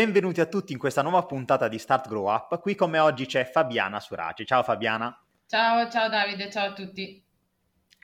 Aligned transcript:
Benvenuti 0.00 0.40
a 0.40 0.46
tutti 0.46 0.72
in 0.72 0.78
questa 0.78 1.02
nuova 1.02 1.26
puntata 1.26 1.68
di 1.68 1.78
Start 1.78 2.08
Grow 2.08 2.32
Up. 2.32 2.58
Qui 2.60 2.74
come 2.74 2.98
oggi 2.98 3.26
c'è 3.26 3.44
Fabiana 3.44 4.00
Suraci. 4.00 4.46
Ciao 4.46 4.62
Fabiana. 4.62 5.14
Ciao, 5.46 5.90
ciao 5.90 6.08
Davide, 6.08 6.50
ciao 6.50 6.68
a 6.68 6.72
tutti. 6.72 7.22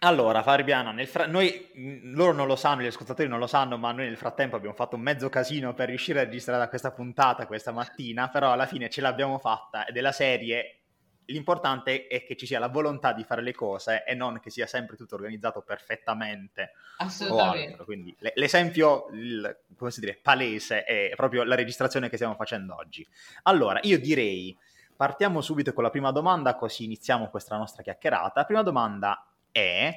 Allora, 0.01 0.43
Fabiana, 0.43 0.95
fra- 1.07 1.25
noi, 1.25 1.71
loro 2.13 2.35
non 2.35 2.47
lo 2.49 2.55
sanno, 2.55 2.83
gli 2.83 2.87
ascoltatori 2.87 3.31
non 3.31 3.39
lo 3.39 3.47
sanno, 3.47 3.79
ma 3.79 3.93
noi 3.93 4.09
nel 4.09 4.19
frattempo 4.19 4.57
abbiamo 4.57 4.75
fatto 4.75 4.97
un 4.97 5.01
mezzo 5.01 5.31
casino 5.31 5.73
per 5.73 5.89
riuscire 5.89 6.21
a 6.21 6.25
registrare 6.25 6.69
questa 6.69 6.91
puntata 6.91 7.47
questa 7.47 7.73
mattina, 7.73 8.29
però 8.29 8.53
alla 8.53 8.67
fine 8.67 8.91
ce 8.91 9.01
l'abbiamo 9.01 9.39
fatta 9.39 9.87
è 9.87 10.01
la 10.03 10.13
serie 10.13 10.81
l'importante 11.27 12.07
è 12.07 12.25
che 12.25 12.37
ci 12.37 12.47
sia 12.47 12.59
la 12.59 12.69
volontà 12.69 13.13
di 13.13 13.25
fare 13.25 13.43
le 13.43 13.55
cose 13.55 14.05
e 14.05 14.15
non 14.15 14.41
che 14.41 14.51
sia 14.51 14.67
sempre 14.67 14.97
tutto 14.97 15.15
organizzato 15.15 15.63
perfettamente. 15.63 16.73
Assolutamente. 16.99 17.85
Quindi 17.85 18.15
l'esempio, 18.35 19.09
il, 19.13 19.59
come 19.77 19.91
si 19.91 20.01
dice, 20.01 20.19
palese 20.21 20.85
è 20.85 21.13
proprio 21.15 21.43
la 21.45 21.55
registrazione 21.55 22.09
che 22.09 22.17
stiamo 22.17 22.35
facendo 22.35 22.77
oggi. 22.77 23.07
Allora, 23.45 23.81
io 23.83 23.99
direi, 23.99 24.57
partiamo 24.95 25.41
subito 25.41 25.73
con 25.73 25.83
la 25.83 25.91
prima 25.91 26.11
domanda, 26.11 26.55
così 26.55 26.85
iniziamo 26.85 27.29
questa 27.29 27.57
nostra 27.57 27.83
chiacchierata. 27.83 28.41
La 28.41 28.47
prima 28.47 28.63
domanda 28.63 29.29
è 29.51 29.97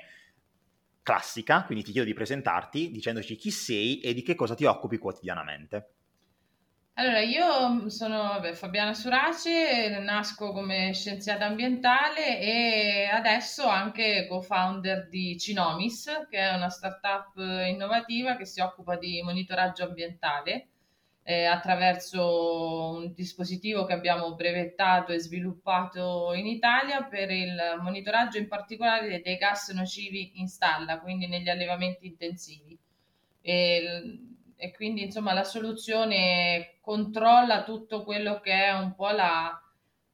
classica, 1.01 1.63
quindi 1.63 1.83
ti 1.83 1.91
chiedo 1.91 2.07
di 2.07 2.13
presentarti 2.13 2.91
dicendoci 2.91 3.35
chi 3.35 3.51
sei 3.51 3.99
e 3.99 4.13
di 4.13 4.21
che 4.21 4.35
cosa 4.35 4.55
ti 4.55 4.65
occupi 4.65 4.97
quotidianamente. 4.97 5.93
Allora, 6.99 7.21
io 7.21 7.87
sono 7.89 8.17
vabbè, 8.23 8.51
Fabiana 8.51 8.93
Surace, 8.93 9.99
nasco 9.99 10.51
come 10.51 10.93
scienziata 10.93 11.45
ambientale 11.45 12.41
e 12.41 13.05
adesso 13.09 13.65
anche 13.65 14.27
co-founder 14.27 15.07
di 15.07 15.37
Cinomis, 15.39 16.27
che 16.29 16.37
è 16.37 16.53
una 16.53 16.67
startup 16.67 17.37
innovativa 17.37 18.35
che 18.35 18.43
si 18.43 18.59
occupa 18.59 18.97
di 18.97 19.21
monitoraggio 19.21 19.85
ambientale 19.85 20.67
eh, 21.23 21.45
attraverso 21.45 22.91
un 22.97 23.13
dispositivo 23.13 23.85
che 23.85 23.93
abbiamo 23.93 24.35
brevettato 24.35 25.13
e 25.13 25.19
sviluppato 25.19 26.33
in 26.33 26.47
Italia 26.47 27.03
per 27.05 27.31
il 27.31 27.77
monitoraggio 27.81 28.39
in 28.39 28.49
particolare 28.49 29.21
dei 29.21 29.37
gas 29.37 29.69
nocivi 29.69 30.33
in 30.41 30.49
stalla, 30.49 30.99
quindi 30.99 31.27
negli 31.27 31.47
allevamenti 31.47 32.07
intensivi. 32.07 32.77
E, 33.41 34.28
e 34.61 34.73
quindi 34.73 35.03
insomma 35.03 35.31
la 35.31 35.45
soluzione 35.45 36.79
controlla 36.81 37.63
tutto 37.63 38.03
quello 38.03 38.41
che 38.41 38.51
è 38.51 38.73
un 38.73 38.93
po' 38.93 39.09
la, 39.09 39.57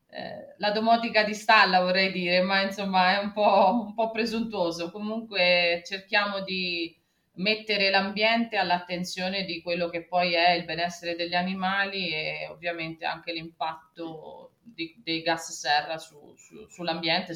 eh, 0.07 0.53
la 0.57 0.71
domotica 0.71 1.23
di 1.23 1.33
stalla, 1.33 1.81
vorrei 1.81 2.11
dire, 2.11 2.41
ma 2.41 2.61
insomma 2.61 3.19
è 3.19 3.23
un 3.23 3.31
po', 3.31 3.71
un 3.87 3.95
po' 3.95 4.11
presuntuoso. 4.11 4.91
Comunque 4.91 5.81
cerchiamo 5.83 6.41
di 6.41 6.95
mettere 7.37 7.89
l'ambiente 7.89 8.57
all'attenzione 8.57 9.45
di 9.45 9.63
quello 9.63 9.89
che 9.89 10.03
poi 10.03 10.33
è 10.33 10.51
il 10.51 10.63
benessere 10.63 11.15
degli 11.15 11.33
animali 11.33 12.09
e 12.09 12.47
ovviamente 12.51 13.03
anche 13.03 13.33
l'impatto 13.33 14.51
di, 14.61 14.93
dei 15.03 15.23
gas 15.23 15.51
serra 15.57 15.97
su, 15.97 16.35
su, 16.37 16.67
sull'ambiente 16.69 17.31
e 17.31 17.35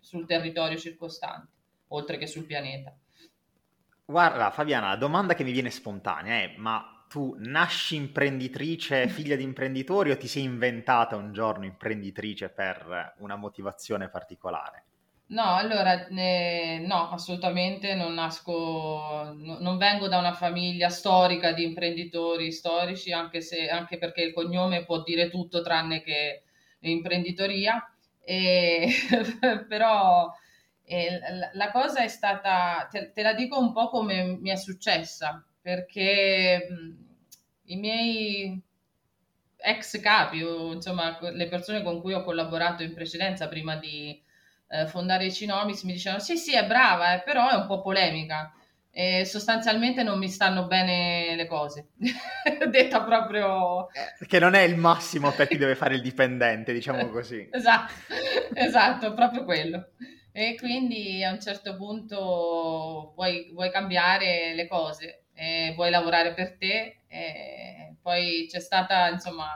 sul 0.00 0.26
territorio 0.26 0.78
circostante, 0.78 1.52
oltre 1.88 2.16
che 2.16 2.26
sul 2.26 2.46
pianeta. 2.46 2.96
Guarda, 4.06 4.50
Fabiana, 4.50 4.88
la 4.88 4.96
domanda 4.96 5.34
che 5.34 5.44
mi 5.44 5.52
viene 5.52 5.70
spontanea 5.70 6.38
è: 6.40 6.54
ma 6.56 7.04
tu 7.08 7.36
nasci 7.38 7.94
imprenditrice, 7.94 9.06
figlia 9.10 9.36
di 9.36 9.42
imprenditori, 9.44 10.10
o 10.10 10.16
ti 10.16 10.26
sei 10.26 10.44
inventata 10.44 11.14
un 11.14 11.32
giorno 11.32 11.66
imprenditrice 11.66 12.48
per 12.48 13.14
una 13.18 13.36
motivazione 13.36 14.08
particolare? 14.08 14.84
No, 15.28 15.56
allora, 15.56 16.06
eh, 16.06 16.84
no, 16.86 17.10
assolutamente 17.10 17.94
non 17.94 18.14
nasco, 18.14 19.32
no- 19.36 19.58
non 19.58 19.76
vengo 19.76 20.06
da 20.06 20.18
una 20.18 20.32
famiglia 20.34 20.88
storica 20.88 21.50
di 21.52 21.64
imprenditori 21.64 22.52
storici, 22.52 23.10
anche 23.12 23.40
se, 23.40 23.68
anche 23.68 23.98
perché 23.98 24.22
il 24.22 24.32
cognome 24.32 24.84
può 24.84 25.02
dire 25.02 25.28
tutto 25.28 25.62
tranne 25.62 26.00
che 26.02 26.44
imprenditoria. 26.80 27.84
E, 28.20 28.88
però 29.68 30.32
e 30.88 31.18
la 31.52 31.70
cosa 31.72 32.00
è 32.02 32.08
stata, 32.08 32.86
te, 32.88 33.10
te, 33.12 33.22
la 33.22 33.34
dico 33.34 33.58
un 33.58 33.72
po' 33.72 33.88
come 33.88 34.38
mi 34.40 34.50
è 34.50 34.56
successa, 34.56 35.44
perché 35.60 36.68
i 37.64 37.76
miei 37.76 38.62
ex 39.56 40.00
capi 40.00 40.42
o 40.42 40.72
insomma 40.72 41.18
le 41.20 41.48
persone 41.48 41.82
con 41.82 42.00
cui 42.00 42.12
ho 42.12 42.22
collaborato 42.22 42.84
in 42.84 42.94
precedenza 42.94 43.48
prima 43.48 43.76
di 43.76 44.22
eh, 44.68 44.86
fondare 44.86 45.32
Cinomics 45.32 45.82
mi 45.82 45.94
dicevano 45.94 46.20
sì 46.20 46.36
sì 46.36 46.54
è 46.54 46.64
brava 46.66 47.14
eh, 47.14 47.22
però 47.24 47.48
è 47.50 47.54
un 47.54 47.66
po' 47.66 47.80
polemica 47.80 48.52
e 48.90 49.24
sostanzialmente 49.24 50.02
non 50.02 50.18
mi 50.18 50.28
stanno 50.28 50.66
bene 50.66 51.34
le 51.34 51.46
cose 51.46 51.88
detta 52.70 53.02
proprio 53.02 53.88
che 54.26 54.38
non 54.38 54.54
è 54.54 54.60
il 54.60 54.76
massimo 54.76 55.32
per 55.32 55.48
chi 55.48 55.56
deve 55.56 55.74
fare 55.74 55.94
il 55.94 56.02
dipendente 56.02 56.72
diciamo 56.72 57.08
così. 57.08 57.48
Esatto 57.52 57.92
esatto 58.54 59.14
proprio 59.14 59.44
quello 59.44 59.88
e 60.38 60.54
quindi 60.58 61.24
a 61.24 61.32
un 61.32 61.40
certo 61.40 61.76
punto 61.76 63.12
vuoi, 63.14 63.50
vuoi 63.54 63.70
cambiare 63.70 64.52
le 64.54 64.68
cose, 64.68 65.28
eh, 65.32 65.72
vuoi 65.74 65.88
lavorare 65.88 66.34
per 66.34 66.58
te, 66.58 67.04
eh, 67.08 67.96
poi 68.02 68.46
c'è 68.46 68.60
stata, 68.60 69.08
insomma, 69.08 69.46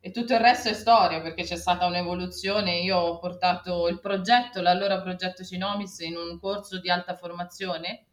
e 0.00 0.10
tutto 0.10 0.32
il 0.32 0.40
resto 0.40 0.70
è 0.70 0.72
storia 0.72 1.20
perché 1.20 1.44
c'è 1.44 1.54
stata 1.54 1.86
un'evoluzione. 1.86 2.80
Io 2.80 2.96
ho 2.98 3.18
portato 3.20 3.86
il 3.86 4.00
progetto, 4.00 4.60
l'allora 4.60 5.00
progetto 5.00 5.44
Cinomis, 5.44 6.00
in 6.00 6.16
un 6.16 6.40
corso 6.40 6.80
di 6.80 6.90
alta 6.90 7.14
formazione 7.14 8.06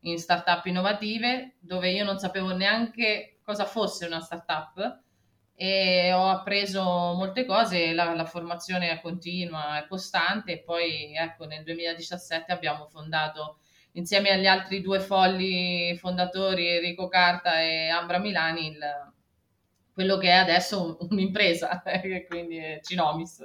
in 0.00 0.18
startup 0.18 0.66
innovative 0.66 1.58
dove 1.60 1.90
io 1.90 2.02
non 2.02 2.18
sapevo 2.18 2.56
neanche 2.56 3.38
cosa 3.44 3.66
fosse 3.66 4.06
una 4.06 4.20
startup 4.20 5.00
e 5.54 6.12
ho 6.12 6.28
appreso 6.28 6.82
molte 6.82 7.44
cose, 7.44 7.92
la, 7.92 8.14
la 8.14 8.24
formazione 8.24 8.90
è 8.90 9.00
continua, 9.00 9.78
è 9.78 9.86
costante 9.86 10.52
e 10.52 10.62
poi 10.62 11.14
ecco 11.16 11.44
nel 11.44 11.62
2017 11.62 12.52
abbiamo 12.52 12.86
fondato 12.86 13.58
insieme 13.92 14.30
agli 14.30 14.46
altri 14.46 14.80
due 14.80 15.00
folli 15.00 15.96
fondatori 15.96 16.66
Enrico 16.68 17.08
Carta 17.08 17.60
e 17.60 17.88
Ambra 17.88 18.18
Milani 18.18 18.68
il, 18.68 18.78
quello 19.92 20.16
che 20.16 20.28
è 20.28 20.32
adesso 20.32 20.96
un'impresa, 21.10 21.82
quindi 22.28 22.80
Cinomis. 22.82 23.44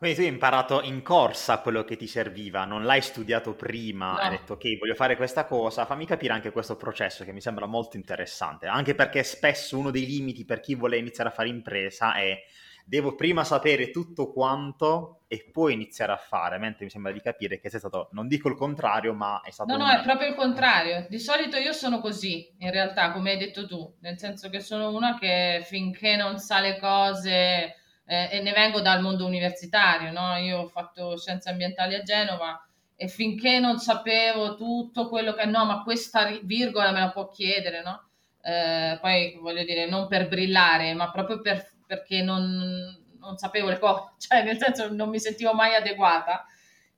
Quindi 0.00 0.16
tu 0.16 0.24
hai 0.24 0.32
imparato 0.32 0.80
in 0.80 1.02
corsa 1.02 1.58
quello 1.58 1.84
che 1.84 1.94
ti 1.94 2.06
serviva, 2.06 2.64
non 2.64 2.84
l'hai 2.84 3.02
studiato 3.02 3.52
prima, 3.52 4.12
no. 4.12 4.16
hai 4.16 4.30
detto 4.30 4.54
ok, 4.54 4.78
voglio 4.78 4.94
fare 4.94 5.14
questa 5.14 5.44
cosa, 5.44 5.84
fammi 5.84 6.06
capire 6.06 6.32
anche 6.32 6.52
questo 6.52 6.74
processo 6.76 7.22
che 7.22 7.34
mi 7.34 7.42
sembra 7.42 7.66
molto 7.66 7.98
interessante, 7.98 8.66
anche 8.66 8.94
perché 8.94 9.22
spesso 9.22 9.76
uno 9.76 9.90
dei 9.90 10.06
limiti 10.06 10.46
per 10.46 10.60
chi 10.60 10.74
vuole 10.74 10.96
iniziare 10.96 11.28
a 11.28 11.32
fare 11.34 11.50
impresa 11.50 12.14
è 12.14 12.42
devo 12.82 13.14
prima 13.14 13.44
sapere 13.44 13.90
tutto 13.90 14.32
quanto 14.32 15.20
e 15.28 15.50
poi 15.52 15.74
iniziare 15.74 16.12
a 16.12 16.16
fare, 16.16 16.56
mentre 16.56 16.84
mi 16.84 16.90
sembra 16.90 17.12
di 17.12 17.20
capire 17.20 17.60
che 17.60 17.68
sei 17.68 17.78
stato, 17.78 18.08
non 18.12 18.26
dico 18.26 18.48
il 18.48 18.56
contrario, 18.56 19.12
ma 19.12 19.42
è 19.44 19.50
stato... 19.50 19.76
No, 19.76 19.84
no, 19.84 19.90
è 19.90 20.00
proprio 20.00 20.28
il 20.28 20.34
contrario. 20.34 21.04
Di 21.10 21.18
solito 21.18 21.58
io 21.58 21.74
sono 21.74 22.00
così, 22.00 22.50
in 22.60 22.70
realtà, 22.70 23.12
come 23.12 23.32
hai 23.32 23.38
detto 23.38 23.66
tu, 23.66 23.96
nel 24.00 24.18
senso 24.18 24.48
che 24.48 24.60
sono 24.60 24.96
una 24.96 25.18
che 25.18 25.60
finché 25.62 26.16
non 26.16 26.38
sa 26.38 26.58
le 26.60 26.78
cose 26.80 27.74
eh, 28.06 28.28
e 28.32 28.40
ne 28.40 28.52
vengo 28.52 28.80
dal 28.80 29.00
mondo 29.00 29.26
universitario, 29.26 30.10
no? 30.12 30.36
Io 30.36 30.60
ho 30.60 30.66
fatto 30.68 31.16
scienze 31.16 31.48
ambientali 31.50 31.94
a 31.94 32.02
Genova 32.02 32.64
e 32.96 33.08
finché 33.08 33.58
non 33.60 33.78
sapevo 33.78 34.56
tutto 34.56 35.08
quello 35.08 35.32
che 35.32 35.46
no, 35.46 35.64
ma 35.64 35.82
questa 35.82 36.38
virgola 36.42 36.92
me 36.92 37.00
la 37.00 37.10
può 37.10 37.28
chiedere, 37.28 37.82
no? 37.82 38.08
Eh, 38.42 38.98
poi 39.00 39.38
voglio 39.40 39.64
dire, 39.64 39.88
non 39.88 40.06
per 40.06 40.28
brillare, 40.28 40.92
ma 40.94 41.10
proprio 41.10 41.40
per, 41.40 41.66
perché 41.86 42.22
non, 42.22 42.94
non, 43.18 43.36
sapevo 43.38 43.68
le 43.68 43.78
cose, 43.78 44.12
cioè 44.20 44.42
nel 44.42 44.58
senso 44.58 44.92
non 44.92 45.08
mi 45.08 45.18
sentivo 45.18 45.54
mai 45.54 45.74
adeguata. 45.74 46.44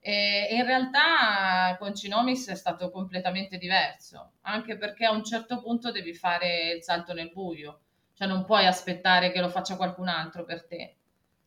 E 0.00 0.48
in 0.50 0.64
realtà 0.64 1.76
con 1.78 1.94
Cinomics 1.94 2.48
è 2.48 2.56
stato 2.56 2.90
completamente 2.90 3.56
diverso, 3.56 4.32
anche 4.40 4.76
perché 4.76 5.04
a 5.04 5.12
un 5.12 5.22
certo 5.22 5.60
punto 5.60 5.92
devi 5.92 6.14
fare 6.14 6.72
il 6.72 6.82
salto 6.82 7.12
nel 7.12 7.30
buio, 7.32 7.82
cioè 8.22 8.26
non 8.30 8.44
puoi 8.44 8.66
aspettare 8.66 9.32
che 9.32 9.40
lo 9.40 9.48
faccia 9.48 9.76
qualcun 9.76 10.08
altro 10.08 10.44
per 10.44 10.66
te 10.66 10.96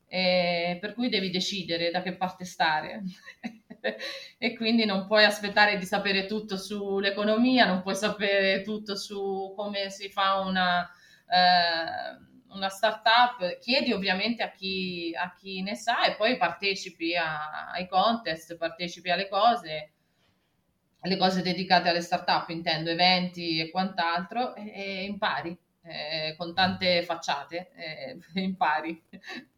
eh, 0.07 0.77
per 0.79 0.93
cui 0.93 1.09
devi 1.09 1.29
decidere 1.29 1.91
da 1.91 2.01
che 2.01 2.15
parte 2.15 2.45
stare. 2.45 3.03
e 4.37 4.55
quindi 4.55 4.85
non 4.85 5.05
puoi 5.05 5.25
aspettare 5.25 5.77
di 5.77 5.85
sapere 5.85 6.25
tutto 6.25 6.57
sull'economia, 6.57 7.65
non 7.65 7.81
puoi 7.81 7.95
sapere 7.95 8.61
tutto 8.61 8.95
su 8.95 9.53
come 9.55 9.89
si 9.89 10.09
fa 10.09 10.39
una, 10.39 10.89
eh, 11.27 12.53
una 12.53 12.69
startup, 12.69 13.59
chiedi 13.59 13.91
ovviamente 13.91 14.43
a 14.43 14.51
chi, 14.51 15.13
a 15.15 15.33
chi 15.33 15.61
ne 15.61 15.75
sa 15.75 16.05
e 16.05 16.15
poi 16.15 16.37
partecipi 16.37 17.15
a, 17.15 17.71
ai 17.71 17.87
contest, 17.87 18.57
partecipi 18.57 19.09
alle 19.09 19.27
cose, 19.27 19.91
alle 21.01 21.17
cose 21.17 21.41
dedicate 21.41 21.89
alle 21.89 22.01
startup, 22.01 22.49
intendo 22.49 22.89
eventi 22.89 23.59
e 23.59 23.69
quant'altro, 23.69 24.55
e, 24.55 24.71
e 24.73 25.03
impari. 25.03 25.57
Eh, 25.87 26.35
con 26.35 26.53
tante 26.55 27.03
facciate, 27.03 27.71
eh, 27.75 28.17
impari, 28.41 29.03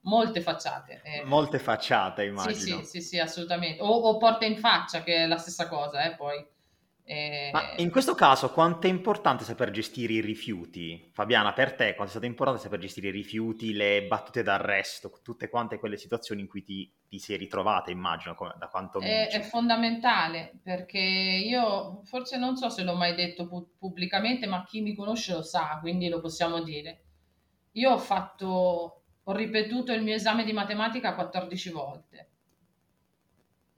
molte 0.01 0.41
facciate. 0.41 1.01
Eh. 1.03 1.23
Molte 1.23 1.57
facciate, 1.57 2.25
immagino. 2.25 2.79
Sì, 2.79 2.85
sì, 2.85 2.85
sì, 2.85 3.01
sì 3.01 3.19
assolutamente. 3.19 3.81
O, 3.81 3.87
o, 3.87 4.17
porta 4.17 4.45
in 4.45 4.57
faccia, 4.57 5.03
che 5.03 5.15
è 5.23 5.25
la 5.25 5.37
stessa 5.37 5.67
cosa, 5.67 6.03
eh, 6.03 6.15
poi. 6.15 6.45
Eh... 7.09 7.51
Ma 7.53 7.71
in 7.77 7.89
questo 7.89 8.15
caso 8.15 8.51
quanto 8.51 8.85
è 8.85 8.89
importante 8.89 9.45
saper 9.45 9.71
gestire 9.71 10.11
i 10.11 10.19
rifiuti? 10.19 11.09
Fabiana, 11.13 11.53
per 11.53 11.73
te 11.73 11.95
quanto 11.95 12.07
è 12.07 12.09
stato 12.09 12.25
importante 12.25 12.61
saper 12.61 12.79
gestire 12.79 13.07
i 13.07 13.11
rifiuti, 13.11 13.71
le 13.71 14.05
battute 14.07 14.43
d'arresto, 14.43 15.21
tutte 15.23 15.47
quante 15.47 15.79
quelle 15.79 15.95
situazioni 15.95 16.41
in 16.41 16.47
cui 16.49 16.63
ti, 16.63 16.91
ti 17.07 17.17
sei 17.17 17.37
ritrovata, 17.37 17.91
immagino, 17.91 18.35
come, 18.35 18.55
da 18.59 18.67
quanto 18.67 18.99
mi 18.99 19.05
è, 19.05 19.29
è, 19.29 19.39
fondamentale 19.39 20.59
perché 20.61 20.99
io 20.99 22.01
forse 22.03 22.37
non 22.37 22.57
so 22.57 22.67
se 22.67 22.83
l'ho 22.83 22.95
mai 22.95 23.15
detto 23.15 23.47
pu- 23.47 23.77
pubblicamente, 23.77 24.45
ma 24.45 24.65
chi 24.65 24.81
mi 24.81 24.93
conosce 24.93 25.31
lo 25.31 25.43
sa, 25.43 25.77
quindi 25.79 26.09
lo 26.09 26.19
possiamo 26.19 26.61
dire. 26.61 27.03
Io 27.73 27.91
ho 27.91 27.99
fatto, 27.99 29.03
ho 29.23 29.31
ripetuto 29.31 29.93
il 29.93 30.03
mio 30.03 30.15
esame 30.15 30.43
di 30.43 30.51
matematica 30.51 31.15
14 31.15 31.69
volte 31.69 32.29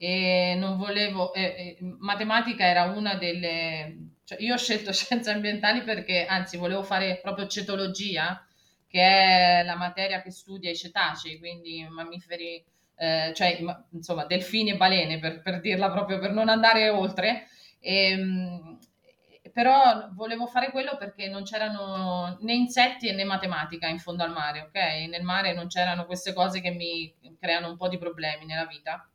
e 0.02 0.54
non 0.56 0.78
volevo, 0.78 1.34
eh, 1.34 1.42
eh, 1.42 1.78
matematica 1.98 2.64
era 2.64 2.84
una 2.84 3.16
delle, 3.16 4.14
cioè 4.24 4.40
io 4.40 4.54
ho 4.54 4.56
scelto 4.56 4.92
scienze 4.96 5.30
ambientali 5.30 5.82
perché 5.82 6.24
anzi 6.24 6.56
volevo 6.56 6.82
fare 6.82 7.20
proprio 7.20 7.46
cetologia, 7.46 8.42
che 8.88 9.02
è 9.02 9.62
la 9.62 9.76
materia 9.76 10.22
che 10.22 10.30
studia 10.30 10.70
i 10.70 10.76
cetacei, 10.76 11.38
quindi 11.38 11.86
mammiferi, 11.86 12.64
eh, 12.96 13.32
cioè 13.34 13.58
insomma 13.92 14.24
delfini 14.24 14.70
e 14.70 14.76
balene 14.78 15.18
per, 15.18 15.42
per, 15.42 15.60
dirla 15.60 15.90
proprio 15.90 16.18
per 16.18 16.30
non 16.32 16.48
andare 16.48 16.88
oltre. 16.88 17.46
E, 17.78 18.10
ehm, 18.12 18.78
però 19.52 20.08
volevo 20.14 20.46
fare 20.46 20.70
quello 20.70 20.96
perché 20.96 21.28
non 21.28 21.42
c'erano 21.42 22.38
né 22.40 22.54
insetti 22.54 23.12
né 23.12 23.24
matematica 23.24 23.86
in 23.86 23.98
fondo 23.98 24.22
al 24.22 24.32
mare, 24.32 24.62
ok? 24.62 25.08
Nel 25.10 25.22
mare 25.22 25.52
non 25.52 25.66
c'erano 25.66 26.06
queste 26.06 26.32
cose 26.32 26.62
che 26.62 26.70
mi 26.70 27.14
creano 27.38 27.68
un 27.68 27.76
po' 27.76 27.88
di 27.88 27.98
problemi 27.98 28.46
nella 28.46 28.64
vita 28.64 29.06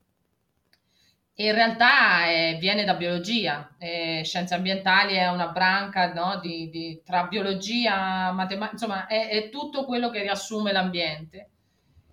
in 1.37 1.53
realtà 1.53 2.27
eh, 2.27 2.57
viene 2.59 2.85
da 2.85 2.93
biologia, 2.93 3.75
eh, 3.77 4.21
scienze 4.23 4.55
ambientali 4.55 5.15
è 5.15 5.27
una 5.27 5.49
branca 5.49 6.13
no, 6.13 6.39
di, 6.39 6.69
di, 6.69 7.01
tra 7.03 7.25
biologia, 7.25 8.31
matematica, 8.31 8.71
insomma 8.71 9.07
è, 9.07 9.27
è, 9.27 9.49
tutto 9.49 9.83
quello 9.83 10.09
che 10.09 10.21
riassume 10.21 10.71
l'ambiente. 10.71 11.49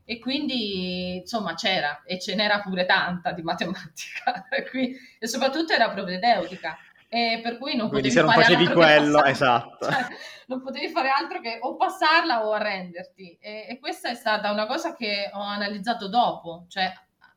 E 0.04 0.18
quindi 0.18 1.18
insomma 1.18 1.54
c'era, 1.54 2.02
e 2.04 2.18
ce 2.18 2.34
n'era 2.34 2.60
pure 2.60 2.84
tanta 2.84 3.30
di 3.30 3.42
matematica, 3.42 4.48
e, 4.50 4.96
e 5.20 5.26
soprattutto 5.28 5.72
era 5.72 5.90
propedeutica. 5.90 6.76
E 7.08 7.40
per 7.42 7.58
cui 7.58 7.76
non 7.76 7.90
quindi 7.90 8.08
potevi 8.08 8.32
fare 8.32 8.54
altro 8.54 8.74
quello, 8.74 9.24
esatto. 9.24 9.86
Cioè, 9.92 10.06
non 10.46 10.62
potevi 10.62 10.88
fare 10.88 11.10
altro 11.10 11.40
che 11.40 11.58
o 11.60 11.76
passarla 11.76 12.44
o 12.44 12.52
arrenderti. 12.52 13.38
E, 13.40 13.66
e 13.68 13.78
questa 13.78 14.08
è 14.08 14.14
stata 14.14 14.50
una 14.50 14.66
cosa 14.66 14.96
che 14.96 15.30
ho 15.32 15.40
analizzato 15.40 16.08
dopo, 16.08 16.64
cioè 16.68 16.92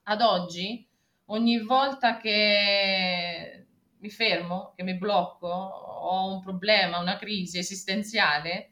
ad 0.07 0.21
oggi 0.21 0.87
ogni 1.25 1.59
volta 1.59 2.17
che 2.17 3.65
mi 3.97 4.09
fermo, 4.09 4.73
che 4.75 4.83
mi 4.83 4.95
blocco, 4.95 5.47
ho 5.47 6.33
un 6.33 6.41
problema, 6.41 6.99
una 6.99 7.17
crisi 7.17 7.57
esistenziale, 7.57 8.71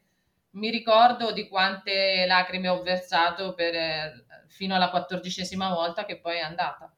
mi 0.51 0.69
ricordo 0.69 1.31
di 1.31 1.47
quante 1.47 2.25
lacrime 2.27 2.67
ho 2.67 2.83
versato 2.83 3.53
per, 3.53 4.25
fino 4.47 4.75
alla 4.75 4.89
quattordicesima 4.89 5.69
volta 5.73 6.05
che 6.05 6.19
poi 6.19 6.37
è 6.37 6.41
andata. 6.41 6.93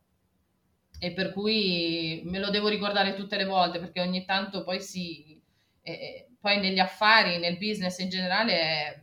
E 1.00 1.14
per 1.14 1.32
cui 1.32 2.22
me 2.26 2.40
lo 2.40 2.50
devo 2.50 2.68
ricordare 2.68 3.16
tutte 3.16 3.38
le 3.38 3.46
volte 3.46 3.80
perché 3.80 4.02
ogni 4.02 4.26
tanto 4.26 4.64
poi 4.64 4.82
sì, 4.82 5.42
e, 5.82 6.30
poi 6.40 6.60
negli 6.60 6.80
affari, 6.80 7.38
nel 7.38 7.58
business 7.58 8.00
in 8.00 8.10
generale 8.10 8.54
è, 8.54 9.02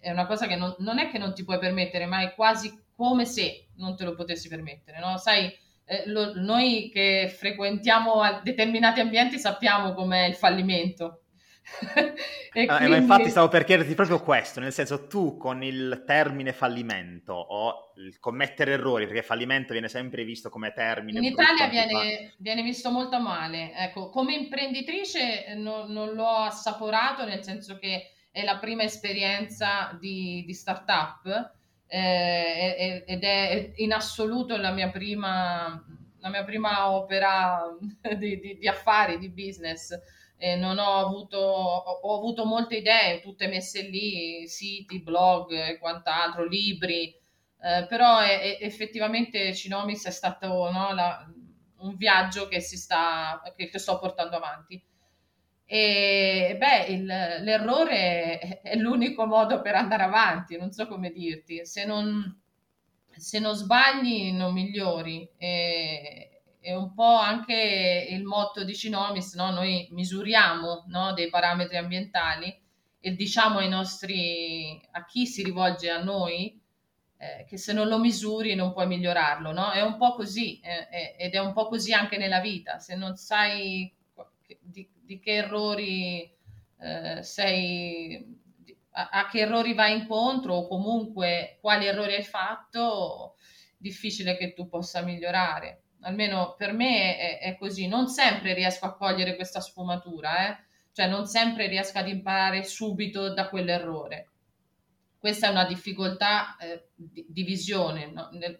è 0.00 0.10
una 0.10 0.26
cosa 0.26 0.46
che 0.46 0.56
non, 0.56 0.74
non, 0.78 0.98
è 0.98 1.10
che 1.10 1.18
non 1.18 1.34
ti 1.34 1.44
puoi 1.44 1.58
permettere, 1.58 2.06
ma 2.06 2.22
è 2.22 2.34
quasi 2.34 2.72
come 2.96 3.26
se 3.26 3.68
non 3.76 3.94
te 3.94 4.04
lo 4.04 4.14
potessi 4.14 4.48
permettere, 4.48 4.98
no? 4.98 5.18
Sai, 5.18 5.54
eh, 5.84 6.02
lo, 6.06 6.32
noi 6.34 6.90
che 6.92 7.32
frequentiamo 7.32 8.40
determinati 8.42 9.00
ambienti 9.00 9.38
sappiamo 9.38 9.92
com'è 9.94 10.24
il 10.24 10.34
fallimento. 10.34 11.20
e 12.52 12.64
ah, 12.66 12.76
quindi... 12.76 12.94
Ma 12.94 12.96
infatti 12.96 13.28
stavo 13.28 13.48
per 13.48 13.64
chiederti 13.64 13.94
proprio 13.94 14.20
questo, 14.20 14.60
nel 14.60 14.72
senso 14.72 15.06
tu 15.06 15.36
con 15.36 15.62
il 15.62 16.04
termine 16.06 16.52
fallimento 16.52 17.32
o 17.32 17.92
il 17.96 18.18
commettere 18.18 18.72
errori, 18.72 19.06
perché 19.06 19.22
fallimento 19.22 19.72
viene 19.72 19.88
sempre 19.88 20.24
visto 20.24 20.48
come 20.48 20.72
termine. 20.72 21.18
In 21.18 21.24
Italia 21.24 21.68
viene, 21.68 22.34
viene, 22.38 22.62
visto 22.62 22.90
molto 22.90 23.20
male, 23.20 23.72
ecco, 23.74 24.10
come 24.10 24.34
imprenditrice 24.34 25.54
non, 25.56 25.90
non, 25.92 26.14
l'ho 26.14 26.28
assaporato, 26.28 27.24
nel 27.24 27.42
senso 27.42 27.78
che 27.78 28.10
è 28.30 28.44
la 28.44 28.58
prima 28.58 28.82
esperienza 28.82 29.96
di, 30.00 30.44
di 30.46 30.52
startup, 30.52 31.54
eh, 31.86 33.04
ed 33.06 33.22
è 33.22 33.72
in 33.76 33.92
assoluto 33.92 34.56
la 34.56 34.72
mia 34.72 34.90
prima, 34.90 35.84
la 36.18 36.28
mia 36.28 36.44
prima 36.44 36.90
opera 36.92 37.76
di, 38.16 38.38
di, 38.40 38.58
di 38.58 38.68
affari, 38.68 39.18
di 39.18 39.30
business. 39.30 39.98
Eh, 40.38 40.56
non 40.56 40.78
ho 40.78 40.96
avuto, 40.96 41.38
ho 41.38 42.16
avuto 42.16 42.44
molte 42.44 42.76
idee, 42.76 43.22
tutte 43.22 43.48
messe 43.48 43.82
lì, 43.82 44.46
siti, 44.46 45.00
blog 45.00 45.50
e 45.52 45.78
quant'altro, 45.78 46.44
libri, 46.44 47.08
eh, 47.62 47.86
però 47.88 48.18
è, 48.18 48.58
è, 48.58 48.58
effettivamente 48.60 49.54
Cinomis 49.54 50.06
è 50.06 50.10
stato 50.10 50.70
no, 50.70 50.92
la, 50.92 51.26
un 51.78 51.96
viaggio 51.96 52.48
che, 52.48 52.60
sta, 52.60 53.40
che, 53.56 53.68
che 53.68 53.78
sto 53.78 53.98
portando 53.98 54.36
avanti. 54.36 54.82
E 55.68 56.56
beh, 56.58 56.92
il, 56.92 57.04
l'errore 57.04 58.60
è 58.62 58.76
l'unico 58.76 59.26
modo 59.26 59.60
per 59.60 59.74
andare 59.74 60.04
avanti, 60.04 60.56
non 60.56 60.70
so 60.70 60.86
come 60.86 61.10
dirti. 61.10 61.66
Se 61.66 61.84
non, 61.84 62.40
se 63.10 63.38
non 63.40 63.54
sbagli, 63.54 64.32
non 64.32 64.52
migliori. 64.52 65.28
E, 65.36 66.30
è 66.60 66.74
un 66.74 66.94
po' 66.94 67.16
anche 67.16 68.08
il 68.10 68.24
motto 68.24 68.64
di 68.64 68.74
Cinomis, 68.74 69.34
no? 69.34 69.50
noi 69.50 69.88
misuriamo 69.92 70.84
no? 70.88 71.12
dei 71.12 71.30
parametri 71.30 71.76
ambientali 71.76 72.60
e 72.98 73.14
diciamo 73.14 73.58
ai 73.58 73.68
nostri, 73.68 74.80
a 74.90 75.04
chi 75.04 75.26
si 75.26 75.44
rivolge 75.44 75.90
a 75.90 76.02
noi, 76.02 76.60
eh, 77.18 77.44
che 77.48 77.56
se 77.56 77.72
non 77.72 77.86
lo 77.86 77.98
misuri 77.98 78.56
non 78.56 78.72
puoi 78.72 78.88
migliorarlo, 78.88 79.52
no? 79.52 79.70
È 79.70 79.80
un 79.80 79.96
po' 79.96 80.14
così 80.14 80.58
eh, 80.60 81.14
ed 81.16 81.34
è 81.34 81.38
un 81.38 81.52
po' 81.52 81.68
così 81.68 81.92
anche 81.92 82.16
nella 82.18 82.40
vita, 82.40 82.80
se 82.80 82.96
non 82.96 83.14
sai 83.14 83.94
di, 85.06 85.18
che 85.20 85.36
errori 85.36 86.30
eh, 86.78 87.22
sei, 87.22 88.38
a, 88.90 89.08
a, 89.08 89.28
che 89.28 89.40
errori 89.40 89.72
vai 89.72 89.98
incontro 89.98 90.54
o 90.54 90.68
comunque 90.68 91.58
quali 91.60 91.86
errori 91.86 92.14
hai 92.14 92.24
fatto, 92.24 93.36
difficile 93.76 94.36
che 94.36 94.52
tu 94.52 94.68
possa 94.68 95.02
migliorare. 95.02 95.82
Almeno 96.00 96.54
per 96.56 96.72
me 96.72 97.16
è, 97.16 97.38
è 97.38 97.56
così. 97.56 97.88
Non 97.88 98.08
sempre 98.08 98.52
riesco 98.52 98.84
a 98.84 98.94
cogliere 98.94 99.36
questa 99.36 99.60
sfumatura, 99.60 100.48
eh? 100.48 100.64
cioè 100.92 101.08
non 101.08 101.26
sempre 101.26 101.66
riesco 101.66 101.98
ad 101.98 102.08
imparare 102.08 102.64
subito 102.64 103.32
da 103.32 103.48
quell'errore. 103.48 104.30
Questa 105.18 105.48
è 105.48 105.50
una 105.50 105.64
difficoltà 105.64 106.56
eh, 106.56 106.88
di, 106.94 107.26
di, 107.28 107.42
visione, 107.42 108.10
no? 108.10 108.28
nel, 108.32 108.58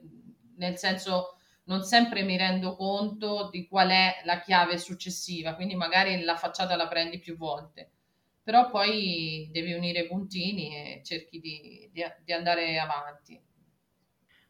nel 0.56 0.76
senso 0.76 1.36
non 1.66 1.82
sempre 1.82 2.23
mi 2.23 2.37
rendo 2.37 2.76
conto 2.76 3.49
di 3.50 3.66
qual 3.66 3.90
è 3.90 4.20
la 4.25 4.40
chiave 4.40 4.78
successiva, 4.78 5.54
quindi 5.54 5.75
magari 5.75 6.23
la 6.23 6.37
facciata 6.37 6.76
la 6.76 6.88
prendi 6.88 7.18
più 7.18 7.37
volte, 7.37 7.90
però 8.42 8.70
poi 8.70 9.49
devi 9.52 9.73
unire 9.73 10.00
i 10.00 10.08
puntini 10.08 10.75
e 10.75 11.02
cerchi 11.04 11.40
di, 11.40 11.88
di, 11.92 12.04
di 12.25 12.32
andare 12.32 12.78
avanti. 12.78 13.40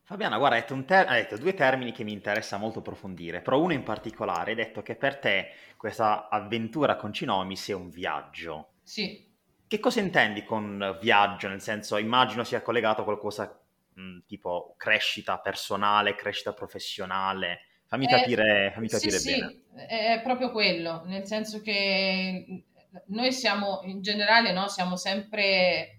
Fabiana, 0.02 0.38
guarda, 0.38 0.54
hai 0.54 0.60
detto, 0.60 0.84
ter- 0.84 1.08
hai 1.08 1.22
detto, 1.22 1.36
due 1.36 1.54
termini 1.54 1.90
che 1.90 2.04
mi 2.04 2.12
interessa 2.12 2.58
molto 2.58 2.78
approfondire, 2.78 3.40
però 3.40 3.60
uno 3.60 3.72
in 3.72 3.82
particolare, 3.82 4.50
hai 4.50 4.56
detto 4.56 4.80
che 4.80 4.94
per 4.94 5.16
te 5.18 5.48
questa 5.76 6.28
avventura 6.28 6.94
con 6.94 7.12
Cinomi 7.12 7.56
sia 7.56 7.76
un 7.76 7.90
viaggio. 7.90 8.74
Sì. 8.84 9.24
Che 9.66 9.80
cosa 9.80 9.98
intendi 9.98 10.44
con 10.44 10.96
viaggio? 11.00 11.48
Nel 11.48 11.60
senso, 11.60 11.96
immagino 11.96 12.44
sia 12.44 12.62
collegato 12.62 13.00
a 13.00 13.04
qualcosa 13.04 13.65
mh, 13.96 14.18
tipo 14.26 14.74
crescita 14.76 15.38
personale, 15.38 16.14
crescita 16.14 16.52
professionale. 16.52 17.60
Fammi 17.86 18.06
eh, 18.06 18.08
capire, 18.08 18.70
fammi 18.74 18.88
capire 18.88 19.18
sì, 19.18 19.32
bene. 19.32 19.48
Sì, 19.48 19.84
è 19.88 20.20
proprio 20.22 20.50
quello, 20.50 21.02
nel 21.04 21.24
senso 21.24 21.60
che 21.60 22.64
noi 23.06 23.32
siamo 23.32 23.80
in 23.84 24.00
generale, 24.00 24.52
no, 24.52 24.68
siamo 24.68 24.96
sempre 24.96 25.92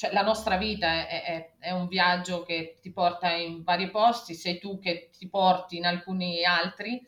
cioè 0.00 0.12
la 0.14 0.22
nostra 0.22 0.56
vita 0.56 1.06
è, 1.06 1.24
è, 1.24 1.52
è, 1.58 1.70
un 1.72 1.86
viaggio 1.86 2.42
che 2.42 2.78
ti 2.80 2.90
porta 2.90 3.32
in 3.32 3.62
vari 3.62 3.90
posti, 3.90 4.34
sei 4.34 4.58
tu 4.58 4.78
che 4.78 5.10
ti 5.14 5.28
porti 5.28 5.76
in 5.76 5.84
alcuni 5.84 6.42
altri. 6.42 7.06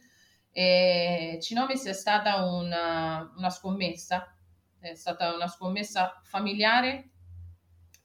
E 0.50 1.38
Cinomis 1.40 1.86
è 1.86 1.94
stata 1.94 2.44
una, 2.44 3.32
una 3.34 3.48
scommessa, 3.48 4.36
è 4.78 4.94
stata 4.94 5.34
una 5.34 5.48
scommessa 5.48 6.20
familiare 6.22 7.12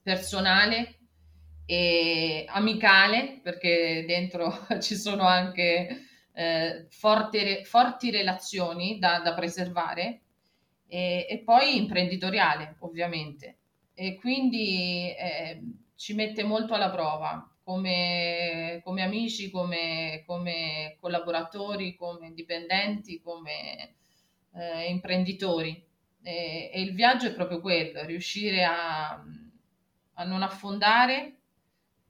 personale 0.02 0.97
e 1.70 2.46
amicale, 2.48 3.42
perché 3.44 4.06
dentro 4.08 4.66
ci 4.80 4.96
sono 4.96 5.24
anche 5.24 6.06
eh, 6.34 6.88
forti, 6.90 7.66
forti, 7.66 8.10
relazioni 8.10 8.98
da, 9.00 9.20
da 9.20 9.34
preservare, 9.34 10.22
e, 10.88 11.28
e, 11.30 11.42
poi 11.44 11.76
imprenditoriale, 11.76 12.78
ovviamente. 12.80 13.58
E 13.94 14.16
quindi 14.16 15.14
eh, 15.14 15.62
ci 15.96 16.14
mette 16.14 16.44
molto 16.46 16.74
alla 16.74 16.90
prova 16.90 17.52
come, 17.64 18.80
come 18.86 19.02
amici, 19.02 19.52
come, 19.52 20.24
come, 20.26 20.96
collaboratori, 21.02 21.96
come 21.96 22.32
dipendenti, 22.32 23.20
come 23.20 23.96
eh, 24.54 24.86
imprenditori. 24.90 25.86
E, 26.24 26.72
e, 26.74 26.82
il 26.82 26.94
viaggio 26.94 27.28
è 27.28 27.34
proprio 27.34 27.60
quello, 27.60 28.06
riuscire 28.06 28.64
a, 28.64 29.22
a 30.14 30.24
non 30.24 30.44
affondare, 30.44 31.37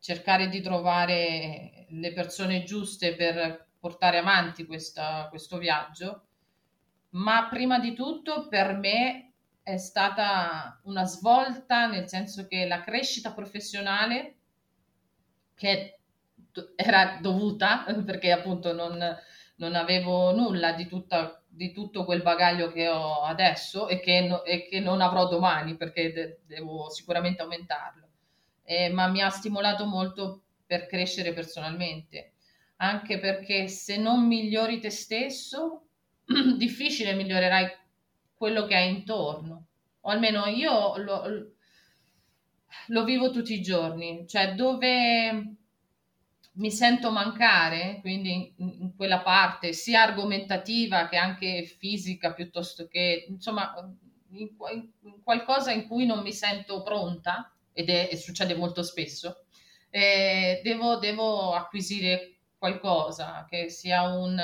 cercare 0.08 0.48
di 0.48 0.62
trovare 0.62 1.86
le 1.90 2.14
persone 2.14 2.64
giuste 2.64 3.14
per 3.16 3.72
portare 3.78 4.20
avanti 4.20 4.66
questa, 4.66 5.28
questo 5.28 5.58
viaggio, 5.58 6.28
ma 7.10 7.50
prima 7.50 7.78
di 7.78 7.94
tutto 7.94 8.48
per 8.48 8.78
me 8.78 9.34
è 9.62 9.76
stata 9.76 10.80
una 10.86 11.04
svolta 11.04 11.88
nel 11.88 12.08
senso 12.08 12.48
che 12.48 12.66
la 12.66 12.80
crescita 12.80 13.34
professionale 13.34 14.36
che 15.56 16.00
era 16.78 17.18
dovuta 17.20 17.84
perché 18.06 18.32
appunto 18.32 18.72
non, 18.72 18.98
non 19.58 19.76
avevo 19.76 20.34
nulla 20.34 20.72
di, 20.72 20.88
tutta, 20.88 21.44
di, 21.50 21.74
tutto 21.74 22.06
quel 22.06 22.22
bagaglio 22.22 22.72
che 22.72 22.88
ho 22.88 23.24
adesso 23.24 23.90
e 23.90 24.00
che, 24.00 24.22
no, 24.22 24.46
e 24.46 24.70
che 24.70 24.80
non 24.80 25.02
avrò 25.02 25.28
domani 25.28 25.76
perché 25.76 26.14
de- 26.14 26.40
devo 26.46 26.90
sicuramente 26.90 27.42
aumentarlo, 27.42 28.07
eh, 28.70 28.90
ma 28.90 29.08
mi 29.08 29.22
ha 29.22 29.30
stimolato 29.30 29.86
molto 29.86 30.42
per 30.66 30.88
crescere 30.88 31.32
personalmente, 31.32 32.34
anche 32.78 33.18
perché 33.18 33.70
se 33.70 33.96
non 33.96 34.28
migliori 34.28 34.82
te 34.82 34.90
stesso, 34.90 35.88
difficile 36.58 37.14
migliorerai 37.14 37.66
quello 38.34 38.66
che 38.66 38.76
hai 38.76 38.90
intorno, 38.90 39.68
o 40.02 40.10
almeno 40.10 40.48
io 40.48 40.98
lo, 40.98 41.54
lo 42.88 43.04
vivo 43.06 43.32
tutti 43.32 43.54
i 43.54 43.62
giorni, 43.62 44.28
cioè 44.28 44.54
dove 44.54 45.56
mi 46.52 46.72
sento 46.72 47.10
mancare, 47.10 48.00
quindi 48.02 48.54
in, 48.58 48.94
quella 48.98 49.22
parte 49.22 49.72
sia 49.72 50.02
argomentativa 50.02 51.08
che 51.08 51.16
anche 51.16 51.64
fisica, 51.64 52.34
piuttosto 52.34 52.90
che 52.90 53.28
insomma 53.30 53.74
in, 54.32 54.50
in 55.04 55.24
qualcosa 55.24 55.72
in 55.72 55.88
cui 55.88 56.06
non 56.06 56.22
mi 56.22 56.34
sento 56.34 56.84
pronta, 56.84 57.50
ed 57.78 57.92
è, 57.92 58.16
succede 58.16 58.56
molto 58.56 58.82
spesso, 58.82 59.46
eh, 59.92 60.62
devo, 60.64 60.98
devo, 60.98 61.54
acquisire 61.54 62.38
qualcosa 62.58 63.46
che 63.48 63.70
sia 63.70 64.02
un, 64.02 64.36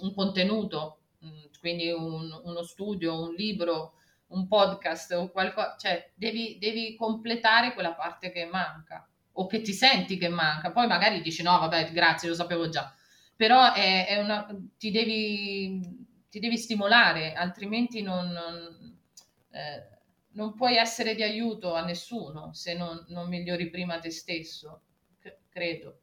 un 0.00 0.14
contenuto, 0.14 1.00
mm, 1.22 1.44
quindi 1.60 1.90
un, 1.90 2.30
uno 2.44 2.62
studio, 2.62 3.20
un 3.24 3.34
libro, 3.34 3.96
un 4.28 4.48
podcast 4.48 5.12
o 5.12 5.30
qualcosa, 5.30 5.76
cioè 5.78 6.10
devi, 6.14 6.56
devi 6.58 6.96
completare 6.96 7.74
quella 7.74 7.92
parte 7.92 8.32
che 8.32 8.46
manca 8.46 9.06
o 9.32 9.46
che 9.46 9.60
ti 9.60 9.74
senti 9.74 10.16
che 10.16 10.28
manca. 10.28 10.72
Poi 10.72 10.86
magari 10.86 11.20
dici 11.20 11.42
no, 11.42 11.58
vabbè, 11.58 11.92
grazie, 11.92 12.30
lo 12.30 12.34
sapevo 12.34 12.70
già. 12.70 12.90
Però 13.36 13.74
è, 13.74 14.06
è 14.06 14.18
una, 14.18 14.46
ti, 14.78 14.90
devi, 14.90 15.78
ti 16.30 16.40
devi 16.40 16.56
stimolare, 16.56 17.34
altrimenti 17.34 18.00
non, 18.00 18.30
non, 18.30 18.98
eh, 19.50 19.95
non, 20.36 20.54
puoi 20.54 20.76
essere 20.76 21.14
di 21.14 21.22
aiuto 21.22 21.74
a 21.74 21.84
nessuno 21.84 22.52
se 22.52 22.74
non, 22.74 23.04
non 23.08 23.28
migliori 23.28 23.68
prima 23.68 23.98
te 23.98 24.10
stesso. 24.10 24.80
C- 25.20 25.34
credo. 25.48 26.00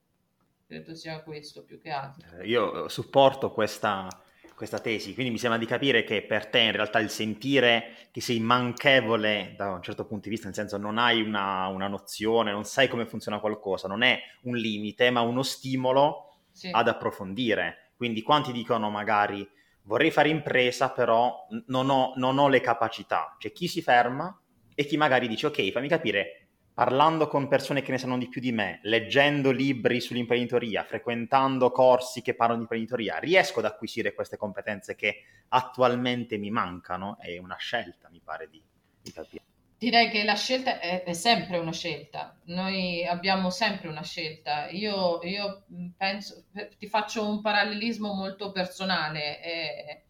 Credo 0.68 0.96
sia 0.96 1.22
questo 1.22 1.64
più 1.64 1.80
che 1.80 1.90
altro. 1.90 2.40
Eh, 2.40 2.48
io 2.48 2.90
supporto 2.90 3.52
questa, 3.52 4.08
questa 4.56 4.80
tesi, 4.80 5.14
quindi 5.14 5.32
mi 5.32 5.38
sembra 5.38 5.60
di 5.60 5.66
capire 5.66 6.04
che 6.04 6.24
per 6.24 6.48
te 6.48 6.60
in 6.60 6.72
realtà 6.72 7.00
il 7.00 7.10
sentire 7.10 8.08
che 8.12 8.22
sei 8.22 8.40
manchevole 8.40 9.54
da 9.56 9.72
un 9.72 9.82
certo 9.82 10.06
punto 10.06 10.24
di 10.24 10.30
vista, 10.30 10.48
nel 10.48 10.56
senso 10.56 10.78
non 10.78 10.98
hai 10.98 11.22
una, 11.22 11.68
una 11.68 11.88
nozione, 11.88 12.52
non 12.52 12.66
sai 12.66 12.88
come 12.88 13.06
funziona 13.06 13.40
qualcosa, 13.40 13.88
non 13.88 14.02
è 14.02 14.20
un 14.44 14.56
limite, 14.56 15.12
ma 15.12 15.22
uno 15.22 15.44
stimolo 15.44 16.38
sì. 16.52 16.70
ad 16.72 16.88
approfondire. 16.88 17.92
Quindi 17.96 18.22
quanti 18.24 18.52
dicono 18.52 18.90
magari 18.90 19.48
vorrei 19.84 20.12
fare 20.12 20.30
impresa, 20.30 20.92
però 20.92 21.48
non 21.68 21.90
ho, 21.90 22.14
non 22.16 22.38
ho 22.38 22.48
le 22.48 22.62
capacità. 22.62 23.36
C'è 23.38 23.52
chi 23.52 23.68
si 23.68 23.82
ferma 23.82 24.38
e 24.76 24.86
chi 24.86 24.98
magari 24.98 25.28
dice 25.28 25.48
ok, 25.48 25.72
fammi 25.72 25.88
capire 25.88 26.44
parlando 26.74 27.28
con 27.28 27.48
persone 27.48 27.84
che 27.84 27.92
ne 27.92 28.00
sanno 28.00 28.18
di 28.18 28.28
più 28.28 28.42
di 28.42 28.52
me, 28.52 28.80
leggendo 28.84 29.52
libri 29.52 30.02
sull'imprenditoria, 30.02 30.84
frequentando 30.84 31.70
corsi 31.70 32.22
che 32.22 32.34
parlano 32.34 32.60
di 32.60 32.64
imprenditoria, 32.64 33.20
riesco 33.20 33.60
ad 33.60 33.66
acquisire 33.66 34.14
queste 34.14 34.38
competenze 34.38 34.96
che 34.96 35.24
attualmente 35.50 36.38
mi 36.38 36.50
mancano? 36.50 37.18
È 37.20 37.38
una 37.38 37.58
scelta, 37.58 38.10
mi 38.10 38.22
pare 38.24 38.50
di, 38.50 38.62
di 39.02 39.12
capire. 39.12 39.44
Direi 39.84 40.10
che 40.10 40.24
la 40.24 40.36
scelta 40.36 40.80
è, 40.80 41.04
è, 41.04 41.12
sempre 41.12 41.58
una 41.58 41.74
scelta, 41.74 42.40
noi 42.46 43.06
abbiamo 43.06 43.50
sempre 43.50 43.90
una 43.90 44.02
scelta. 44.02 44.70
Io, 44.70 45.22
io 45.24 45.66
penso, 45.98 46.46
ti 46.78 46.88
faccio 46.88 47.28
un 47.28 47.42
parallelismo 47.42 48.14
molto 48.14 48.54
personale. 48.54 49.44
Eh, 49.44 50.04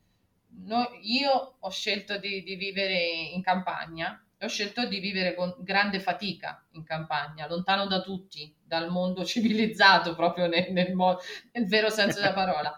no, 0.65 0.87
io 1.01 1.55
ho 1.59 1.69
scelto 1.71 2.19
di, 2.19 2.43
di 2.43 2.55
vivere 2.55 2.99
in 3.33 3.41
campagna 3.41 4.23
ho 4.43 4.47
scelto 4.47 4.85
di 4.87 4.99
vivere 4.99 5.35
con 5.35 5.55
grande 5.59 6.01
fatica 6.01 6.65
in 6.71 6.83
campagna, 6.83 7.47
lontano 7.47 7.87
da 7.87 8.01
tutti, 8.01 8.53
dal 8.61 8.89
mondo 8.89 9.23
civilizzato 9.25 10.15
proprio 10.15 10.47
nel, 10.47 10.71
nel, 10.71 10.93
nel 10.93 11.65
vero 11.65 11.89
senso 11.89 12.19
della 12.19 12.33
parola. 12.33 12.77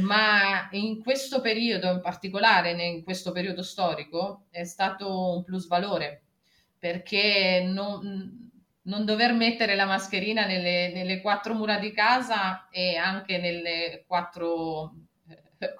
Ma 0.00 0.68
in 0.72 1.02
questo 1.02 1.40
periodo, 1.40 1.90
in 1.90 2.00
particolare 2.00 2.70
in 2.70 3.02
questo 3.02 3.32
periodo 3.32 3.62
storico, 3.62 4.44
è 4.50 4.64
stato 4.64 5.36
un 5.36 5.44
plus 5.44 5.66
valore 5.66 6.22
perché 6.78 7.62
non, 7.66 8.50
non 8.82 9.04
dover 9.04 9.32
mettere 9.32 9.74
la 9.74 9.86
mascherina 9.86 10.46
nelle, 10.46 10.92
nelle, 10.92 11.20
quattro 11.20 11.54
mura 11.54 11.78
di 11.78 11.92
casa 11.92 12.68
e 12.70 12.96
anche 12.96 13.38
nelle 13.38 14.04
quattro, 14.06 14.94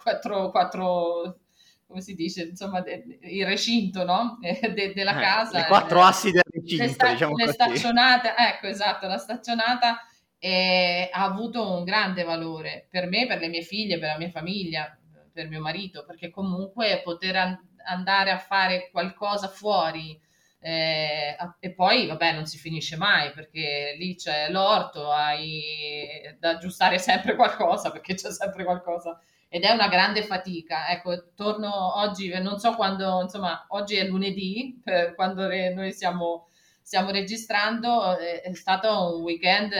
quattro, 0.02 0.50
quattro 0.50 1.38
come 1.86 2.02
si 2.02 2.14
dice, 2.14 2.42
insomma, 2.42 2.84
il 2.86 3.44
recinto 3.44 4.04
no? 4.04 4.38
de, 4.40 4.92
della 4.94 5.16
eh, 5.16 5.20
casa. 5.20 5.58
Le 5.58 5.66
quattro 5.66 6.02
assi 6.02 6.30
del 6.30 6.42
recinto, 6.44 6.84
le, 6.84 6.88
sta- 6.88 7.10
diciamo 7.10 7.34
le 7.36 7.52
staccionate, 7.52 8.34
ecco, 8.36 8.66
esatto, 8.66 9.06
la 9.08 9.18
staccionata 9.18 10.04
eh, 10.40 11.08
ha 11.12 11.22
avuto 11.22 11.76
un 11.76 11.84
grande 11.84 12.24
valore 12.24 12.86
per 12.90 13.06
me, 13.06 13.26
per 13.26 13.38
le 13.38 13.48
mie 13.48 13.62
figlie, 13.62 13.98
per 13.98 14.08
la 14.08 14.18
mia 14.18 14.30
famiglia, 14.30 14.98
per 15.32 15.48
mio 15.48 15.60
marito, 15.60 16.04
perché 16.04 16.30
comunque 16.30 17.02
poter 17.04 17.36
an- 17.36 17.58
andare 17.84 18.30
a 18.30 18.38
fare 18.38 18.88
qualcosa 18.90 19.48
fuori 19.48 20.18
eh, 20.62 21.36
e 21.58 21.72
poi, 21.72 22.06
vabbè, 22.06 22.32
non 22.32 22.46
si 22.46 22.58
finisce 22.58 22.96
mai 22.96 23.32
perché 23.32 23.94
lì 23.98 24.14
c'è 24.16 24.50
l'orto, 24.50 25.10
hai 25.10 26.20
da 26.38 26.50
aggiustare 26.50 26.98
sempre 26.98 27.34
qualcosa 27.36 27.90
perché 27.90 28.14
c'è 28.14 28.30
sempre 28.32 28.64
qualcosa 28.64 29.18
ed 29.48 29.64
è 29.64 29.70
una 29.72 29.88
grande 29.88 30.22
fatica. 30.22 30.88
Ecco, 30.88 31.32
torno 31.34 31.98
oggi, 31.98 32.28
non 32.40 32.58
so 32.58 32.74
quando, 32.76 33.22
insomma, 33.22 33.66
oggi 33.70 33.96
è 33.96 34.04
lunedì, 34.04 34.80
eh, 34.84 35.14
quando 35.14 35.46
re, 35.48 35.74
noi 35.74 35.92
stiamo, 35.92 36.48
stiamo 36.80 37.10
registrando, 37.10 38.16
eh, 38.18 38.40
è 38.42 38.54
stato 38.54 39.16
un 39.16 39.22
weekend 39.22 39.72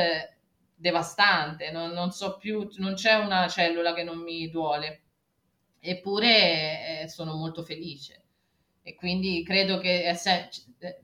devastante, 0.81 1.71
non, 1.71 1.91
non, 1.91 2.11
so 2.11 2.39
più, 2.39 2.69
non 2.77 2.95
c'è 2.95 3.15
una 3.15 3.47
cellula 3.49 3.93
che 3.93 4.03
non 4.03 4.19
mi 4.19 4.49
duole, 4.49 5.03
eppure 5.79 7.03
eh, 7.03 7.09
sono 7.09 7.35
molto 7.35 7.63
felice. 7.63 8.23
E 8.83 8.95
quindi 8.95 9.45
credo 9.45 9.79
che 9.79 10.05
è, 10.05 10.15
se- 10.15 10.49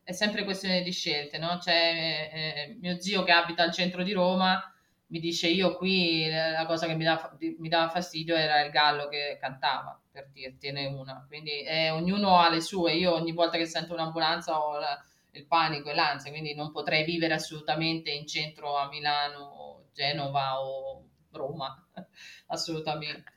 è 0.02 0.12
sempre 0.12 0.44
questione 0.44 0.82
di 0.82 0.92
scelte, 0.92 1.36
no? 1.36 1.58
C'è 1.58 2.30
eh, 2.32 2.76
mio 2.80 2.98
zio 2.98 3.22
che 3.22 3.32
abita 3.32 3.62
al 3.62 3.72
centro 3.72 4.02
di 4.02 4.12
Roma, 4.12 4.62
mi 5.08 5.20
dice 5.20 5.48
io 5.48 5.76
qui 5.76 6.28
la 6.30 6.64
cosa 6.66 6.86
che 6.86 6.94
mi, 6.94 7.04
da, 7.04 7.36
mi 7.58 7.68
dava 7.68 7.90
fastidio 7.90 8.34
era 8.34 8.62
il 8.64 8.70
gallo 8.70 9.08
che 9.08 9.36
cantava, 9.38 10.00
per 10.10 10.30
dirtene 10.32 10.86
una. 10.86 11.22
Quindi 11.28 11.62
eh, 11.64 11.90
ognuno 11.90 12.38
ha 12.38 12.48
le 12.48 12.62
sue, 12.62 12.94
io 12.94 13.12
ogni 13.12 13.32
volta 13.32 13.58
che 13.58 13.66
sento 13.66 13.92
un'ambulanza 13.92 14.58
ho 14.58 14.78
la, 14.78 15.04
il 15.36 15.46
panico 15.46 15.90
e 15.90 15.94
l'ansia, 15.94 16.30
quindi 16.30 16.54
non 16.54 16.72
potrei 16.72 17.04
vivere 17.04 17.34
assolutamente 17.34 18.10
in 18.10 18.26
centro 18.26 18.76
a 18.76 18.88
Milano, 18.88 19.55
Genova 19.96 20.60
o 20.60 21.08
Roma, 21.30 21.88
assolutamente. 22.48 23.32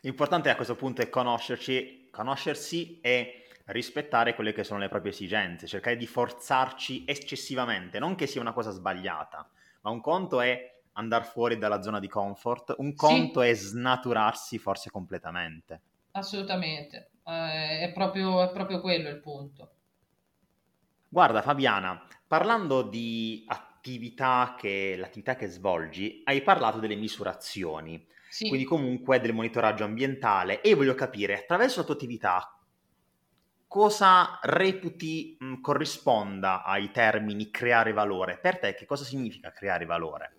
L'importante 0.00 0.48
a 0.48 0.56
questo 0.56 0.74
punto 0.74 1.02
è 1.02 1.10
conoscerci, 1.10 2.08
conoscersi 2.10 2.98
e 3.02 3.44
rispettare 3.66 4.34
quelle 4.34 4.54
che 4.54 4.64
sono 4.64 4.80
le 4.80 4.88
proprie 4.88 5.12
esigenze, 5.12 5.66
cercare 5.66 5.96
di 5.96 6.06
forzarci 6.06 7.04
eccessivamente, 7.06 7.98
non 7.98 8.14
che 8.14 8.26
sia 8.26 8.40
una 8.40 8.54
cosa 8.54 8.70
sbagliata, 8.70 9.46
ma 9.82 9.90
un 9.90 10.00
conto 10.00 10.40
è 10.40 10.76
andare 10.92 11.24
fuori 11.24 11.58
dalla 11.58 11.82
zona 11.82 12.00
di 12.00 12.08
comfort, 12.08 12.74
un 12.78 12.94
conto 12.94 13.42
sì. 13.42 13.48
è 13.48 13.54
snaturarsi 13.54 14.58
forse 14.58 14.90
completamente. 14.90 15.82
Assolutamente, 16.12 17.10
eh, 17.24 17.80
è, 17.80 17.92
proprio, 17.92 18.42
è 18.42 18.50
proprio 18.50 18.80
quello 18.80 19.10
il 19.10 19.20
punto. 19.20 19.72
Guarda 21.06 21.42
Fabiana, 21.42 22.02
parlando 22.26 22.82
di 22.82 23.44
attività 23.46 23.67
che, 23.80 24.96
l'attività 24.96 25.36
che 25.36 25.46
svolgi, 25.46 26.22
hai 26.24 26.42
parlato 26.42 26.78
delle 26.78 26.96
misurazioni, 26.96 28.06
sì. 28.28 28.48
quindi 28.48 28.64
comunque 28.66 29.20
del 29.20 29.32
monitoraggio 29.34 29.84
ambientale 29.84 30.60
e 30.60 30.74
voglio 30.74 30.94
capire 30.94 31.38
attraverso 31.38 31.80
la 31.80 31.86
tua 31.86 31.94
attività 31.94 32.58
cosa 33.68 34.38
reputi 34.42 35.36
mh, 35.38 35.60
corrisponda 35.60 36.64
ai 36.64 36.90
termini 36.90 37.50
creare 37.50 37.92
valore. 37.92 38.38
Per 38.38 38.58
te 38.58 38.74
che 38.74 38.86
cosa 38.86 39.04
significa 39.04 39.52
creare 39.52 39.84
valore? 39.84 40.32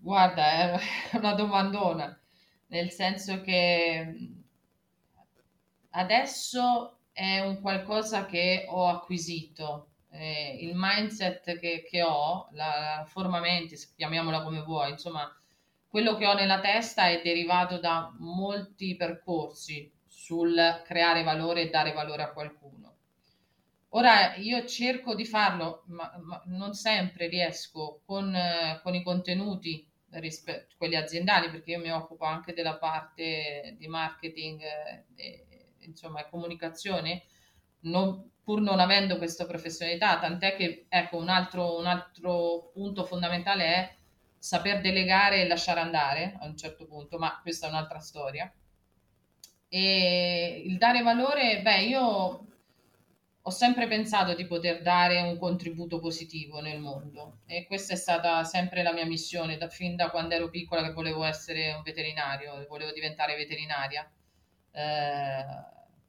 Guarda, 0.00 0.42
è 0.50 0.80
una 1.16 1.34
domandona, 1.34 2.18
nel 2.66 2.90
senso 2.90 3.40
che 3.40 4.28
adesso 5.90 6.98
è 7.12 7.40
un 7.40 7.60
qualcosa 7.60 8.26
che 8.26 8.66
ho 8.68 8.88
acquisito. 8.88 9.89
Eh, 10.12 10.58
il 10.60 10.72
mindset 10.74 11.58
che, 11.58 11.84
che 11.88 12.02
ho, 12.02 12.48
la, 12.52 12.96
la 12.98 13.04
forma 13.06 13.40
mente, 13.40 13.76
chiamiamola 13.96 14.42
come 14.42 14.62
vuoi, 14.62 14.90
insomma, 14.90 15.32
quello 15.88 16.16
che 16.16 16.26
ho 16.26 16.34
nella 16.34 16.60
testa 16.60 17.08
è 17.08 17.20
derivato 17.22 17.78
da 17.78 18.14
molti 18.18 18.96
percorsi 18.96 19.92
sul 20.06 20.82
creare 20.84 21.22
valore 21.22 21.62
e 21.62 21.70
dare 21.70 21.92
valore 21.92 22.22
a 22.22 22.32
qualcuno. 22.32 22.96
Ora 23.90 24.36
io 24.36 24.64
cerco 24.66 25.14
di 25.14 25.24
farlo, 25.24 25.82
ma, 25.86 26.12
ma 26.22 26.40
non 26.46 26.74
sempre 26.74 27.26
riesco 27.26 28.02
con, 28.04 28.32
eh, 28.34 28.80
con 28.82 28.94
i 28.94 29.02
contenuti, 29.02 29.84
rispetto, 30.10 30.74
quelli 30.76 30.96
aziendali, 30.96 31.50
perché 31.50 31.72
io 31.72 31.80
mi 31.80 31.92
occupo 31.92 32.24
anche 32.24 32.52
della 32.52 32.76
parte 32.76 33.74
di 33.78 33.86
marketing 33.88 34.60
eh, 34.62 35.04
e, 35.16 35.46
insomma, 35.80 36.24
comunicazione, 36.26 37.24
non, 37.80 38.29
pur 38.42 38.60
non 38.60 38.80
avendo 38.80 39.18
questa 39.18 39.46
professionalità, 39.46 40.18
tant'è 40.18 40.56
che 40.56 40.86
ecco, 40.88 41.18
un 41.18 41.28
altro, 41.28 41.78
un 41.78 41.86
altro 41.86 42.70
punto 42.72 43.04
fondamentale 43.04 43.64
è 43.64 43.94
saper 44.38 44.80
delegare 44.80 45.42
e 45.42 45.46
lasciare 45.46 45.80
andare 45.80 46.36
a 46.40 46.46
un 46.46 46.56
certo 46.56 46.86
punto, 46.86 47.18
ma 47.18 47.38
questa 47.42 47.66
è 47.66 47.70
un'altra 47.70 48.00
storia. 48.00 48.52
E 49.68 50.62
il 50.66 50.78
dare 50.78 51.02
valore, 51.02 51.60
beh, 51.62 51.82
io 51.82 52.46
ho 53.42 53.50
sempre 53.50 53.86
pensato 53.86 54.34
di 54.34 54.46
poter 54.46 54.82
dare 54.82 55.20
un 55.22 55.38
contributo 55.38 55.98
positivo 55.98 56.60
nel 56.60 56.78
mondo 56.78 57.38
e 57.46 57.66
questa 57.66 57.94
è 57.94 57.96
stata 57.96 58.44
sempre 58.44 58.82
la 58.82 58.92
mia 58.92 59.06
missione 59.06 59.56
da, 59.56 59.68
fin 59.68 59.96
da 59.96 60.10
quando 60.10 60.34
ero 60.34 60.50
piccola 60.50 60.82
che 60.82 60.92
volevo 60.92 61.24
essere 61.24 61.72
un 61.72 61.82
veterinario, 61.82 62.66
volevo 62.68 62.92
diventare 62.92 63.36
veterinaria, 63.36 64.10
eh, 64.72 65.44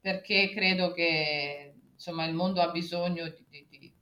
perché 0.01 0.49
credo 0.49 0.91
che 0.91 1.70
insomma, 2.01 2.25
il 2.25 2.33
mondo 2.33 2.61
ha 2.61 2.71
bisogno 2.71 3.27
di, 3.27 3.67
di, 3.69 3.93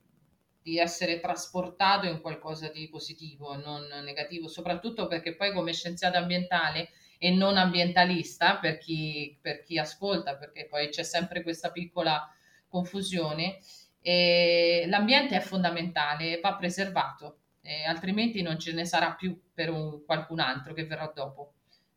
di 0.61 0.77
essere 0.77 1.19
trasportato 1.19 2.07
in 2.07 2.21
qualcosa 2.21 2.69
di 2.69 2.87
positivo, 2.87 3.57
non 3.57 3.87
negativo, 4.05 4.47
soprattutto 4.47 5.07
perché 5.07 5.35
poi 5.35 5.51
come 5.51 5.73
scienziata 5.73 6.17
ambientale 6.17 6.91
e 7.17 7.31
non 7.31 7.57
ambientalista 7.57 8.55
per 8.57 8.77
chi, 8.77 9.37
per 9.41 9.63
chi 9.63 9.77
ascolta, 9.77 10.37
perché 10.37 10.65
poi 10.67 10.87
c'è 10.87 11.03
sempre 11.03 11.43
questa 11.43 11.71
piccola 11.71 12.25
confusione. 12.69 13.59
E 14.01 14.85
l'ambiente 14.87 15.35
è 15.35 15.41
fondamentale, 15.41 16.39
va 16.39 16.55
preservato, 16.55 17.39
eh, 17.61 17.83
altrimenti 17.83 18.41
non 18.41 18.57
ce 18.57 18.71
ne 18.71 18.85
sarà 18.85 19.11
più 19.11 19.37
per 19.53 19.69
un, 19.69 20.05
qualcun 20.05 20.39
altro 20.39 20.73
che 20.73 20.85
verrà 20.85 21.11
dopo. 21.13 21.55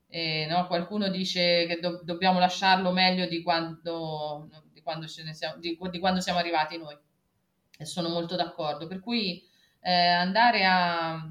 Eh, 0.09 0.47
no? 0.51 0.67
Qualcuno 0.67 1.09
dice 1.09 1.65
che 1.67 1.79
do- 1.81 2.01
dobbiamo 2.03 2.41
lasciarlo 2.41 2.91
meglio 2.91 3.27
di 3.27 3.41
quando, 3.41 4.49
di, 4.83 4.83
quando 4.83 5.07
siamo, 5.07 5.57
di, 5.59 5.79
di 5.91 5.99
quando 5.99 6.21
siamo 6.21 6.39
arrivati 6.39 6.79
noi. 6.79 6.97
E 7.79 7.85
sono 7.85 8.09
molto 8.09 8.37
d'accordo. 8.37 8.87
Per 8.87 9.01
cui 9.01 9.43
eh, 9.81 9.93
andare 9.93 10.65
a 10.65 11.27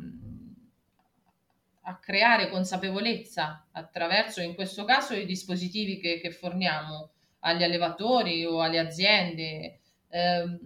a 1.83 1.97
creare 1.97 2.49
consapevolezza 2.49 3.67
attraverso, 3.71 4.41
in 4.41 4.53
questo 4.53 4.85
caso, 4.85 5.13
i 5.13 5.25
dispositivi 5.25 5.99
che, 5.99 6.19
che 6.19 6.31
forniamo 6.31 7.11
agli 7.39 7.63
allevatori 7.63 8.45
o 8.45 8.61
alle 8.61 8.79
aziende. 8.79 9.79
Eh, 10.09 10.59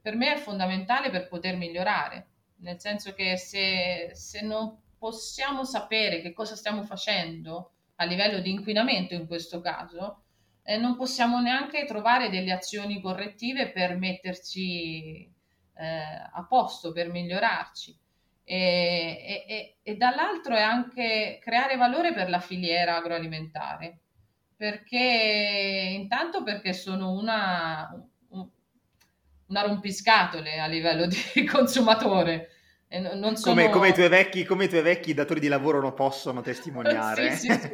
per 0.00 0.14
me 0.14 0.34
è 0.34 0.38
fondamentale 0.38 1.10
per 1.10 1.28
poter 1.28 1.56
migliorare, 1.56 2.28
nel 2.58 2.78
senso 2.78 3.12
che 3.12 3.36
se, 3.36 4.10
se 4.14 4.40
non 4.42 4.78
possiamo 4.96 5.64
sapere 5.64 6.20
che 6.20 6.32
cosa 6.32 6.54
stiamo 6.54 6.84
facendo 6.84 7.72
a 7.96 8.04
livello 8.04 8.38
di 8.38 8.50
inquinamento 8.50 9.14
in 9.14 9.26
questo 9.26 9.60
caso, 9.60 10.22
eh, 10.68 10.76
non 10.76 10.96
possiamo 10.96 11.40
neanche 11.40 11.86
trovare 11.86 12.28
delle 12.28 12.52
azioni 12.52 13.00
correttive 13.00 13.70
per 13.70 13.96
metterci 13.96 15.24
eh, 15.74 16.30
a 16.30 16.44
posto, 16.46 16.92
per 16.92 17.10
migliorarci 17.10 17.96
e, 18.44 19.44
e, 19.46 19.76
e, 19.82 19.96
dall'altro 19.96 20.54
è 20.54 20.60
anche 20.60 21.38
creare 21.40 21.76
valore 21.76 22.12
per 22.12 22.28
la 22.28 22.38
filiera 22.38 22.96
agroalimentare, 22.96 24.00
perché 24.56 25.94
intanto 25.94 26.42
perché 26.42 26.74
sono 26.74 27.12
una, 27.12 27.90
una 29.46 29.62
rompiscatole 29.62 30.58
a 30.58 30.66
livello 30.66 31.06
di 31.06 31.44
consumatore. 31.50 32.50
Non 32.90 33.36
sono... 33.36 33.54
come, 33.54 33.70
come, 33.70 33.88
i 33.88 33.92
tuoi 33.92 34.08
vecchi, 34.08 34.44
come, 34.44 34.64
i 34.64 34.68
tuoi 34.68 34.80
vecchi, 34.80 35.12
datori 35.12 35.40
di 35.40 35.48
lavoro 35.48 35.78
non 35.78 35.92
possono 35.92 36.40
testimoniare. 36.40 37.32
sì, 37.36 37.52
sì, 37.52 37.60
sì. 37.60 37.70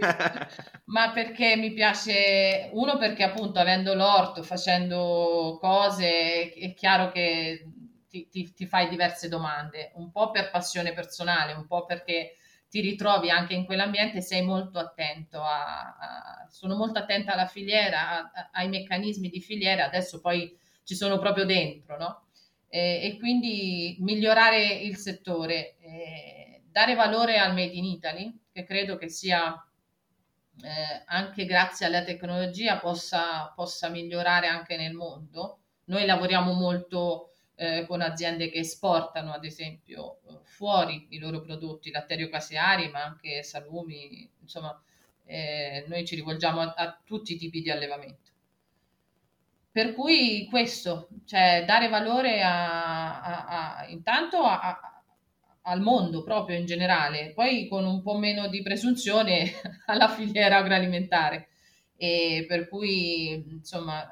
Ma 0.86 1.12
perché 1.12 1.54
mi 1.54 1.72
piace, 1.72 2.68
uno 2.72 2.98
perché 2.98 3.22
appunto 3.22 3.60
avendo 3.60 3.94
l'orto, 3.94 4.42
facendo 4.42 5.56
cose, 5.60 6.52
è 6.52 6.74
chiaro 6.74 7.12
che 7.12 7.64
ti, 8.08 8.28
ti, 8.28 8.52
ti 8.52 8.66
fai 8.66 8.88
diverse 8.88 9.28
domande, 9.28 9.92
un 9.94 10.10
po' 10.10 10.32
per 10.32 10.50
passione 10.50 10.92
personale, 10.92 11.52
un 11.52 11.66
po' 11.66 11.84
perché 11.84 12.34
ti 12.68 12.80
ritrovi 12.80 13.30
anche 13.30 13.54
in 13.54 13.66
quell'ambiente, 13.66 14.20
sei 14.20 14.42
molto 14.42 14.80
attento 14.80 15.40
a, 15.40 15.96
a 15.96 16.46
sono 16.50 16.74
molto 16.74 16.98
attenta 16.98 17.32
alla 17.32 17.46
filiera, 17.46 18.32
a, 18.32 18.50
ai 18.52 18.68
meccanismi 18.68 19.28
di 19.28 19.40
filiera, 19.40 19.84
adesso 19.84 20.20
poi 20.20 20.58
ci 20.82 20.96
sono 20.96 21.18
proprio 21.18 21.44
dentro, 21.44 21.96
no? 21.96 22.23
E, 22.74 23.00
e 23.04 23.18
quindi 23.18 23.96
migliorare 24.00 24.66
il 24.66 24.96
settore, 24.96 25.76
eh, 25.78 26.62
dare 26.72 26.96
valore 26.96 27.38
al 27.38 27.54
Made 27.54 27.72
in 27.72 27.84
Italy, 27.84 28.36
che 28.50 28.64
credo 28.64 28.96
che 28.96 29.08
sia 29.08 29.54
eh, 30.60 31.02
anche 31.06 31.44
grazie 31.44 31.86
alla 31.86 32.02
tecnologia 32.02 32.80
possa, 32.80 33.52
possa 33.54 33.88
migliorare 33.90 34.48
anche 34.48 34.76
nel 34.76 34.92
mondo. 34.92 35.60
Noi 35.84 36.04
lavoriamo 36.04 36.52
molto 36.52 37.30
eh, 37.54 37.84
con 37.86 38.00
aziende 38.00 38.50
che 38.50 38.58
esportano 38.58 39.32
ad 39.32 39.44
esempio 39.44 40.18
fuori 40.42 41.06
i 41.10 41.18
loro 41.20 41.42
prodotti 41.42 41.92
latterio 41.92 42.28
caseari 42.28 42.88
ma 42.88 43.04
anche 43.04 43.44
salumi, 43.44 44.28
insomma 44.40 44.76
eh, 45.24 45.84
noi 45.86 46.04
ci 46.04 46.16
rivolgiamo 46.16 46.60
a, 46.60 46.74
a, 46.76 47.00
tutti 47.04 47.34
i 47.34 47.36
tipi 47.36 47.62
di 47.62 47.70
allevamento. 47.70 48.23
Per 49.74 49.92
cui 49.92 50.46
questo, 50.48 51.08
cioè 51.24 51.64
dare 51.66 51.88
valore 51.88 52.40
a, 52.42 53.22
a, 53.80 53.86
intanto 53.88 54.44
al 55.62 55.80
mondo 55.80 56.22
proprio 56.22 56.56
in 56.56 56.64
generale, 56.64 57.32
poi 57.34 57.66
con 57.66 57.84
un 57.84 58.00
po' 58.00 58.16
meno 58.16 58.46
di 58.46 58.62
presunzione 58.62 59.50
alla 59.86 60.06
filiera 60.08 60.58
agroalimentare. 60.58 61.48
E 61.96 62.44
per 62.46 62.68
cui 62.68 63.32
insomma 63.50 64.06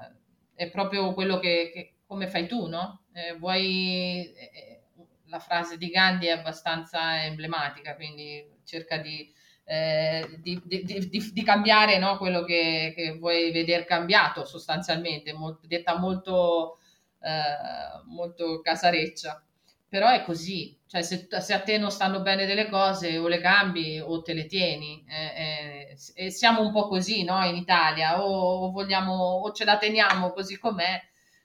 è 0.53 0.69
proprio 0.69 1.15
quello 1.15 1.39
che, 1.39 1.71
che 1.73 1.95
come 2.09 2.27
fai 2.27 2.49
tu, 2.49 2.67
no? 2.67 3.05
eh, 3.13 3.37
vuoi, 3.37 4.33
eh, 4.33 4.83
la 5.27 5.39
frase 5.39 5.79
di 5.79 5.91
Gandhi 5.91 6.27
è 6.27 6.31
abbastanza 6.31 7.23
emblematica, 7.23 7.95
quindi 7.95 8.45
cerca 8.65 8.99
di, 8.99 9.33
eh, 9.65 10.39
di, 10.41 10.61
di, 10.65 11.31
di 11.33 11.43
cambiare 11.43 11.99
no? 11.99 12.17
quello 12.19 12.43
che, 12.45 12.93
che, 12.95 13.17
vuoi 13.19 13.53
vedere 13.53 13.85
cambiato 13.85 14.45
sostanzialmente, 14.45 15.33
molto, 15.33 15.67
detta 15.67 15.99
molto, 15.99 16.79
eh, 17.21 18.03
molto 18.07 18.61
casareccia. 18.61 19.43
Però 19.89 20.09
è 20.09 20.23
così, 20.25 20.79
cioè 20.87 21.03
se, 21.03 21.29
se, 21.29 21.53
a 21.53 21.61
te 21.61 21.77
non 21.77 21.91
stanno 21.91 22.23
bene 22.23 22.47
delle 22.47 22.69
cose 22.71 23.19
o 23.19 23.29
le 23.29 23.41
cambi 23.41 24.01
o 24.01 24.23
te 24.23 24.33
le 24.33 24.47
tieni. 24.47 25.05
Eh, 25.07 25.97
eh, 26.15 26.31
siamo 26.31 26.63
un 26.63 26.73
po' 26.73 26.89
così 26.89 27.25
no? 27.25 27.45
in 27.45 27.57
Italia, 27.57 28.25
o, 28.25 28.71
vogliamo, 28.71 29.13
o 29.13 29.53
ce 29.53 29.65
la 29.65 29.77
teniamo 29.77 30.31
così 30.33 30.59
com'è, 30.59 30.99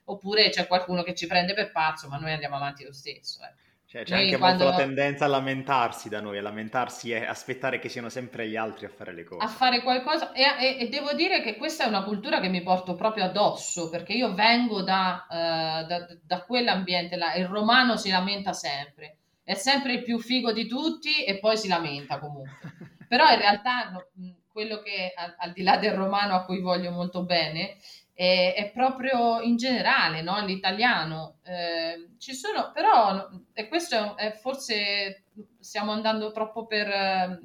oppure 0.06 0.50
c'è 0.50 0.66
qualcuno 0.66 1.04
che 1.04 1.14
ci 1.14 1.28
prende 1.28 1.54
per 1.54 1.72
pazzo, 1.74 2.08
ma 2.08 2.18
noi 2.18 2.32
andiamo 2.32 2.56
avanti 2.56 2.86
lo 2.86 2.94
stesso. 2.94 3.42
Eh. 3.44 3.67
Cioè, 3.90 4.04
c'è 4.04 4.16
noi 4.16 4.24
anche 4.26 4.38
molto 4.38 4.66
la 4.66 4.76
tendenza 4.76 5.24
a 5.24 5.30
lamentarsi 5.30 6.10
da 6.10 6.20
noi, 6.20 6.38
a 6.38 6.42
lamentarsi 6.42 7.12
e 7.12 7.26
aspettare 7.26 7.80
che 7.80 7.88
siano 7.88 8.10
sempre 8.10 8.50
gli 8.50 8.58
altri 8.58 8.86
a 8.86 8.90
fare 8.90 9.14
le 9.14 9.24
cose. 9.24 9.46
A 9.46 9.48
fare 9.48 9.82
qualcosa, 9.82 10.34
e, 10.34 10.44
e, 10.44 10.78
e 10.82 10.90
devo 10.90 11.14
dire 11.14 11.42
che 11.42 11.56
questa 11.56 11.86
è 11.86 11.88
una 11.88 12.04
cultura 12.04 12.42
che 12.42 12.50
mi 12.50 12.62
porto 12.62 12.96
proprio 12.96 13.24
addosso, 13.24 13.90
perché 13.90 14.12
io 14.12 14.34
vengo 14.34 14.82
da, 14.82 15.26
uh, 15.30 15.88
da, 15.88 16.06
da 16.22 16.44
quell'ambiente 16.44 17.16
là, 17.16 17.34
il 17.36 17.46
romano 17.46 17.96
si 17.96 18.10
lamenta 18.10 18.52
sempre, 18.52 19.20
è 19.42 19.54
sempre 19.54 19.94
il 19.94 20.04
più 20.04 20.20
figo 20.20 20.52
di 20.52 20.68
tutti 20.68 21.24
e 21.24 21.40
poi 21.40 21.56
si 21.56 21.70
lamenta 21.70 22.20
comunque. 22.20 22.74
Però 23.08 23.26
in 23.32 23.38
realtà 23.38 23.90
no, 23.90 24.08
quello 24.52 24.82
che 24.82 25.14
al, 25.16 25.34
al 25.38 25.54
di 25.54 25.64
là 25.64 25.78
del 25.78 25.94
romano 25.94 26.36
a 26.36 26.44
cui 26.44 26.60
voglio 26.60 26.92
molto 26.92 27.24
bene, 27.24 27.78
è, 28.18 28.56
è 28.58 28.72
proprio 28.72 29.42
in 29.42 29.58
generale 29.58 30.24
no? 30.24 30.44
l'italiano. 30.44 31.38
Eh, 31.44 32.16
ci 32.18 32.34
sono, 32.34 32.72
però, 32.74 33.30
e 33.54 33.68
questo 33.68 34.18
è, 34.18 34.32
è, 34.32 34.32
forse 34.32 35.26
stiamo 35.60 35.92
andando 35.92 36.32
troppo 36.32 36.66
per, 36.66 37.40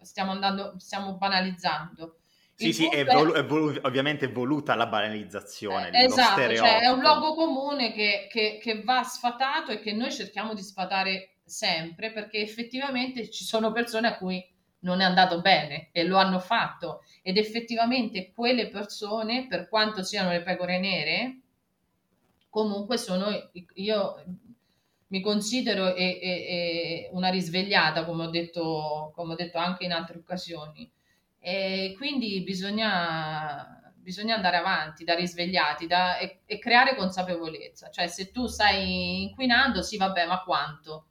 stiamo 0.00 0.30
andando, 0.30 0.76
stiamo 0.78 1.18
banalizzando. 1.18 2.20
Sì, 2.54 2.72
sì, 2.72 2.88
è, 2.88 3.04
volu- 3.04 3.34
è 3.34 3.44
volu- 3.44 3.78
ovviamente 3.84 4.28
voluta 4.28 4.74
la 4.74 4.86
banalizzazione. 4.86 5.90
Eh, 5.90 6.04
esatto, 6.04 6.54
cioè 6.54 6.80
è 6.80 6.88
un 6.88 7.00
luogo 7.00 7.34
comune 7.34 7.92
che, 7.92 8.28
che, 8.30 8.58
che 8.62 8.82
va 8.82 9.02
sfatato 9.02 9.72
e 9.72 9.78
che 9.78 9.92
noi 9.92 10.10
cerchiamo 10.10 10.54
di 10.54 10.62
sfatare 10.62 11.34
sempre 11.44 12.12
perché 12.12 12.38
effettivamente 12.38 13.30
ci 13.30 13.44
sono 13.44 13.72
persone 13.72 14.08
a 14.08 14.16
cui 14.16 14.42
non 14.80 15.00
è 15.00 15.04
andato 15.04 15.40
bene 15.40 15.88
e 15.92 16.04
lo 16.04 16.18
hanno 16.18 16.38
fatto. 16.38 17.02
Ed 17.22 17.36
effettivamente 17.36 18.32
quelle 18.32 18.68
persone 18.68 19.46
per 19.48 19.68
quanto 19.68 20.02
siano 20.02 20.30
le 20.30 20.42
pecore 20.42 20.78
nere 20.78 21.40
comunque 22.50 22.96
sono 22.96 23.26
io 23.74 24.24
mi 25.08 25.20
considero 25.20 25.94
e, 25.94 26.18
e, 26.20 26.28
e 26.30 27.08
una 27.12 27.30
risvegliata 27.30 28.04
come 28.04 28.24
ho, 28.24 28.30
detto, 28.30 29.12
come 29.14 29.32
ho 29.32 29.36
detto 29.36 29.58
anche 29.58 29.84
in 29.84 29.92
altre 29.92 30.18
occasioni. 30.18 30.90
E 31.40 31.94
quindi 31.96 32.42
bisogna, 32.42 33.92
bisogna 33.96 34.34
andare 34.34 34.56
avanti 34.56 35.04
da 35.04 35.14
risvegliati 35.14 35.86
da, 35.86 36.18
e, 36.18 36.40
e 36.44 36.58
creare 36.58 36.94
consapevolezza. 36.94 37.88
Cioè 37.90 38.06
se 38.06 38.30
tu 38.30 38.46
stai 38.46 39.22
inquinando 39.22 39.82
sì 39.82 39.96
vabbè 39.96 40.26
ma 40.26 40.42
quanto 40.42 41.06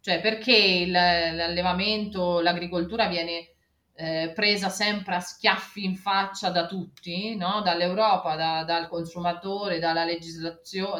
cioè, 0.00 0.20
perché 0.20 0.54
il, 0.54 0.90
l'allevamento, 0.90 2.40
l'agricoltura 2.40 3.06
viene 3.08 3.52
eh, 3.94 4.32
presa 4.32 4.68
sempre 4.68 5.16
a 5.16 5.20
schiaffi 5.20 5.84
in 5.84 5.96
faccia 5.96 6.50
da 6.50 6.66
tutti, 6.66 7.34
no? 7.36 7.62
dall'Europa, 7.62 8.36
da, 8.36 8.62
dal 8.62 8.88
consumatore, 8.88 9.80
dalla, 9.80 10.04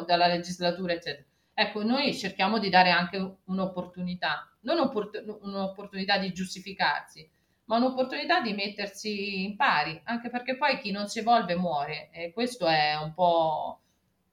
dalla 0.05 0.27
legislatura, 0.27 0.93
eccetera. 0.93 1.25
Ecco, 1.53 1.83
noi 1.83 2.13
cerchiamo 2.13 2.59
di 2.59 2.69
dare 2.69 2.89
anche 2.89 3.37
un'opportunità, 3.45 4.49
non 4.61 4.79
opport- 4.79 5.23
un'opportunità 5.41 6.17
di 6.17 6.31
giustificarsi, 6.33 7.29
ma 7.65 7.77
un'opportunità 7.77 8.41
di 8.41 8.53
mettersi 8.53 9.43
in 9.43 9.55
pari, 9.55 9.99
anche 10.05 10.29
perché 10.29 10.57
poi 10.57 10.79
chi 10.79 10.91
non 10.91 11.07
si 11.07 11.19
evolve 11.19 11.55
muore 11.55 12.09
e 12.11 12.31
questo 12.33 12.67
è 12.67 12.95
un 12.95 13.13
po', 13.13 13.79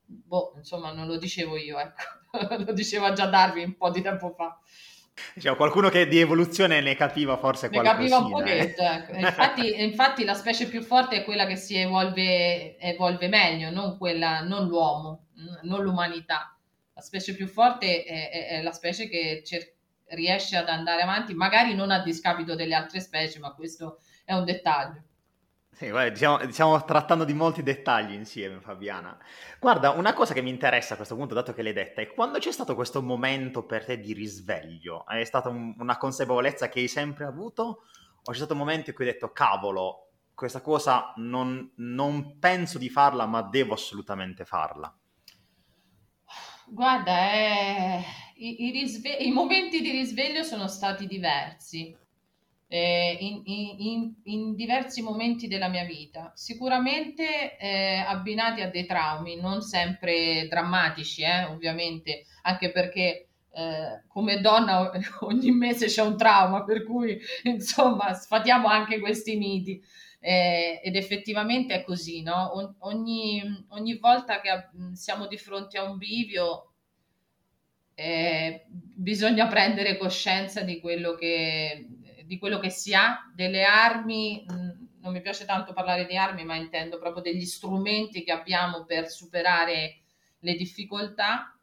boh, 0.04 0.54
insomma, 0.56 0.92
non 0.92 1.06
lo 1.06 1.18
dicevo 1.18 1.56
io, 1.56 1.78
ecco. 1.78 2.02
lo 2.64 2.72
diceva 2.72 3.12
già 3.12 3.26
Darwin 3.26 3.66
un 3.66 3.76
po' 3.76 3.90
di 3.90 4.02
tempo 4.02 4.30
fa. 4.36 4.58
Cioè, 5.38 5.56
qualcuno 5.56 5.88
che 5.88 6.06
di 6.06 6.18
evoluzione 6.18 6.80
ne 6.82 6.94
capiva 6.94 7.38
forse 7.38 7.68
ne 7.70 7.80
capiva 7.80 8.18
un 8.18 8.30
pochetto, 8.30 8.82
eh. 8.82 8.94
ecco. 8.94 9.14
infatti, 9.16 9.82
infatti, 9.82 10.24
la 10.24 10.34
specie 10.34 10.66
più 10.68 10.82
forte 10.82 11.16
è 11.16 11.24
quella 11.24 11.46
che 11.46 11.56
si 11.56 11.74
evolve, 11.76 12.78
evolve 12.78 13.28
meglio, 13.28 13.70
non, 13.70 13.96
quella, 13.96 14.42
non 14.42 14.66
l'uomo, 14.66 15.28
non 15.62 15.82
l'umanità. 15.82 16.54
La 16.92 17.00
specie 17.00 17.34
più 17.34 17.46
forte 17.46 18.04
è, 18.04 18.30
è, 18.30 18.46
è 18.48 18.62
la 18.62 18.72
specie 18.72 19.08
che 19.08 19.42
cer- 19.44 19.74
riesce 20.08 20.56
ad 20.56 20.68
andare 20.68 21.02
avanti, 21.02 21.34
magari 21.34 21.74
non 21.74 21.90
a 21.90 22.02
discapito 22.02 22.54
delle 22.54 22.74
altre 22.74 23.00
specie, 23.00 23.38
ma 23.38 23.52
questo 23.54 24.00
è 24.24 24.34
un 24.34 24.44
dettaglio. 24.44 25.02
Sì, 25.76 25.90
guarda, 25.90 26.08
diciamo, 26.08 26.50
stiamo 26.50 26.84
trattando 26.86 27.24
di 27.24 27.34
molti 27.34 27.62
dettagli 27.62 28.14
insieme, 28.14 28.60
Fabiana. 28.60 29.14
Guarda, 29.60 29.90
una 29.90 30.14
cosa 30.14 30.32
che 30.32 30.40
mi 30.40 30.48
interessa 30.48 30.94
a 30.94 30.96
questo 30.96 31.16
punto, 31.16 31.34
dato 31.34 31.52
che 31.52 31.60
l'hai 31.60 31.74
detta, 31.74 32.00
è 32.00 32.14
quando 32.14 32.38
c'è 32.38 32.50
stato 32.50 32.74
questo 32.74 33.02
momento 33.02 33.62
per 33.66 33.84
te 33.84 34.00
di 34.00 34.14
risveglio? 34.14 35.06
È 35.06 35.22
stata 35.24 35.50
un, 35.50 35.74
una 35.78 35.98
consapevolezza 35.98 36.70
che 36.70 36.80
hai 36.80 36.88
sempre 36.88 37.26
avuto? 37.26 37.82
O 38.22 38.30
c'è 38.30 38.38
stato 38.38 38.54
un 38.54 38.60
momento 38.60 38.88
in 38.88 38.96
cui 38.96 39.06
hai 39.06 39.12
detto, 39.12 39.32
cavolo, 39.32 40.12
questa 40.34 40.62
cosa 40.62 41.12
non, 41.16 41.70
non 41.76 42.38
penso 42.38 42.78
di 42.78 42.88
farla, 42.88 43.26
ma 43.26 43.42
devo 43.42 43.74
assolutamente 43.74 44.46
farla? 44.46 44.90
Guarda, 46.68 47.32
eh, 47.34 48.02
i, 48.36 48.64
i, 48.64 48.70
risve- 48.70 49.18
i 49.18 49.30
momenti 49.30 49.82
di 49.82 49.90
risveglio 49.90 50.42
sono 50.42 50.68
stati 50.68 51.06
diversi 51.06 51.94
eh, 52.68 53.16
in, 53.20 53.42
in, 53.44 54.14
in, 54.24 54.54
diversi 54.54 55.00
momenti 55.02 55.46
della 55.46 55.68
mia 55.68 55.84
vita, 55.84 56.32
sicuramente 56.34 57.56
eh, 57.58 57.98
abbinati 57.98 58.60
a 58.60 58.70
dei 58.70 58.86
traumi, 58.86 59.40
non 59.40 59.60
sempre 59.62 60.46
drammatici, 60.48 61.22
eh, 61.22 61.44
ovviamente, 61.44 62.24
anche 62.42 62.72
perché 62.72 63.28
eh, 63.52 64.02
come 64.08 64.40
donna 64.40 64.90
ogni 65.20 65.50
mese 65.52 65.86
c'è 65.86 66.02
un 66.02 66.16
trauma, 66.16 66.64
per 66.64 66.84
cui 66.84 67.18
insomma 67.44 68.12
sfatiamo 68.12 68.68
anche 68.68 68.98
questi 68.98 69.36
miti. 69.36 69.80
Eh, 70.18 70.80
ed 70.82 70.96
effettivamente 70.96 71.74
è 71.74 71.84
così, 71.84 72.22
no? 72.22 72.52
Ogni, 72.80 73.42
ogni 73.68 73.98
volta 73.98 74.40
che 74.40 74.50
siamo 74.94 75.28
di 75.28 75.36
fronte 75.36 75.78
a 75.78 75.88
un 75.88 75.98
bivio 75.98 76.72
eh, 77.94 78.66
bisogna 78.68 79.46
prendere 79.46 79.96
coscienza 79.96 80.62
di 80.62 80.80
quello 80.80 81.14
che 81.14 81.86
di 82.26 82.38
quello 82.38 82.58
che 82.58 82.70
si 82.70 82.94
ha, 82.94 83.30
delle 83.34 83.62
armi, 83.64 84.44
non 85.00 85.12
mi 85.12 85.20
piace 85.20 85.44
tanto 85.44 85.72
parlare 85.72 86.04
di 86.04 86.16
armi, 86.16 86.44
ma 86.44 86.56
intendo 86.56 86.98
proprio 86.98 87.22
degli 87.22 87.44
strumenti 87.44 88.24
che 88.24 88.32
abbiamo 88.32 88.84
per 88.84 89.08
superare 89.08 90.00
le 90.40 90.54
difficoltà. 90.54 91.56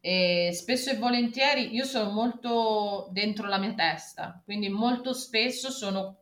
E 0.00 0.50
spesso 0.52 0.90
e 0.90 0.96
volentieri 0.96 1.74
io 1.74 1.84
sono 1.84 2.10
molto 2.10 3.08
dentro 3.12 3.46
la 3.46 3.58
mia 3.58 3.74
testa, 3.74 4.40
quindi 4.44 4.68
molto 4.68 5.12
spesso 5.12 5.70
sono 5.70 6.20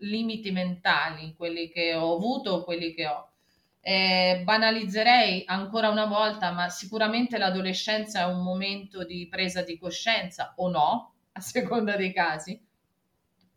limiti 0.00 0.50
mentali 0.50 1.34
quelli 1.34 1.68
che 1.70 1.94
ho 1.94 2.14
avuto 2.14 2.64
quelli 2.64 2.94
che 2.94 3.06
ho. 3.06 3.30
Eh, 3.80 4.42
banalizzerei 4.44 5.44
ancora 5.46 5.88
una 5.88 6.06
volta, 6.06 6.52
ma 6.52 6.68
sicuramente 6.68 7.36
l'adolescenza 7.36 8.20
è 8.20 8.24
un 8.24 8.42
momento 8.42 9.04
di 9.04 9.26
presa 9.28 9.62
di 9.62 9.78
coscienza 9.78 10.52
o 10.56 10.68
no, 10.68 11.14
a 11.32 11.40
seconda 11.40 11.96
dei 11.96 12.12
casi 12.12 12.58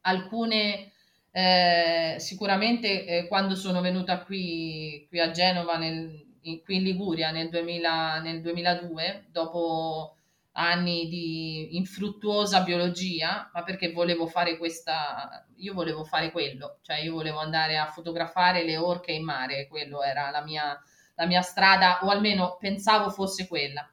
alcune 0.07 0.91
eh, 1.31 2.15
sicuramente 2.17 3.05
eh, 3.05 3.27
quando 3.27 3.55
sono 3.55 3.81
venuta 3.81 4.23
qui, 4.23 5.05
qui 5.07 5.19
a 5.19 5.29
Genova, 5.29 5.77
nel, 5.77 6.25
in, 6.41 6.63
qui 6.63 6.77
in 6.77 6.83
Liguria 6.83 7.29
nel, 7.31 7.49
2000, 7.49 8.19
nel 8.21 8.41
2002, 8.41 9.27
dopo 9.29 10.15
anni 10.53 11.07
di 11.07 11.77
infruttuosa 11.77 12.61
biologia, 12.61 13.51
ma 13.53 13.63
perché 13.63 13.91
volevo 13.91 14.25
fare 14.25 14.57
questa, 14.57 15.45
io 15.57 15.73
volevo 15.73 16.03
fare 16.03 16.31
quello, 16.31 16.79
cioè 16.81 16.97
io 16.97 17.13
volevo 17.13 17.37
andare 17.37 17.77
a 17.77 17.91
fotografare 17.91 18.63
le 18.63 18.77
orche 18.77 19.11
in 19.11 19.23
mare, 19.23 19.67
quello 19.67 20.01
era 20.01 20.31
la 20.31 20.43
mia, 20.43 20.75
la 21.13 21.25
mia 21.27 21.41
strada, 21.41 21.99
o 22.01 22.09
almeno 22.09 22.57
pensavo 22.59 23.11
fosse 23.11 23.47
quella. 23.47 23.87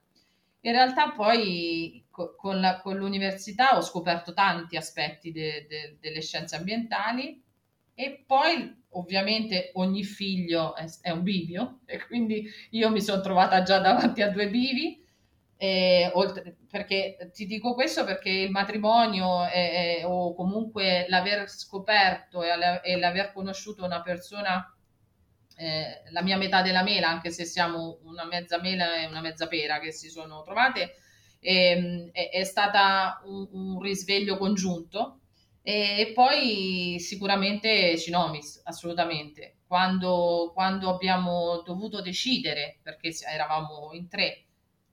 In 0.60 0.72
realtà 0.72 1.10
poi 1.10 2.03
con, 2.14 2.60
la, 2.60 2.80
con, 2.80 2.96
l'università 2.96 3.76
ho 3.76 3.82
scoperto 3.82 4.32
tanti 4.32 4.76
aspetti 4.76 5.32
de, 5.32 5.66
de, 5.68 5.96
delle 6.00 6.22
scienze 6.22 6.54
ambientali 6.54 7.42
e 7.92 8.24
poi 8.24 8.82
ovviamente 8.90 9.70
ogni 9.74 10.04
figlio 10.04 10.76
è, 10.76 10.86
è, 11.00 11.10
un 11.10 11.22
bivio 11.22 11.80
e 11.86 12.06
quindi 12.06 12.48
io 12.70 12.90
mi 12.90 13.00
sono 13.00 13.20
trovata 13.20 13.62
già 13.62 13.78
davanti 13.80 14.22
a 14.22 14.30
due 14.30 14.48
bivi. 14.48 15.02
E, 15.56 16.10
oltre, 16.14 16.56
perché 16.68 17.30
ti 17.32 17.46
dico 17.46 17.74
questo 17.74 18.04
perché 18.04 18.28
il 18.28 18.50
matrimonio 18.50 19.44
è, 19.44 20.00
è, 20.00 20.06
o 20.06 20.34
comunque 20.34 21.06
l'aver 21.08 21.48
scoperto 21.48 22.42
e, 22.42 22.48
e 22.82 22.96
l'aver 22.96 23.32
conosciuto 23.32 23.84
una 23.84 24.02
persona 24.02 24.68
eh, 25.56 26.02
la 26.10 26.22
mia 26.22 26.36
metà 26.36 26.60
della 26.60 26.82
mela 26.82 27.08
anche 27.08 27.30
se 27.30 27.44
siamo 27.44 28.00
una 28.02 28.24
mezza 28.24 28.60
mela 28.60 28.96
e 28.96 29.06
una 29.06 29.20
mezza 29.20 29.46
pera 29.46 29.78
che 29.78 29.92
si 29.92 30.08
sono 30.08 30.42
trovate 30.42 30.96
Ehm, 31.46 32.08
è, 32.10 32.30
è 32.30 32.44
stata 32.44 33.20
un, 33.26 33.46
un, 33.52 33.80
risveglio 33.82 34.38
congiunto 34.38 35.20
e, 35.60 36.12
poi 36.14 36.96
sicuramente 36.98 37.98
Cinomis, 37.98 38.62
assolutamente. 38.64 39.58
Quando, 39.66 40.52
quando 40.54 40.88
abbiamo 40.88 41.60
dovuto 41.62 42.00
decidere, 42.00 42.78
perché 42.82 43.14
eravamo 43.30 43.90
in 43.92 44.08
tre, 44.08 44.44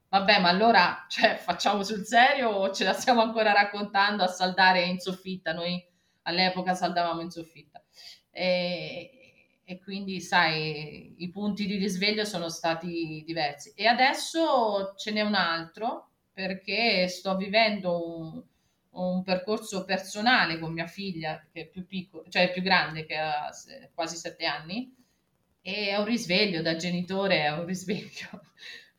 vabbè, 0.10 0.40
ma 0.42 0.50
allora 0.50 1.06
cioè, 1.08 1.36
facciamo 1.38 1.84
sul 1.84 2.06
serio 2.06 2.50
o 2.50 2.72
ce 2.72 2.84
la 2.84 2.94
stiamo 2.94 3.22
ancora 3.22 3.54
raccontando 3.54 4.24
a 4.24 4.28
saldare 4.28 4.84
in 4.84 5.00
soffitta? 5.00 5.54
Noi 5.54 5.82
all'epoca 6.24 6.74
saldavamo 6.74 7.22
in 7.22 7.30
soffitta. 7.30 7.82
E, 8.30 9.62
e 9.64 9.80
quindi, 9.80 10.20
sai, 10.20 11.16
i 11.20 11.30
punti 11.30 11.66
di 11.66 11.78
risveglio 11.78 12.26
sono 12.26 12.50
stati 12.50 13.24
diversi. 13.26 13.72
E 13.74 13.88
adesso 13.88 14.96
ce 14.98 15.12
n'è 15.12 15.22
un 15.22 15.36
altro 15.36 16.11
perché 16.34 17.08
sto 17.08 17.36
vivendo 17.36 18.18
un, 18.18 18.44
un 18.92 19.24
percorso 19.24 19.86
personale 19.86 20.60
con 20.60 20.74
mia 20.74 20.88
figlia, 20.88 21.46
che 21.52 21.62
è 21.62 21.66
più 21.68 21.86
piccola, 21.86 22.24
cioè 22.30 22.52
più 22.52 22.62
grande, 22.62 23.06
che 23.06 23.16
ha 23.16 23.50
quasi 23.94 24.16
sette 24.16 24.46
anni, 24.46 24.94
e 25.62 25.90
è 25.90 25.96
un 25.98 26.06
risveglio 26.06 26.62
da 26.62 26.76
genitore, 26.76 27.44
è 27.44 27.52
un 27.52 27.66
risveglio, 27.66 28.42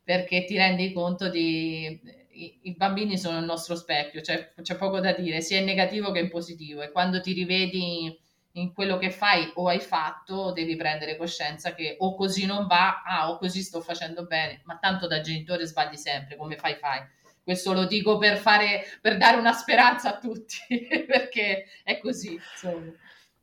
perché 0.03 0.45
ti 0.45 0.57
rendi 0.57 0.93
conto 0.93 1.29
di... 1.29 2.21
I, 2.35 2.75
bambini 2.75 3.19
sono 3.19 3.39
il 3.39 3.45
nostro 3.45 3.77
specchio, 3.77 4.23
cioè 4.23 4.55
c'è 4.63 4.77
poco 4.77 5.01
da 5.01 5.13
dire, 5.13 5.43
sia 5.43 5.59
in 5.59 5.67
negativo 5.67 6.11
che 6.13 6.21
in 6.21 6.31
positivo, 6.31 6.81
e 6.81 6.91
quando 6.91 7.21
ti 7.21 7.33
rivedi 7.35 8.19
in 8.53 8.73
quello 8.73 8.99
che 8.99 9.11
fai 9.11 9.51
o 9.55 9.69
hai 9.69 9.81
fatto 9.81 10.53
devi 10.53 10.77
prendere 10.77 11.17
coscienza 11.17 11.75
che 11.75 11.97
o 11.99 12.15
così 12.15 12.47
non 12.47 12.67
va, 12.67 13.03
ah, 13.03 13.31
o 13.31 13.39
così 13.39 13.63
sto 13.63 13.81
facendo 13.81 14.25
bene, 14.25 14.61
ma 14.65 14.79
tanto 14.79 15.07
da 15.07 15.21
genitore 15.21 15.67
sbagli 15.67 15.97
sempre, 15.97 16.37
come 16.37 16.57
fai 16.57 16.75
fai. 16.75 17.01
Questo 17.43 17.73
lo 17.73 17.87
dico 17.87 18.19
per, 18.19 18.37
fare, 18.39 18.85
per 19.01 19.17
dare 19.17 19.37
una 19.37 19.53
speranza 19.53 20.15
a 20.15 20.19
tutti, 20.19 20.57
perché 21.07 21.67
è 21.83 21.99
così. 21.99 22.35
Insomma. 22.35 22.93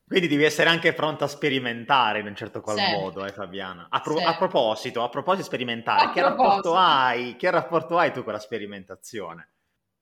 Quindi 0.09 0.27
devi 0.27 0.43
essere 0.43 0.69
anche 0.69 0.93
pronta 0.93 1.25
a 1.25 1.27
sperimentare 1.27 2.19
in 2.19 2.25
un 2.25 2.35
certo 2.35 2.61
qual 2.61 2.77
sempre. 2.77 2.97
modo, 2.97 3.25
eh, 3.25 3.31
Fabiana. 3.31 3.87
A, 3.91 4.01
pro- 4.01 4.19
a, 4.19 4.35
proposito, 4.35 5.03
a 5.03 5.09
proposito 5.09 5.45
sperimentare, 5.45 6.05
a 6.05 6.11
che, 6.11 6.21
proposito. 6.21 6.73
Rapporto 6.73 6.75
hai, 6.75 7.35
che 7.35 7.51
rapporto 7.51 7.97
hai 7.99 8.11
tu 8.11 8.23
con 8.23 8.33
la 8.33 8.39
sperimentazione? 8.39 9.49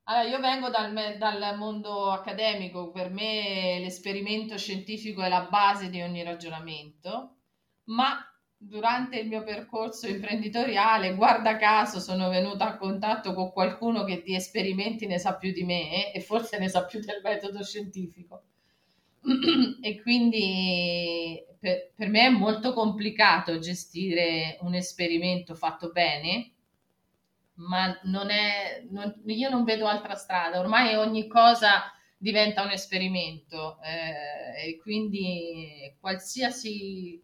Allora, 0.04 0.30
io 0.30 0.40
vengo 0.40 0.70
dal, 0.70 1.18
dal, 1.18 1.58
mondo 1.58 2.12
accademico, 2.12 2.92
per 2.92 3.10
me 3.10 3.80
l'esperimento 3.80 4.58
scientifico 4.58 5.22
è 5.22 5.28
la 5.28 5.48
base 5.50 5.90
di 5.90 6.02
ogni 6.02 6.24
ragionamento, 6.24 7.40
ma 7.88 8.27
durante 8.58 9.20
il 9.20 9.28
mio 9.28 9.44
percorso 9.44 10.08
imprenditoriale, 10.08 11.16
guarda 11.16 11.58
caso, 11.58 12.00
sono 12.00 12.30
venuta 12.30 12.68
a 12.68 12.78
contatto 12.78 13.34
con 13.34 13.52
qualcuno 13.52 14.04
che 14.04 14.22
di 14.24 14.36
esperimenti 14.36 15.06
ne 15.06 15.20
sa 15.20 15.36
più 15.36 15.52
di 15.52 15.64
me 15.64 16.12
e 16.12 16.20
forse 16.22 16.58
ne 16.58 16.68
sa 16.68 16.86
più 16.86 17.00
del 17.00 17.22
metodo 17.24 17.64
scientifico. 17.64 18.44
e 19.82 20.02
quindi 20.02 21.44
per, 21.60 21.92
per 21.96 22.10
me 22.10 22.28
è 22.28 22.30
molto 22.30 22.74
complicato 22.74 23.60
gestire 23.60 24.58
un 24.62 24.74
esperimento 24.74 25.56
fatto 25.56 25.92
bene 25.92 26.52
ma 27.58 27.98
non 28.04 28.30
è, 28.30 28.86
non, 28.90 29.22
io 29.26 29.50
non 29.50 29.64
vedo 29.64 29.88
altra 29.88 30.16
strada, 30.16 30.60
ormai 30.60 30.96
ogni 30.96 31.28
cosa 31.28 31.92
diventa 32.18 32.64
un 32.64 32.72
esperimento 32.72 33.80
eh, 33.82 34.70
e 34.70 34.78
quindi 34.78 35.96
qualsiasi, 36.00 37.22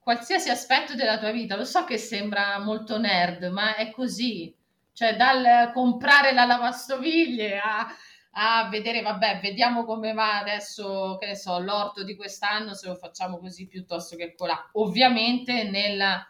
qualsiasi 0.00 0.50
aspetto 0.50 0.94
della 0.94 1.18
tua 1.18 1.30
vita, 1.30 1.56
lo 1.56 1.64
so 1.64 1.84
che 1.84 1.98
sembra 1.98 2.58
molto 2.58 2.98
nerd, 2.98 3.44
ma 3.44 3.76
è 3.76 3.90
così, 3.90 4.54
cioè 4.92 5.16
dal 5.16 5.70
comprare 5.72 6.32
la 6.32 6.44
lavastoviglie 6.46 7.58
a, 7.58 7.86
a 8.32 8.68
vedere, 8.68 9.02
vabbè, 9.02 9.40
vediamo 9.40 9.84
come 9.84 10.12
va 10.12 10.38
adesso, 10.38 11.16
che 11.20 11.26
ne 11.26 11.36
so, 11.36 11.58
l'orto 11.60 12.02
di 12.02 12.16
quest'anno, 12.16 12.74
se 12.74 12.88
lo 12.88 12.96
facciamo 12.96 13.38
così 13.38 13.66
piuttosto 13.66 14.16
che 14.16 14.34
colà. 14.34 14.70
Ovviamente 14.72 15.64
nella 15.64 16.26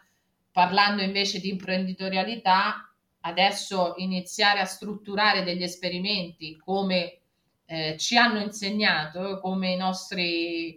Parlando 0.51 1.01
invece 1.01 1.39
di 1.39 1.47
imprenditorialità, 1.47 2.93
adesso 3.21 3.93
iniziare 3.97 4.59
a 4.59 4.65
strutturare 4.65 5.43
degli 5.43 5.63
esperimenti 5.63 6.57
come 6.57 7.19
eh, 7.65 7.95
ci 7.97 8.17
hanno 8.17 8.39
insegnato, 8.39 9.39
come 9.39 9.71
i 9.71 9.77
nostri, 9.77 10.75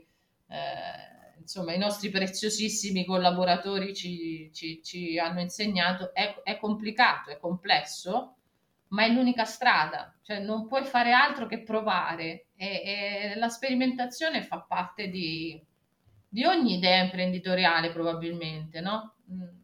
eh, 0.49 1.14
insomma, 1.45 1.75
i 1.75 1.79
nostri 1.79 2.09
preziosissimi 2.09 3.05
collaboratori 3.05 3.95
ci, 3.95 4.51
ci, 4.53 4.83
ci 4.83 5.19
hanno 5.19 5.41
insegnato, 5.41 6.15
è, 6.15 6.41
è, 6.43 6.59
complicato, 6.59 7.31
è 7.31 7.39
complesso, 7.39 8.37
ma 8.89 9.05
è 9.05 9.11
l'unica 9.11 9.45
strada, 9.45 10.17
cioè 10.23 10.41
non 10.41 10.67
puoi 10.67 10.85
fare 10.85 11.13
altro 11.13 11.47
che 11.47 11.63
provare 11.63 12.47
e, 12.57 12.67
e 12.67 13.35
la 13.37 13.49
sperimentazione 13.49 14.43
fa 14.43 14.61
parte 14.61 15.09
di, 15.09 15.63
di 16.27 16.45
ogni 16.45 16.77
idea 16.77 17.03
imprenditoriale 17.03 17.93
probabilmente, 17.93 18.81
no? 18.81 19.15
Mm. 19.31 19.63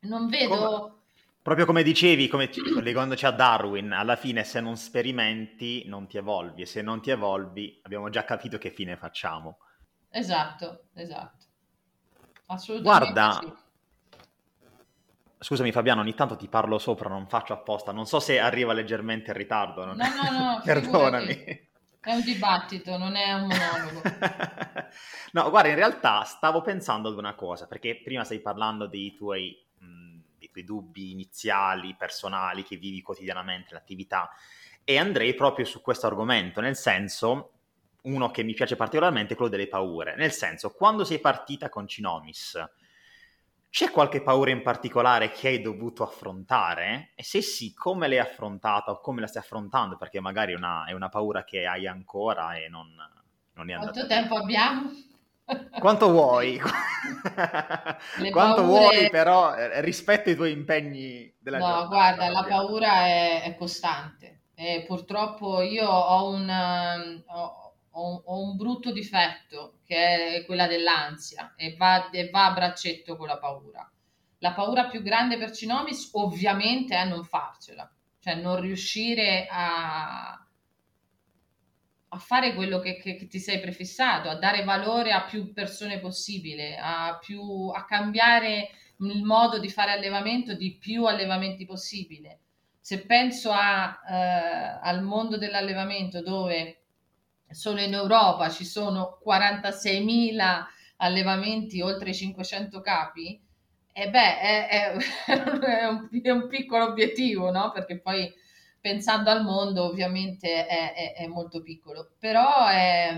Non 0.00 0.28
vedo... 0.28 0.56
Come, 0.56 0.92
proprio 1.40 1.64
come 1.64 1.82
dicevi, 1.82 2.28
come, 2.28 2.50
collegandoci 2.50 3.24
a 3.24 3.30
Darwin, 3.30 3.92
alla 3.92 4.16
fine 4.16 4.44
se 4.44 4.60
non 4.60 4.76
sperimenti 4.76 5.84
non 5.86 6.06
ti 6.06 6.18
evolvi 6.18 6.60
e 6.60 6.66
se 6.66 6.82
non 6.82 7.00
ti 7.00 7.08
evolvi 7.08 7.80
abbiamo 7.84 8.10
già 8.10 8.24
capito 8.24 8.58
che 8.58 8.68
fine 8.68 8.98
facciamo. 8.98 9.60
Esatto, 10.14 10.84
esatto. 10.94 11.44
Assolutamente 12.46 13.12
Guarda, 13.12 13.38
sì. 13.40 13.52
Scusami 15.38 15.72
Fabiano, 15.72 16.00
ogni 16.00 16.14
tanto 16.14 16.36
ti 16.36 16.48
parlo 16.48 16.78
sopra, 16.78 17.08
non 17.08 17.26
faccio 17.26 17.52
apposta, 17.52 17.92
non 17.92 18.06
so 18.06 18.20
se 18.20 18.38
arriva 18.38 18.72
leggermente 18.72 19.30
in 19.30 19.36
ritardo. 19.36 19.84
Non... 19.84 19.96
No, 19.96 20.06
no, 20.06 20.38
no, 20.38 20.60
perdonami. 20.64 21.68
È 22.00 22.12
un 22.12 22.22
dibattito, 22.22 22.96
non 22.96 23.16
è 23.16 23.32
un 23.32 23.46
monologo. 23.46 24.02
no, 25.32 25.50
guarda, 25.50 25.68
in 25.68 25.74
realtà 25.74 26.22
stavo 26.24 26.60
pensando 26.60 27.08
ad 27.08 27.16
una 27.16 27.34
cosa, 27.34 27.66
perché 27.66 28.00
prima 28.02 28.24
stai 28.24 28.40
parlando 28.40 28.86
dei 28.86 29.14
tuoi 29.14 29.64
tuoi 30.54 30.64
dubbi 30.64 31.10
iniziali, 31.10 31.96
personali 31.96 32.62
che 32.62 32.76
vivi 32.76 33.02
quotidianamente, 33.02 33.74
l'attività. 33.74 34.30
E 34.84 34.98
andrei 34.98 35.34
proprio 35.34 35.64
su 35.64 35.80
questo 35.80 36.06
argomento, 36.06 36.60
nel 36.60 36.76
senso, 36.76 37.53
uno 38.04 38.30
che 38.30 38.42
mi 38.42 38.54
piace 38.54 38.76
particolarmente 38.76 39.32
è 39.32 39.36
quello 39.36 39.50
delle 39.50 39.68
paure. 39.68 40.14
Nel 40.16 40.32
senso, 40.32 40.72
quando 40.72 41.04
sei 41.04 41.18
partita 41.18 41.68
con 41.68 41.86
Cinomis, 41.86 42.62
c'è 43.70 43.90
qualche 43.90 44.22
paura 44.22 44.50
in 44.50 44.62
particolare 44.62 45.30
che 45.30 45.48
hai 45.48 45.60
dovuto 45.60 46.02
affrontare? 46.02 47.10
E 47.14 47.24
se 47.24 47.42
sì, 47.42 47.74
come 47.74 48.06
l'hai 48.06 48.20
affrontata 48.20 48.92
o 48.92 49.00
come 49.00 49.20
la 49.20 49.26
stai 49.26 49.42
affrontando? 49.42 49.96
Perché 49.96 50.20
magari 50.20 50.52
è 50.52 50.56
una, 50.56 50.84
è 50.84 50.92
una 50.92 51.08
paura 51.08 51.44
che 51.44 51.66
hai 51.66 51.86
ancora 51.86 52.54
e 52.54 52.68
non, 52.68 52.86
non 53.54 53.70
è 53.70 53.72
andata. 53.72 53.92
Quanto 53.92 54.06
tempo 54.06 54.36
abbiamo? 54.36 54.90
Quanto 55.78 56.10
vuoi, 56.10 56.58
quanto 58.30 58.62
paure... 58.62 58.64
vuoi, 58.64 59.10
però 59.10 59.54
eh, 59.54 59.80
rispetto 59.80 60.30
i 60.30 60.36
tuoi 60.36 60.52
impegni 60.52 61.34
della 61.38 61.58
no, 61.58 61.64
giornata. 61.64 61.82
No, 61.82 61.88
guarda, 61.88 62.28
la 62.30 62.44
paura 62.44 63.06
è, 63.06 63.42
è 63.42 63.56
costante. 63.56 64.42
E 64.54 64.84
purtroppo 64.86 65.60
io 65.62 65.88
ho 65.88 66.28
un, 66.28 67.22
ho, 67.26 67.63
ho 68.04 68.42
un, 68.42 68.56
brutto 68.56 68.92
difetto 68.92 69.80
che 69.84 70.36
è 70.36 70.44
quella 70.44 70.66
dell'ansia 70.66 71.54
e 71.56 71.74
va, 71.76 72.10
e 72.10 72.30
va 72.30 72.46
a 72.46 72.52
braccetto 72.52 73.16
con 73.16 73.26
la 73.26 73.38
paura. 73.38 73.90
La 74.38 74.52
paura 74.52 74.88
più 74.88 75.02
grande 75.02 75.38
per 75.38 75.52
Cinomis 75.52 76.10
ovviamente 76.12 76.94
è 76.94 77.04
non 77.04 77.24
farcela, 77.24 77.90
cioè 78.20 78.34
non 78.34 78.60
riuscire 78.60 79.46
a, 79.50 80.32
a 82.08 82.18
fare 82.18 82.54
quello 82.54 82.78
che, 82.78 82.96
che, 82.98 83.16
che, 83.16 83.26
ti 83.26 83.38
sei 83.38 83.60
prefissato, 83.60 84.28
a 84.28 84.36
dare 84.36 84.64
valore 84.64 85.12
a 85.12 85.24
più 85.24 85.52
persone 85.52 85.98
possibile, 85.98 86.76
a, 86.76 87.18
più, 87.20 87.68
a 87.74 87.84
cambiare 87.84 88.70
il 88.98 89.22
modo 89.22 89.58
di 89.58 89.68
fare 89.68 89.92
allevamento 89.92 90.54
di 90.54 90.76
più 90.76 91.06
allevamenti 91.06 91.64
possibile. 91.64 92.40
Se 92.80 93.06
penso 93.06 93.50
a, 93.50 93.98
eh, 94.08 94.78
al 94.82 95.02
mondo 95.02 95.38
dell'allevamento 95.38 96.22
dove 96.22 96.83
solo 97.54 97.80
in 97.80 97.94
Europa 97.94 98.50
ci 98.50 98.64
sono 98.64 99.18
46.000 99.24 100.64
allevamenti 100.98 101.80
oltre 101.80 102.10
i 102.10 102.14
500 102.14 102.80
capi, 102.80 103.40
e 103.92 104.02
eh 104.02 104.10
beh, 104.10 104.40
è, 104.40 104.68
è, 104.68 104.96
è, 105.26 105.86
un, 105.86 106.08
è 106.22 106.30
un 106.30 106.48
piccolo 106.48 106.86
obiettivo, 106.86 107.50
no? 107.50 107.70
Perché 107.70 108.00
poi 108.00 108.32
pensando 108.80 109.30
al 109.30 109.42
mondo 109.42 109.84
ovviamente 109.84 110.66
è 110.66 111.26
molto 111.26 111.62
piccolo, 111.62 112.10
però 112.18 112.66
è, 112.66 113.14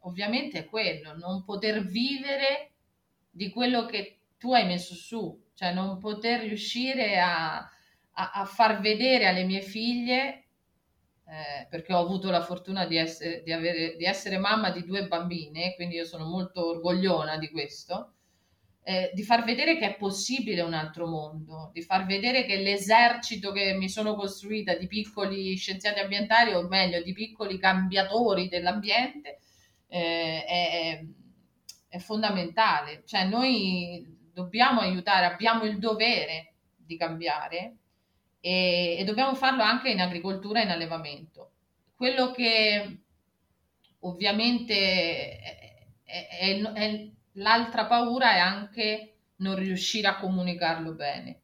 ovviamente 0.00 0.60
è 0.60 0.64
quello, 0.64 1.16
non 1.16 1.44
poter 1.44 1.84
vivere 1.84 2.70
di 3.30 3.50
quello 3.50 3.84
che 3.86 4.20
tu 4.38 4.54
hai 4.54 4.64
messo 4.64 4.94
su, 4.94 5.38
cioè 5.54 5.72
non 5.72 5.98
poter 5.98 6.40
riuscire 6.40 7.20
a, 7.20 7.56
a, 7.56 8.30
a 8.32 8.44
far 8.44 8.80
vedere 8.80 9.26
alle 9.26 9.44
mie 9.44 9.60
figlie, 9.60 10.41
eh, 11.32 11.66
perché 11.70 11.94
ho 11.94 11.98
avuto 11.98 12.30
la 12.30 12.42
fortuna 12.42 12.84
di 12.84 12.98
essere, 12.98 13.42
di, 13.42 13.52
avere, 13.52 13.96
di 13.96 14.04
essere 14.04 14.36
mamma 14.36 14.70
di 14.70 14.84
due 14.84 15.08
bambine, 15.08 15.74
quindi 15.76 15.94
io 15.94 16.04
sono 16.04 16.26
molto 16.26 16.68
orgogliona 16.68 17.38
di 17.38 17.48
questo, 17.48 18.16
eh, 18.82 19.10
di 19.14 19.22
far 19.22 19.42
vedere 19.42 19.78
che 19.78 19.86
è 19.86 19.96
possibile 19.96 20.60
un 20.60 20.74
altro 20.74 21.06
mondo, 21.06 21.70
di 21.72 21.80
far 21.80 22.04
vedere 22.04 22.44
che 22.44 22.56
l'esercito 22.56 23.50
che 23.50 23.72
mi 23.72 23.88
sono 23.88 24.14
costruita 24.14 24.74
di 24.74 24.86
piccoli 24.86 25.56
scienziati 25.56 26.00
ambientali, 26.00 26.52
o 26.52 26.68
meglio, 26.68 27.00
di 27.00 27.14
piccoli 27.14 27.58
cambiatori 27.58 28.48
dell'ambiente, 28.48 29.38
eh, 29.88 30.44
è, 30.44 31.04
è, 31.88 31.98
fondamentale. 31.98 33.04
Cioè 33.06 33.24
noi 33.24 34.04
dobbiamo 34.34 34.80
aiutare, 34.80 35.24
abbiamo 35.24 35.64
il 35.64 35.78
dovere 35.78 36.56
di 36.76 36.98
cambiare 36.98 37.76
e, 38.42 38.96
e 38.98 39.04
dobbiamo 39.04 39.34
farlo 39.34 39.62
anche 39.62 39.88
in 39.90 40.02
agricoltura 40.02 40.60
e 40.60 40.64
in 40.64 40.70
allevamento. 40.70 41.52
Quello 41.96 42.30
che 42.32 42.98
ovviamente 44.00 45.38
è, 45.38 45.88
è, 46.04 46.60
è 46.60 47.10
L'altra 47.36 47.86
paura 47.86 48.34
è 48.34 48.38
anche 48.38 49.14
non 49.36 49.56
riuscire 49.56 50.06
a 50.06 50.18
comunicarlo 50.18 50.92
bene, 50.92 51.40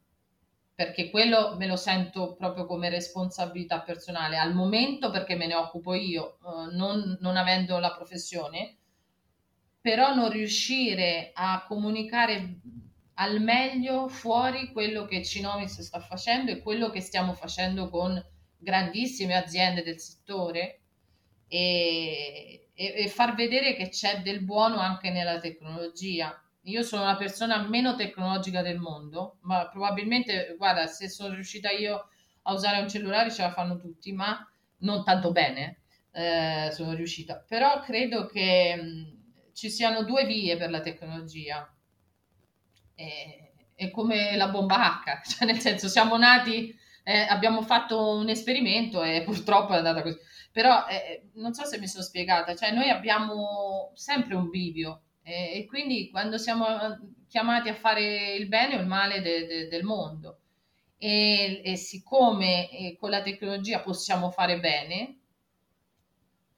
perché 0.74 1.08
quello 1.08 1.56
me 1.56 1.66
lo 1.66 1.76
sento 1.76 2.34
proprio 2.34 2.66
come 2.66 2.90
responsabilità 2.90 3.80
personale 3.80 4.36
al 4.36 4.54
momento 4.54 5.10
perché 5.10 5.34
me 5.34 5.46
ne 5.46 5.54
occupo 5.54 5.94
io, 5.94 6.36
eh, 6.44 6.74
non, 6.74 7.16
non 7.20 7.36
avendo 7.36 7.78
la 7.78 7.94
professione, 7.94 8.76
però 9.80 10.14
non 10.14 10.30
riuscire 10.30 11.30
a 11.32 11.64
comunicare 11.66 12.60
al 13.20 13.40
meglio 13.40 14.08
fuori 14.08 14.70
quello 14.72 15.04
che 15.04 15.24
Cinomis 15.24 15.80
sta 15.80 16.00
facendo 16.00 16.50
e 16.50 16.60
quello 16.62 16.90
che 16.90 17.00
stiamo 17.00 17.32
facendo 17.34 17.88
con 17.88 18.22
grandissime 18.56 19.36
aziende 19.36 19.82
del 19.82 19.98
settore 19.98 20.80
e, 21.48 22.68
e, 22.74 22.94
e 22.96 23.08
far 23.08 23.34
vedere 23.34 23.74
che 23.74 23.88
c'è 23.88 24.22
del 24.22 24.42
buono 24.44 24.78
anche 24.78 25.10
nella 25.10 25.38
tecnologia. 25.40 26.40
Io 26.62 26.82
sono 26.82 27.04
la 27.04 27.16
persona 27.16 27.66
meno 27.66 27.96
tecnologica 27.96 28.62
del 28.62 28.78
mondo, 28.78 29.38
ma 29.42 29.68
probabilmente, 29.68 30.54
guarda, 30.56 30.86
se 30.86 31.08
sono 31.08 31.34
riuscita 31.34 31.70
io 31.70 32.08
a 32.42 32.52
usare 32.52 32.80
un 32.80 32.88
cellulare 32.88 33.30
ce 33.32 33.42
la 33.42 33.52
fanno 33.52 33.76
tutti, 33.76 34.12
ma 34.12 34.46
non 34.78 35.02
tanto 35.02 35.32
bene 35.32 35.80
eh, 36.12 36.70
sono 36.72 36.92
riuscita. 36.94 37.42
Però 37.46 37.80
credo 37.80 38.26
che 38.26 38.76
mh, 38.76 39.52
ci 39.54 39.70
siano 39.70 40.04
due 40.04 40.24
vie 40.26 40.56
per 40.56 40.70
la 40.70 40.80
tecnologia. 40.80 41.68
E, 42.98 43.52
è 43.74 43.90
come 43.90 44.34
la 44.36 44.48
bomba 44.48 45.02
H, 45.04 45.22
cioè 45.30 45.46
nel 45.46 45.60
senso 45.60 45.88
siamo 45.88 46.16
nati, 46.16 46.76
eh, 47.04 47.20
abbiamo 47.20 47.62
fatto 47.62 48.16
un 48.16 48.28
esperimento 48.28 49.02
e 49.02 49.22
purtroppo 49.22 49.72
è 49.72 49.76
andata 49.76 50.02
così. 50.02 50.18
Però 50.50 50.86
eh, 50.88 51.28
non 51.34 51.54
so 51.54 51.64
se 51.64 51.78
mi 51.78 51.86
sono 51.86 52.02
spiegata, 52.02 52.56
cioè 52.56 52.72
noi 52.72 52.90
abbiamo 52.90 53.92
sempre 53.94 54.34
un 54.34 54.48
bivio 54.48 55.02
e 55.22 55.66
quindi 55.68 56.08
quando 56.10 56.38
siamo 56.38 56.64
chiamati 57.28 57.68
a 57.68 57.74
fare 57.74 58.34
il 58.34 58.48
bene 58.48 58.76
o 58.76 58.80
il 58.80 58.86
male 58.86 59.20
de, 59.20 59.46
de, 59.46 59.68
del 59.68 59.84
mondo 59.84 60.40
e, 60.98 61.60
e 61.64 61.76
siccome 61.76 62.70
eh, 62.70 62.96
con 62.98 63.10
la 63.10 63.22
tecnologia 63.22 63.80
possiamo 63.80 64.30
fare 64.30 64.58
bene, 64.58 65.18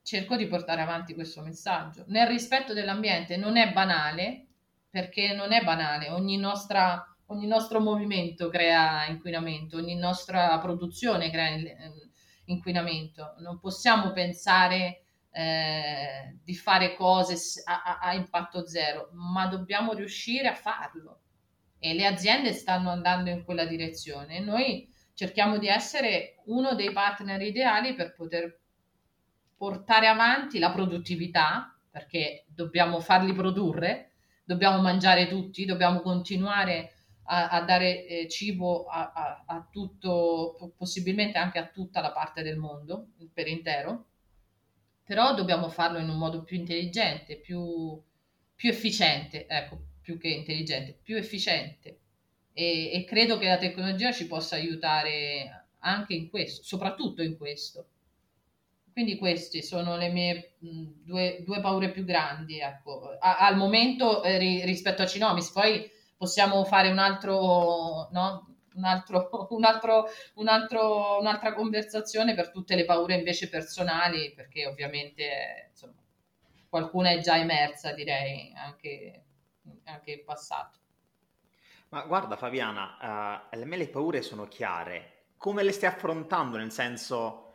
cerco 0.03 0.37
di 0.37 0.47
portare 0.47 0.81
avanti 0.81 1.15
questo 1.15 1.43
messaggio. 1.43 2.05
Nel 2.09 2.27
rispetto 2.27 2.73
dell'ambiente 2.73 3.37
non 3.37 3.57
è 3.57 3.71
banale, 3.71 4.47
perché 4.91 5.33
non 5.35 5.53
è 5.53 5.63
banale, 5.63 6.11
ogni, 6.11 6.37
nostra, 6.37 7.03
ogni 7.27 7.47
nostro 7.47 7.81
movimento 7.81 8.49
crea 8.49 9.07
inquinamento, 9.07 9.77
ogni 9.77 9.95
nostra 9.95 10.59
produzione 10.59 11.31
crea 11.31 11.57
inquinamento. 12.47 13.37
Non 13.39 13.61
possiamo 13.61 14.13
pensare 14.13 15.05
eh, 15.31 16.37
di 16.43 16.55
fare 16.55 16.95
cose 16.95 17.63
a, 17.65 17.83
a, 17.83 17.99
a 18.01 18.15
impatto 18.15 18.67
zero, 18.67 19.11
ma 19.13 19.47
dobbiamo 19.47 19.93
riuscire 19.93 20.49
a 20.49 20.55
farlo 20.55 21.21
e 21.79 21.95
le 21.95 22.07
aziende 22.07 22.53
stanno 22.53 22.91
andando 22.91 23.31
in 23.31 23.45
quella 23.45 23.65
direzione. 23.65 24.41
Noi 24.41 24.93
cerchiamo 25.15 25.59
di 25.59 25.69
essere 25.69 26.37
uno 26.47 26.75
dei 26.75 26.93
partner 26.93 27.41
ideali 27.41 27.95
per 27.95 28.15
poter 28.15 28.59
portare 29.57 30.07
avanti 30.07 30.59
la 30.59 30.71
produttività, 30.71 31.75
perché 31.91 32.45
dobbiamo 32.49 33.01
farli 33.01 33.33
produrre, 33.33 34.10
dobbiamo 34.51 34.81
mangiare 34.83 35.29
tutti, 35.29 35.65
dobbiamo 35.65 36.01
continuare 36.01 36.95
a, 37.27 37.51
a 37.51 37.61
dare 37.63 38.05
eh, 38.05 38.29
cibo 38.29 38.87
a, 38.87 39.13
a, 39.13 39.45
a, 39.47 39.69
tutto, 39.71 40.75
possibilmente 40.77 41.39
anche 41.39 41.61
a 41.61 41.69
tutta 41.69 42.01
la 42.01 42.11
parte 42.11 42.43
del 42.43 42.57
mondo 42.57 43.11
per 43.33 43.47
intero, 43.47 44.07
però 45.05 45.35
dobbiamo 45.35 45.69
farlo 45.69 45.99
in 45.99 46.09
un 46.09 46.19
modo 46.19 46.43
più 46.43 46.57
intelligente, 46.57 47.37
più, 47.37 48.03
più 48.57 48.69
efficiente, 48.69 49.47
ecco, 49.47 49.79
più 50.03 50.19
che 50.19 50.27
intelligente, 50.27 50.99
più 51.01 51.17
efficiente. 51.17 51.99
E, 52.53 52.91
e, 52.93 53.05
credo 53.05 53.39
che 53.39 53.47
la 53.47 53.57
tecnologia 53.57 54.11
ci 54.11 54.27
possa 54.27 54.57
aiutare 54.57 55.69
anche 55.79 56.15
in 56.15 56.29
questo, 56.29 56.65
soprattutto 56.65 57.23
in 57.23 57.37
questo. 57.37 57.87
Quindi 58.93 59.17
queste 59.17 59.63
sono 59.63 59.97
le 59.97 60.09
mie 60.09 60.57
due, 60.59 61.43
due, 61.45 61.61
paure 61.61 61.91
più 61.91 62.05
grandi, 62.05 62.59
ecco. 62.59 63.17
A, 63.19 63.39
al 63.39 63.57
momento 63.57 64.23
eh, 64.23 64.39
ri, 64.39 64.65
rispetto 64.65 65.03
a 65.03 65.07
Cinomis, 65.07 65.51
poi 65.51 65.91
possiamo 66.17 66.65
fare 66.65 66.91
un 66.91 66.99
altro, 66.99 68.09
no? 68.11 68.57
un 68.75 68.85
altro, 68.85 69.29
un 69.51 69.65
altro, 69.65 70.09
un 70.35 70.49
altro, 70.49 71.19
un'altra 71.19 71.55
conversazione 71.55 72.35
per 72.35 72.51
tutte 72.51 72.75
le 72.75 72.85
paure 72.85 73.15
invece 73.15 73.49
personali, 73.49 74.33
perché 74.35 74.67
ovviamente 74.67 75.69
insomma, 75.71 75.95
qualcuna 76.69 77.11
è 77.11 77.21
già 77.21 77.39
emersa, 77.39 77.93
direi, 77.93 78.53
anche 78.57 79.25
anche 79.85 80.13
in 80.13 80.25
passato. 80.25 80.79
Ma 81.91 82.03
guarda 82.03 82.37
Fabiana, 82.37 82.97
uh, 83.51 83.57
a 83.57 83.65
me 83.65 83.77
le 83.77 83.89
paure 83.89 84.23
sono 84.23 84.47
chiare. 84.47 85.25
Come 85.37 85.63
le 85.63 85.73
stai 85.73 85.89
affrontando? 85.89 86.57
Nel 86.57 86.71
senso, 86.71 87.50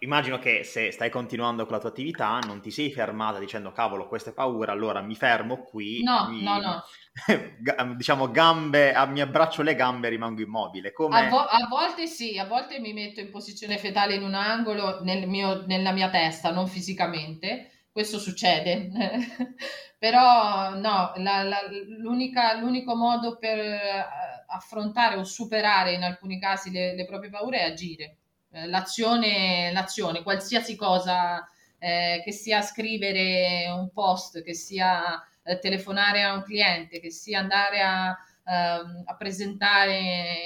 immagino 0.00 0.38
che 0.38 0.64
se 0.64 0.90
stai 0.90 1.10
continuando 1.10 1.64
con 1.64 1.74
la 1.74 1.80
tua 1.80 1.90
attività 1.90 2.38
non 2.40 2.60
ti 2.60 2.70
sei 2.70 2.92
fermata 2.92 3.38
dicendo 3.38 3.72
cavolo 3.72 4.06
questa 4.08 4.30
è 4.30 4.32
paura 4.32 4.72
allora 4.72 5.00
mi 5.00 5.14
fermo 5.14 5.62
qui 5.62 6.02
no 6.02 6.28
mi... 6.28 6.42
no 6.42 6.58
no 6.58 6.82
diciamo 7.96 8.30
gambe 8.30 8.94
mi 9.08 9.20
abbraccio 9.20 9.62
le 9.62 9.74
gambe 9.74 10.06
e 10.06 10.10
rimango 10.10 10.40
immobile 10.40 10.92
Come... 10.92 11.26
a, 11.26 11.28
vo- 11.28 11.38
a, 11.38 11.66
volte 11.68 12.06
sì 12.06 12.38
a 12.38 12.46
volte 12.46 12.80
mi 12.80 12.92
metto 12.92 13.20
in 13.20 13.30
posizione 13.30 13.78
fetale 13.78 14.14
in 14.14 14.22
un 14.22 14.34
angolo 14.34 15.02
nel 15.02 15.28
mio, 15.28 15.64
nella 15.66 15.92
mia 15.92 16.10
testa 16.10 16.50
non 16.50 16.66
fisicamente 16.66 17.86
questo 17.92 18.18
succede 18.18 18.90
Però 20.02 20.74
no, 20.74 21.12
la, 21.14 21.44
la, 21.44 21.60
l'unico 22.00 22.96
modo 22.96 23.38
per 23.38 23.56
eh, 23.56 24.04
affrontare 24.48 25.14
o 25.14 25.22
superare 25.22 25.92
in 25.92 26.02
alcuni 26.02 26.40
casi 26.40 26.72
le, 26.72 26.96
le 26.96 27.04
proprie 27.04 27.30
paure 27.30 27.58
è 27.58 27.70
agire. 27.70 28.16
Eh, 28.54 28.66
l'azione, 28.66 29.72
l'azione 29.72 30.22
qualsiasi 30.22 30.76
cosa, 30.76 31.48
eh, 31.78 32.20
che 32.22 32.32
sia 32.32 32.60
scrivere 32.60 33.70
un 33.70 33.90
post, 33.92 34.42
che 34.42 34.54
sia 34.54 35.20
eh, 35.42 35.58
telefonare 35.58 36.22
a 36.22 36.34
un 36.34 36.42
cliente, 36.42 37.00
che 37.00 37.10
sia 37.10 37.38
andare 37.40 37.80
a, 37.80 38.16
ehm, 38.44 39.02
a 39.06 39.16
presentare 39.16 39.98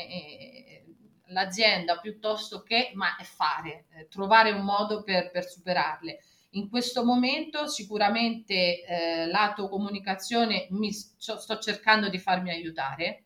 eh, 0.08 0.84
l'azienda 1.26 1.98
piuttosto 1.98 2.62
che, 2.62 2.92
ma 2.94 3.16
è 3.16 3.24
fare, 3.24 3.86
eh, 3.96 4.08
trovare 4.08 4.52
un 4.52 4.64
modo 4.64 5.02
per, 5.02 5.30
per 5.32 5.44
superarle. 5.44 6.20
In 6.50 6.70
questo 6.70 7.04
momento 7.04 7.66
sicuramente 7.66 8.84
eh, 8.84 9.26
lato 9.26 9.68
comunicazione 9.68 10.68
mi 10.70 10.92
sto, 10.92 11.38
sto 11.38 11.58
cercando 11.58 12.08
di 12.08 12.18
farmi 12.18 12.50
aiutare 12.50 13.25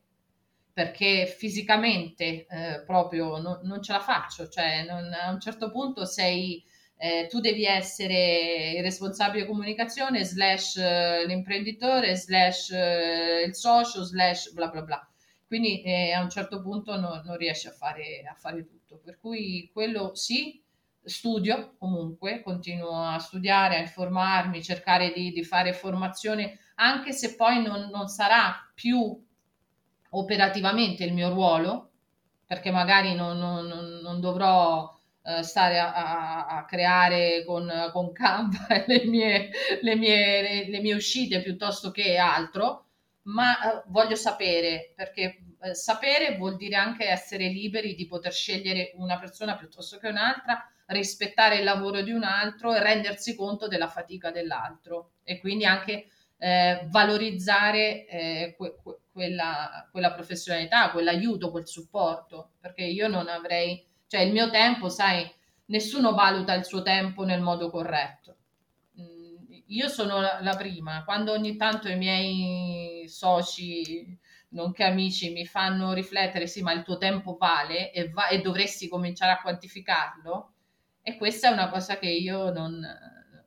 perché 0.73 1.27
fisicamente 1.27 2.47
eh, 2.47 2.83
proprio 2.87 3.39
non, 3.39 3.61
non, 3.63 3.83
ce 3.83 3.93
la 3.93 4.01
faccio, 4.01 4.49
cioè 4.49 4.85
non, 4.85 5.13
a 5.13 5.31
un 5.31 5.41
certo 5.41 5.71
punto 5.71 6.05
sei, 6.05 6.65
eh, 6.97 7.27
tu 7.29 7.41
devi 7.41 7.65
essere 7.65 8.75
il 8.77 8.83
responsabile 8.83 9.47
comunicazione 9.47 10.25
slash 10.25 10.77
eh, 10.77 11.27
l'imprenditore 11.27 12.17
slash 12.17 12.71
eh, 12.71 13.45
il 13.47 13.55
socio 13.55 14.03
slash 14.03 14.53
bla 14.53 14.69
bla 14.69 14.83
bla. 14.83 15.11
Quindi 15.47 15.83
eh, 15.83 16.13
a 16.13 16.23
un 16.23 16.31
certo 16.31 16.63
punto 16.63 16.99
no, 16.99 17.23
non 17.25 17.37
riesci 17.37 17.67
a 17.67 17.73
fare, 17.73 18.23
a 18.25 18.35
fare 18.35 18.65
tutto. 18.65 19.01
Per 19.03 19.19
cui 19.19 19.69
quello 19.73 20.15
sì, 20.15 20.63
studio 21.03 21.75
comunque, 21.79 22.43
continuo 22.43 23.03
a 23.03 23.19
studiare, 23.19 23.77
a 23.77 23.81
informarmi, 23.81 24.63
cercare 24.63 25.13
di, 25.13 25.33
di 25.33 25.43
fare 25.43 25.73
formazione, 25.73 26.59
anche 26.77 27.13
se 27.13 27.35
poi 27.35 27.63
non, 27.63 27.89
non, 27.91 28.09
sarà 28.09 28.55
più 28.75 29.27
operativamente 30.11 31.05
il 31.05 31.13
mio 31.13 31.29
ruolo, 31.31 31.91
perché 32.47 32.71
magari 32.71 33.15
non, 33.15 33.39
non, 33.39 34.01
non 34.03 34.21
dovrò 34.21 34.93
uh, 35.23 35.41
stare 35.43 35.79
a, 35.79 36.47
a, 36.47 36.65
creare 36.65 37.45
con, 37.45 37.71
con 37.93 38.13
Canva 38.13 38.67
le 38.87 39.05
mie, 39.07 39.51
le, 39.81 39.97
mie, 39.97 40.43
le, 40.43 40.69
le 40.69 40.81
mie 40.81 40.95
uscite 40.95 41.43
piuttosto 41.43 41.91
che 41.91 42.17
altro, 42.17 42.87
ma 43.23 43.53
uh, 43.53 43.91
voglio 43.91 44.17
sapere, 44.17 44.93
perché 44.97 45.43
uh, 45.59 45.73
sapere 45.73 46.37
vuol 46.37 46.57
dire 46.57 46.77
anche 46.77 47.07
essere 47.07 47.47
liberi 47.49 47.95
di 47.95 48.07
poter 48.07 48.33
scegliere 48.33 48.93
una 48.97 49.19
persona 49.19 49.57
piuttosto 49.57 49.99
che 49.99 50.09
un'altra 50.09 50.65
rispettare 50.87 51.59
il 51.59 51.65
lavoro 51.65 52.03
di 52.03 52.11
un 52.11 52.25
altro 52.25 52.75
e 52.75 52.81
rendersi 52.81 53.37
conto 53.37 53.69
della 53.69 53.89
fatica 53.89 54.31
dell'altro 54.31 55.13
e 55.23 55.39
quindi 55.39 55.65
anche 55.65 56.07
eh, 56.39 56.87
valorizzare 56.89 58.07
eh, 58.07 58.55
que- 58.57 58.77
que- 58.83 59.00
quella, 59.13 59.89
quella 59.91 60.13
professionalità, 60.13 60.91
quell'aiuto, 60.91 61.51
quel 61.51 61.67
supporto, 61.67 62.53
perché 62.61 62.85
io 62.85 63.09
non 63.09 63.29
avrei, 63.29 63.85
cioè 64.07 64.21
il 64.21 64.33
mio 64.33 64.51
tempo, 64.51 64.89
sai, 64.89 65.31
nessuno 65.67 66.15
valuta 66.15 66.55
il 66.55 66.65
suo 66.65 66.83
tempo 66.83 67.25
nel 67.25 67.41
modo 67.41 67.71
corretto. 67.71 68.37
Mm, 69.01 69.37
io 69.67 69.89
sono 69.89 70.21
la, 70.21 70.57
prima, 70.57 71.05
quando 71.05 71.33
ogni 71.33 71.57
tanto 71.57 71.89
i 71.89 71.97
miei 71.97 73.09
soci 73.09 74.19
nonché 74.51 74.85
amici 74.85 75.33
mi 75.33 75.47
fanno 75.47 75.93
riflettere, 75.93 76.47
sì, 76.47 76.63
ma 76.63 76.73
il 76.73 76.83
tuo 76.83 76.99
tempo 76.99 77.37
vale 77.39 77.93
e, 77.93 78.09
va- 78.11 78.29
e 78.29 78.41
dovresti 78.41 78.89
cominciare 78.89 79.33
a 79.33 79.41
quantificarlo, 79.41 80.53
e 81.03 81.17
questa 81.17 81.49
è 81.49 81.53
una 81.53 81.69
cosa 81.71 81.99
che 81.99 82.09
io 82.09 82.53
non, 82.53 82.85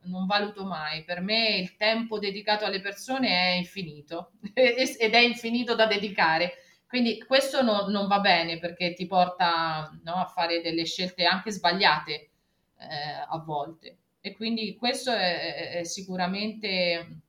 non 0.05 0.25
valuto 0.25 0.65
mai. 0.65 1.03
Per 1.03 1.21
me 1.21 1.57
il 1.57 1.75
tempo 1.75 2.19
dedicato 2.19 2.65
alle 2.65 2.81
persone 2.81 3.29
è 3.29 3.55
infinito 3.55 4.31
ed 4.53 5.13
è 5.13 5.19
infinito 5.19 5.75
da 5.75 5.85
dedicare. 5.85 6.53
Quindi 6.87 7.23
questo 7.23 7.61
no, 7.63 7.87
non 7.87 8.07
va 8.07 8.19
bene 8.19 8.59
perché 8.59 8.93
ti 8.93 9.07
porta 9.07 9.97
no, 10.03 10.13
a 10.13 10.25
fare 10.25 10.61
delle 10.61 10.85
scelte 10.85 11.25
anche 11.25 11.51
sbagliate 11.51 12.11
eh, 12.11 12.29
a 13.27 13.37
volte. 13.43 13.97
E 14.21 14.33
quindi 14.33 14.75
questo 14.75 15.11
è, 15.11 15.79
è 15.79 15.83
sicuramente 15.83 17.21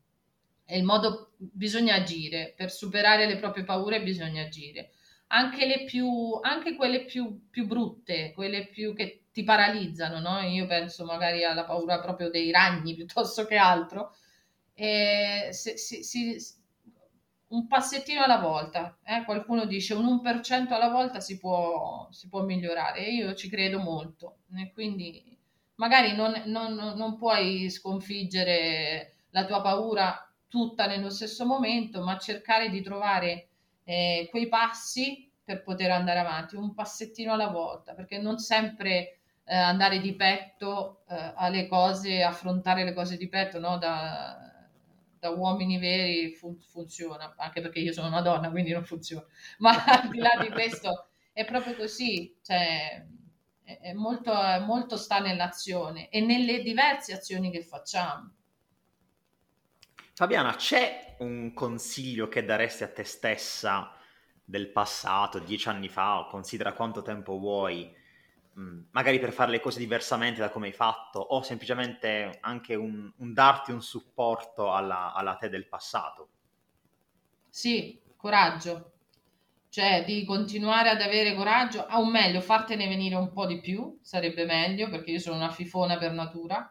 è 0.66 0.77
il 0.77 0.85
modo, 0.85 1.33
bisogna 1.37 1.95
agire, 1.95 2.55
per 2.57 2.70
superare 2.70 3.27
le 3.27 3.37
proprie 3.37 3.64
paure 3.64 4.03
bisogna 4.03 4.43
agire 4.43 4.91
anche, 5.35 5.66
le 5.66 5.85
più, 5.85 6.39
anche 6.41 6.76
quelle 6.76 7.05
più, 7.05 7.49
più 7.51 7.66
brutte, 7.66 8.32
quelle 8.35 8.68
più 8.68 8.95
che 8.95 9.24
ti 9.32 9.43
paralizzano, 9.43 10.20
no? 10.20 10.41
Io 10.41 10.66
penso 10.66 11.05
magari 11.05 11.45
alla 11.45 11.64
paura 11.64 12.01
proprio 12.01 12.30
dei 12.30 12.51
ragni 12.53 12.95
piuttosto 12.97 13.45
che 13.45 13.57
altro. 13.57 14.14
E 14.72 15.49
se, 15.51 15.76
si, 15.76 16.03
si, 16.05 16.37
un 17.49 17.66
passettino 17.66 18.22
alla 18.22 18.39
volta, 18.39 18.99
eh? 19.05 19.24
qualcuno 19.24 19.66
dice 19.66 19.95
un 19.95 20.20
1% 20.24 20.72
alla 20.72 20.89
volta 20.89 21.20
si 21.20 21.39
può, 21.39 22.09
si 22.11 22.28
può 22.28 22.43
migliorare 22.45 23.03
io 23.03 23.35
ci 23.35 23.49
credo 23.49 23.80
molto. 23.80 24.39
E 24.57 24.72
quindi 24.72 25.37
magari 25.76 26.14
non, 26.14 26.43
non, 26.47 26.74
non 26.74 27.16
puoi 27.16 27.68
sconfiggere 27.70 29.16
la 29.30 29.45
tua 29.45 29.61
paura 29.61 30.32
tutta 30.47 30.87
nello 30.87 31.11
stesso 31.11 31.45
momento, 31.45 32.03
ma 32.03 32.18
cercare 32.18 32.70
di 32.70 32.82
trovare 32.82 33.49
eh, 33.85 34.28
quei 34.30 34.49
passi 34.49 35.30
per 35.45 35.62
poter 35.62 35.91
andare 35.91 36.18
avanti, 36.18 36.57
un 36.57 36.74
passettino 36.74 37.32
alla 37.32 37.49
volta, 37.49 37.95
perché 37.95 38.18
non 38.18 38.39
sempre 38.39 39.18
eh, 39.45 39.55
andare 39.55 40.01
di 40.01 40.14
petto 40.16 41.05
eh, 41.09 41.32
alle 41.37 41.66
cose, 41.68 42.22
affrontare 42.22 42.85
le 42.85 42.95
cose 42.95 43.16
di 43.16 43.28
petto, 43.28 43.59
no? 43.59 43.76
da, 43.76 44.39
da 45.18 45.30
uomini 45.30 45.78
veri 45.78 46.30
fun- 46.35 46.59
funziona, 46.59 47.35
anche 47.37 47.61
perché 47.61 47.78
io 47.80 47.93
sono 47.93 48.09
una 48.09 48.22
donna, 48.22 48.51
quindi 48.51 48.72
non 48.72 48.85
funziona, 48.85 49.26
ma 49.59 49.72
al 49.85 50.09
di 50.09 50.18
là 50.18 50.30
di 50.41 50.51
questo 50.51 51.09
è 51.32 51.45
proprio 51.45 51.74
così, 51.76 52.35
cioè 52.43 53.05
è 53.64 53.93
molto, 53.95 54.32
molto 54.66 54.97
sta 54.97 55.20
nell'azione 55.20 56.09
e 56.11 56.20
nelle 56.20 56.62
diverse 56.62 57.14
azioni 57.14 57.51
che 57.51 57.62
facciamo. 57.62 58.32
Fabiana, 60.16 60.54
c'è 60.54 61.16
un 61.18 61.52
consiglio 61.52 62.28
che 62.28 62.44
daresti 62.44 62.84
a 62.84 62.92
te 62.92 63.02
stessa 63.04 63.92
del 64.44 64.70
passato, 64.70 65.40
dieci 65.40 65.68
anni 65.68 65.88
fa, 65.88 66.20
o 66.20 66.26
considera 66.28 66.72
quanto 66.72 67.02
tempo 67.02 67.36
vuoi, 67.36 67.92
mm, 68.58 68.82
magari 68.92 69.18
per 69.18 69.32
fare 69.32 69.50
le 69.50 69.60
cose 69.60 69.80
diversamente 69.80 70.40
da 70.40 70.50
come 70.50 70.68
hai 70.68 70.72
fatto, 70.72 71.18
o 71.18 71.42
semplicemente 71.42 72.38
anche 72.42 72.76
un, 72.76 73.12
un 73.16 73.32
darti 73.32 73.72
un 73.72 73.82
supporto 73.82 74.72
alla, 74.72 75.12
alla 75.14 75.34
te 75.36 75.48
del 75.48 75.66
passato? 75.66 76.28
Sì, 77.48 78.00
coraggio, 78.16 78.92
cioè 79.68 80.04
di 80.04 80.24
continuare 80.24 80.90
ad 80.90 81.00
avere 81.00 81.34
coraggio, 81.34 81.86
o 81.90 82.04
meglio, 82.08 82.40
fartene 82.40 82.86
venire 82.86 83.14
un 83.14 83.32
po' 83.32 83.46
di 83.46 83.60
più, 83.60 83.98
sarebbe 84.02 84.44
meglio, 84.44 84.88
perché 84.90 85.12
io 85.12 85.18
sono 85.18 85.36
una 85.36 85.50
fifona 85.50 85.96
per 85.98 86.12
natura, 86.12 86.70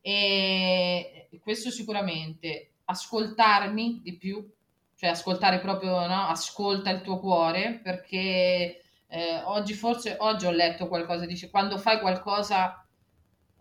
e 0.00 1.28
questo 1.42 1.70
sicuramente, 1.70 2.72
ascoltarmi 2.84 4.00
di 4.02 4.16
più, 4.16 4.48
cioè 4.96 5.10
ascoltare 5.10 5.60
proprio, 5.60 6.06
no? 6.06 6.26
Ascolta 6.26 6.90
il 6.90 7.02
tuo 7.02 7.18
cuore, 7.20 7.80
perché 7.82 8.82
eh, 9.08 9.42
oggi 9.44 9.74
forse, 9.74 10.16
oggi 10.18 10.46
ho 10.46 10.50
letto 10.50 10.88
qualcosa, 10.88 11.26
dice 11.26 11.50
quando 11.50 11.78
fai 11.78 12.00
qualcosa 12.00 12.86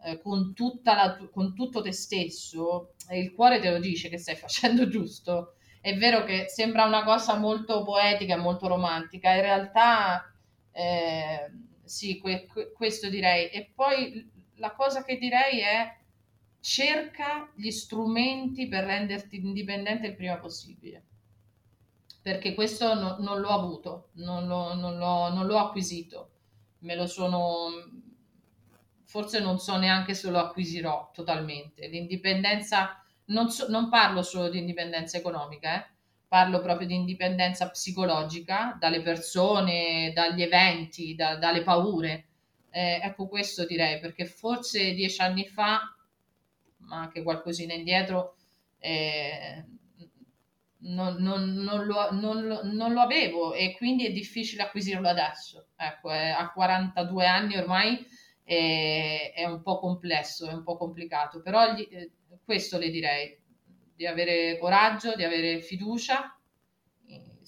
eh, 0.04 0.22
con, 0.22 0.54
la, 0.84 1.18
con 1.32 1.56
tutto 1.56 1.82
te 1.82 1.92
stesso, 1.92 2.94
il 3.12 3.34
cuore 3.34 3.60
te 3.60 3.72
lo 3.72 3.80
dice 3.80 4.10
che 4.10 4.18
stai 4.18 4.36
facendo 4.38 4.88
giusto. 4.88 5.56
È 5.82 5.96
vero 5.96 6.26
che 6.26 6.48
sembra 6.50 6.86
una 6.86 7.04
cosa 7.04 7.38
molto 7.38 7.84
poetica 7.84 8.34
e 8.34 8.38
molto 8.38 8.68
romantica, 8.68 9.34
in 9.34 9.42
realtà 9.42 10.30
eh, 10.72 11.52
sì, 11.84 12.20
que, 12.20 12.46
que, 12.48 12.72
questo 12.74 13.10
direi. 13.10 13.48
E 13.50 13.72
poi 13.74 14.30
la 14.56 14.74
cosa 14.74 15.04
che 15.04 15.18
direi 15.18 15.60
è 15.62 15.98
cerca 16.60 17.51
gli 17.55 17.72
strumenti 17.72 18.68
per 18.68 18.84
renderti 18.84 19.38
indipendente 19.38 20.07
il 20.07 20.16
prima 20.16 20.38
possibile 20.38 21.03
perché 22.22 22.53
questo 22.53 22.93
no, 22.93 23.18
non 23.20 23.39
l'ho 23.39 23.49
avuto, 23.49 24.10
non 24.16 24.47
l'ho, 24.47 24.74
non, 24.74 24.97
l'ho, 24.97 25.34
non 25.34 25.45
l'ho, 25.45 25.57
acquisito, 25.57 26.32
me 26.80 26.95
lo 26.95 27.07
sono, 27.07 27.70
forse 29.05 29.39
non 29.39 29.57
so 29.60 29.78
neanche 29.78 30.14
se 30.14 30.30
lo 30.30 30.39
acquisirò 30.39 31.12
totalmente. 31.14 31.88
L'indipendenza, 31.88 33.03
non, 33.26 33.49
so, 33.49 33.70
non 33.70 33.89
parlo 33.89 34.22
solo 34.22 34.49
di 34.49 34.60
indipendenza 34.60 35.18
economica, 35.18 35.76
eh? 35.76 35.88
parlo 36.28 36.62
proprio 36.62 36.86
di 36.86 36.93
indipendenza 36.93 37.70
psicologica 37.70 38.78
dalle 38.80 39.01
persone, 39.01 40.12
dagli 40.14 40.43
eventi, 40.43 41.16
da, 41.16 41.36
dalle 41.38 41.64
paure. 41.64 42.26
Eh, 42.70 42.99
ecco 43.01 43.28
questo 43.28 43.66
direi, 43.66 43.99
perché 43.99 44.26
forse 44.26 44.93
dieci 44.93 45.22
anni 45.22 45.47
fa, 45.47 45.95
ma 46.90 46.98
anche 46.98 47.24
qualcosina 47.24 47.74
indietro, 47.74 48.36
eh, 48.80 49.64
non, 50.82 51.16
non, 51.18 51.54
non, 51.54 51.86
lo, 51.86 52.12
non, 52.12 52.94
lo, 52.94 53.02
avevo 53.02 53.54
e 53.54 53.76
quindi 53.78 54.06
è 54.06 54.12
difficile 54.12 54.64
acquisirlo 54.64 55.08
adesso. 55.08 55.68
Ecco, 55.76 56.10
è, 56.10 56.30
a 56.30 56.52
42 56.52 57.26
anni 57.26 57.58
ormai 57.58 58.06
è, 58.44 59.34
è, 59.36 59.46
un 59.46 59.62
po' 59.62 59.80
complesso, 59.80 60.48
è 60.48 60.54
un 60.54 60.64
po' 60.64 60.78
complicato, 60.78 61.42
però 61.42 61.74
gli, 61.74 61.88
eh, 61.92 62.12
questo 62.44 62.78
le 62.78 62.90
direi, 62.90 63.38
di 63.96 64.08
avere 64.08 64.58
coraggio, 64.58 65.16
di 65.16 65.24
avere 65.24 65.62
fiducia, 65.62 66.34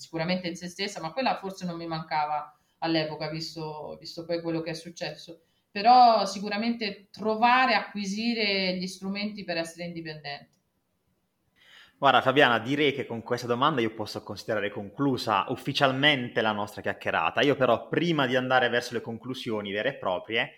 sicuramente 0.02 0.48
in 0.48 0.56
se 0.56 0.68
stessa, 0.68 1.00
ma 1.00 1.14
quella 1.14 1.38
forse 1.38 1.66
non 1.66 1.78
mi 1.78 1.86
mancava 1.86 2.58
all'epoca, 2.80 3.30
visto, 3.30 3.98
visto 4.00 4.26
poi 4.26 4.42
quello 4.42 4.62
che 4.62 4.72
è 4.72 4.74
successo. 4.74 5.44
Però 5.72 6.26
sicuramente 6.26 7.07
trovare, 7.09 7.76
acquisire 7.76 8.76
gli 8.78 8.88
strumenti 8.88 9.43
per 9.43 9.57
essere 9.57 9.86
indipendenti. 9.86 10.59
Guarda 11.97 12.22
Fabiana, 12.22 12.57
direi 12.59 12.93
che 12.93 13.05
con 13.05 13.22
questa 13.22 13.45
domanda 13.45 13.80
io 13.80 13.93
posso 13.93 14.24
considerare 14.24 14.72
conclusa 14.72 15.45
ufficialmente 15.49 16.41
la 16.41 16.51
nostra 16.51 16.82
chiacchierata. 16.82 17.41
Io 17.41 17.55
però 17.55 17.88
prima 17.88 18.26
di 18.26 18.36
andare 18.36 18.69
verso 18.69 18.95
le 18.95 19.01
conclusioni 19.01 19.72
vere 19.72 19.89
e 19.89 19.93
proprie 19.93 20.51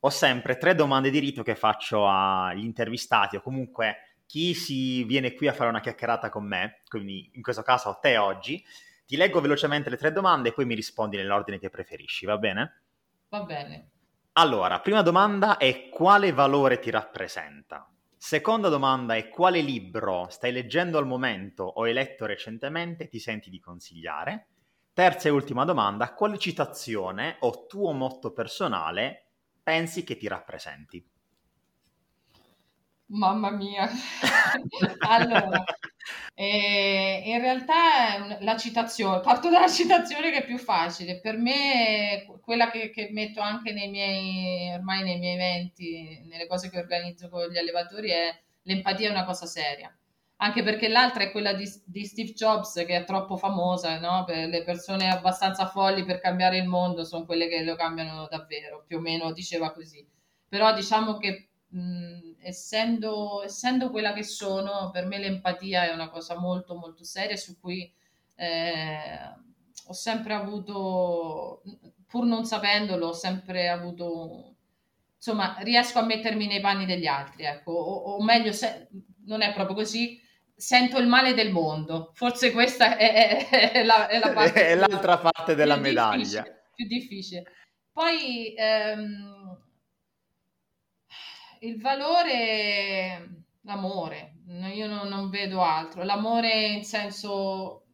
ho 0.00 0.10
sempre 0.10 0.56
tre 0.58 0.74
domande 0.74 1.10
di 1.10 1.18
rito 1.18 1.42
che 1.42 1.54
faccio 1.54 2.08
agli 2.08 2.64
intervistati 2.64 3.36
o 3.36 3.42
comunque 3.42 4.16
chi 4.26 4.54
si 4.54 5.04
viene 5.04 5.34
qui 5.34 5.46
a 5.46 5.52
fare 5.52 5.70
una 5.70 5.80
chiacchierata 5.80 6.28
con 6.28 6.44
me, 6.44 6.82
quindi 6.88 7.30
in 7.34 7.42
questo 7.42 7.62
caso 7.62 7.88
a 7.88 7.94
te 7.94 8.16
oggi. 8.16 8.64
Ti 9.06 9.16
leggo 9.16 9.40
velocemente 9.40 9.90
le 9.90 9.96
tre 9.96 10.10
domande 10.12 10.48
e 10.48 10.52
poi 10.52 10.64
mi 10.64 10.74
rispondi 10.74 11.16
nell'ordine 11.16 11.58
che 11.58 11.70
preferisci, 11.70 12.26
va 12.26 12.38
bene? 12.38 12.82
Va 13.28 13.42
bene. 13.42 13.90
Allora, 14.32 14.80
prima 14.80 15.02
domanda 15.02 15.56
è 15.56 15.88
quale 15.88 16.32
valore 16.32 16.78
ti 16.80 16.90
rappresenta? 16.90 17.88
Seconda 18.16 18.68
domanda 18.68 19.14
è 19.14 19.28
quale 19.28 19.60
libro 19.60 20.28
stai 20.30 20.50
leggendo 20.52 20.98
al 20.98 21.06
momento 21.06 21.62
o 21.62 21.84
hai 21.84 21.92
letto 21.92 22.26
recentemente 22.26 23.04
e 23.04 23.08
ti 23.08 23.18
senti 23.20 23.50
di 23.50 23.60
consigliare? 23.60 24.48
Terza 24.92 25.28
e 25.28 25.32
ultima 25.32 25.64
domanda, 25.64 26.12
quale 26.14 26.38
citazione 26.38 27.36
o 27.40 27.66
tuo 27.66 27.92
motto 27.92 28.32
personale 28.32 29.30
pensi 29.62 30.02
che 30.04 30.16
ti 30.16 30.26
rappresenti? 30.26 31.09
Mamma 33.10 33.50
mia. 33.50 33.88
allora, 35.00 35.64
eh, 36.34 37.22
in 37.26 37.40
realtà 37.40 38.38
la 38.40 38.56
citazione, 38.56 39.20
parto 39.20 39.50
dalla 39.50 39.68
citazione 39.68 40.30
che 40.30 40.38
è 40.38 40.44
più 40.44 40.58
facile. 40.58 41.20
Per 41.20 41.36
me, 41.36 42.26
quella 42.40 42.70
che, 42.70 42.90
che, 42.90 43.10
metto 43.12 43.40
anche 43.40 43.72
nei 43.72 43.88
miei, 43.90 44.72
ormai 44.72 45.02
nei 45.02 45.18
miei 45.18 45.34
eventi, 45.34 46.22
nelle 46.26 46.46
cose 46.46 46.70
che 46.70 46.78
organizzo 46.78 47.28
con 47.28 47.48
gli 47.48 47.58
allevatori, 47.58 48.10
è 48.10 48.40
l'empatia 48.62 49.08
è 49.08 49.10
una 49.10 49.24
cosa 49.24 49.46
seria. 49.46 49.92
Anche 50.42 50.62
perché 50.62 50.88
l'altra 50.88 51.24
è 51.24 51.32
quella 51.32 51.52
di, 51.52 51.68
di 51.84 52.04
Steve 52.06 52.32
Jobs, 52.32 52.74
che 52.86 52.96
è 52.96 53.04
troppo 53.04 53.36
famosa, 53.36 53.98
no? 53.98 54.24
Per 54.24 54.48
le 54.48 54.62
persone 54.62 55.10
abbastanza 55.10 55.66
folli 55.66 56.04
per 56.04 56.20
cambiare 56.20 56.58
il 56.58 56.66
mondo 56.66 57.04
sono 57.04 57.26
quelle 57.26 57.48
che 57.48 57.62
lo 57.62 57.74
cambiano 57.76 58.26
davvero, 58.30 58.84
più 58.86 58.98
o 58.98 59.00
meno 59.00 59.32
diceva 59.32 59.72
così. 59.72 60.06
Però 60.48 60.72
diciamo 60.74 61.18
che 61.18 61.49
mh, 61.70 62.36
essendo, 62.42 63.42
essendo 63.42 63.90
quella 63.90 64.12
che 64.12 64.22
sono, 64.22 64.90
per 64.90 65.06
me 65.06 65.18
l'empatia 65.18 65.84
è 65.84 65.92
una 65.92 66.10
cosa 66.10 66.38
molto 66.38 66.74
molto 66.76 67.04
seria 67.04 67.36
su 67.36 67.58
cui 67.58 67.92
eh, 68.36 69.34
ho 69.86 69.92
sempre 69.92 70.34
avuto, 70.34 71.62
pur 72.06 72.24
non 72.24 72.44
sapendolo, 72.44 73.08
ho 73.08 73.12
sempre 73.12 73.68
avuto, 73.68 74.56
insomma, 75.16 75.56
riesco 75.60 75.98
a 75.98 76.04
mettermi 76.04 76.46
nei 76.46 76.60
panni 76.60 76.86
degli 76.86 77.06
altri, 77.06 77.44
ecco, 77.44 77.72
o, 77.72 78.14
o 78.14 78.22
meglio, 78.22 78.52
se, 78.52 78.88
non 79.26 79.42
è 79.42 79.52
proprio 79.52 79.76
così, 79.76 80.20
sento 80.54 80.98
il 80.98 81.06
male 81.06 81.34
del 81.34 81.50
mondo. 81.50 82.12
Forse 82.14 82.52
questa 82.52 82.96
è, 82.96 83.48
è, 83.48 83.72
è, 83.72 83.82
la, 83.82 84.08
è 84.08 84.18
la, 84.18 84.30
parte 84.32 84.74
l'altra 84.74 85.18
parte 85.18 85.54
della 85.54 85.76
medaglia. 85.76 86.42
Difficile, 86.42 86.62
più 86.74 86.86
difficile. 86.86 87.42
Poi 87.92 88.54
ehm, 88.56 89.58
il 91.60 91.80
valore, 91.80 93.44
l'amore, 93.62 94.34
io 94.72 94.86
non, 94.86 95.08
non, 95.08 95.28
vedo 95.30 95.62
altro, 95.62 96.02
l'amore 96.02 96.66
in 96.66 96.84
senso 96.84 97.84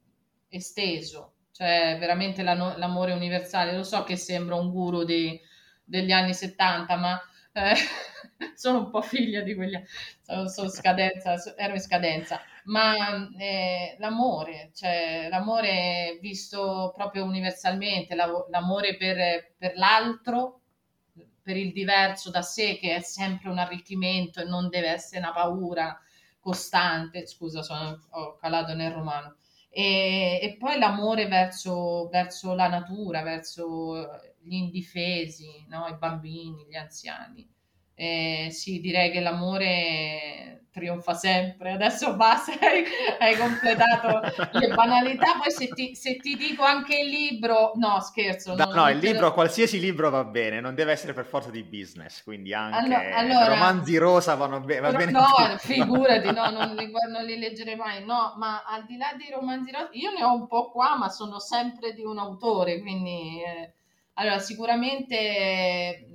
esteso, 0.48 1.34
cioè 1.52 1.96
veramente 1.98 2.42
la, 2.42 2.54
l'amore 2.76 3.12
universale. 3.12 3.74
Lo 3.76 3.82
so 3.82 4.04
che 4.04 4.16
sembra 4.16 4.54
un 4.56 4.70
guru 4.70 5.04
di, 5.04 5.38
degli 5.84 6.12
anni 6.12 6.34
70, 6.34 6.96
ma 6.96 7.20
eh, 7.52 7.74
sono 8.54 8.78
un 8.78 8.90
po' 8.90 9.02
figlia 9.02 9.40
di 9.40 9.54
quegli 9.54 9.76
sono, 10.22 10.48
sono 10.48 10.68
scadenza, 10.68 11.34
ero 11.56 11.74
in 11.74 11.80
scadenza. 11.80 12.40
ma 12.64 13.28
eh, 13.38 13.96
l'amore, 13.98 14.70
cioè 14.74 15.28
l'amore 15.30 16.18
visto 16.20 16.92
proprio 16.94 17.24
universalmente, 17.24 18.14
l'amore 18.14 18.96
per, 18.96 19.54
per 19.56 19.76
l'altro, 19.76 20.60
per 21.46 21.56
il 21.56 21.72
diverso 21.72 22.28
da 22.30 22.42
sé, 22.42 22.76
che 22.76 22.96
è 22.96 23.00
sempre 23.02 23.50
un 23.50 23.58
arricchimento 23.58 24.40
e 24.40 24.44
non 24.46 24.68
deve 24.68 24.88
essere 24.88 25.20
una 25.20 25.32
paura 25.32 25.96
costante. 26.40 27.24
Scusa, 27.24 27.62
sono, 27.62 28.04
ho 28.10 28.34
calato 28.34 28.74
nel 28.74 28.90
romano. 28.90 29.36
E, 29.70 30.40
e 30.42 30.56
poi 30.58 30.76
l'amore 30.76 31.28
verso, 31.28 32.08
verso, 32.08 32.52
la 32.54 32.66
natura, 32.66 33.22
verso 33.22 34.08
gli 34.40 34.54
indifesi, 34.54 35.64
no? 35.68 35.86
i 35.86 35.94
bambini, 35.96 36.66
gli 36.68 36.74
anziani. 36.74 37.48
Eh, 37.98 38.48
sì, 38.50 38.78
direi 38.80 39.10
che 39.10 39.20
l'amore 39.20 40.66
trionfa 40.70 41.14
sempre. 41.14 41.72
Adesso 41.72 42.14
basta, 42.14 42.52
hai, 42.60 42.84
hai 43.18 43.36
completato 43.38 44.20
le 44.58 44.74
banalità. 44.74 45.38
Poi 45.40 45.50
se 45.50 45.68
ti, 45.68 45.94
se 45.94 46.16
ti, 46.16 46.36
dico 46.36 46.62
anche 46.62 46.98
il 46.98 47.08
libro, 47.08 47.72
no, 47.76 47.98
scherzo. 48.00 48.54
No, 48.54 48.70
no 48.70 48.90
il 48.90 48.98
libro, 48.98 49.32
qualsiasi 49.32 49.80
libro 49.80 50.10
va 50.10 50.24
bene, 50.24 50.60
non 50.60 50.74
deve 50.74 50.92
essere 50.92 51.14
per 51.14 51.24
forza 51.24 51.50
di 51.50 51.62
business, 51.62 52.22
quindi 52.22 52.52
anche 52.52 52.76
allora, 52.76 53.16
allora, 53.16 53.46
romanzi 53.46 53.96
rosa 53.96 54.34
vanno 54.34 54.60
be- 54.60 54.80
va 54.80 54.92
bene. 54.92 55.12
No, 55.12 55.24
figurati, 55.56 56.30
no, 56.32 56.50
non 56.50 56.74
li, 56.74 56.92
non 57.10 57.24
li 57.24 57.38
leggerei 57.38 57.76
mai. 57.76 58.04
No, 58.04 58.34
ma 58.36 58.62
al 58.66 58.84
di 58.84 58.98
là 58.98 59.14
dei 59.16 59.30
romanzi 59.30 59.72
rosa, 59.72 59.88
io 59.92 60.10
ne 60.12 60.22
ho 60.22 60.34
un 60.34 60.46
po' 60.46 60.70
qua, 60.70 60.98
ma 60.98 61.08
sono 61.08 61.40
sempre 61.40 61.94
di 61.94 62.04
un 62.04 62.18
autore, 62.18 62.78
quindi... 62.80 63.40
Eh, 63.42 63.72
allora, 64.18 64.38
sicuramente 64.38 66.06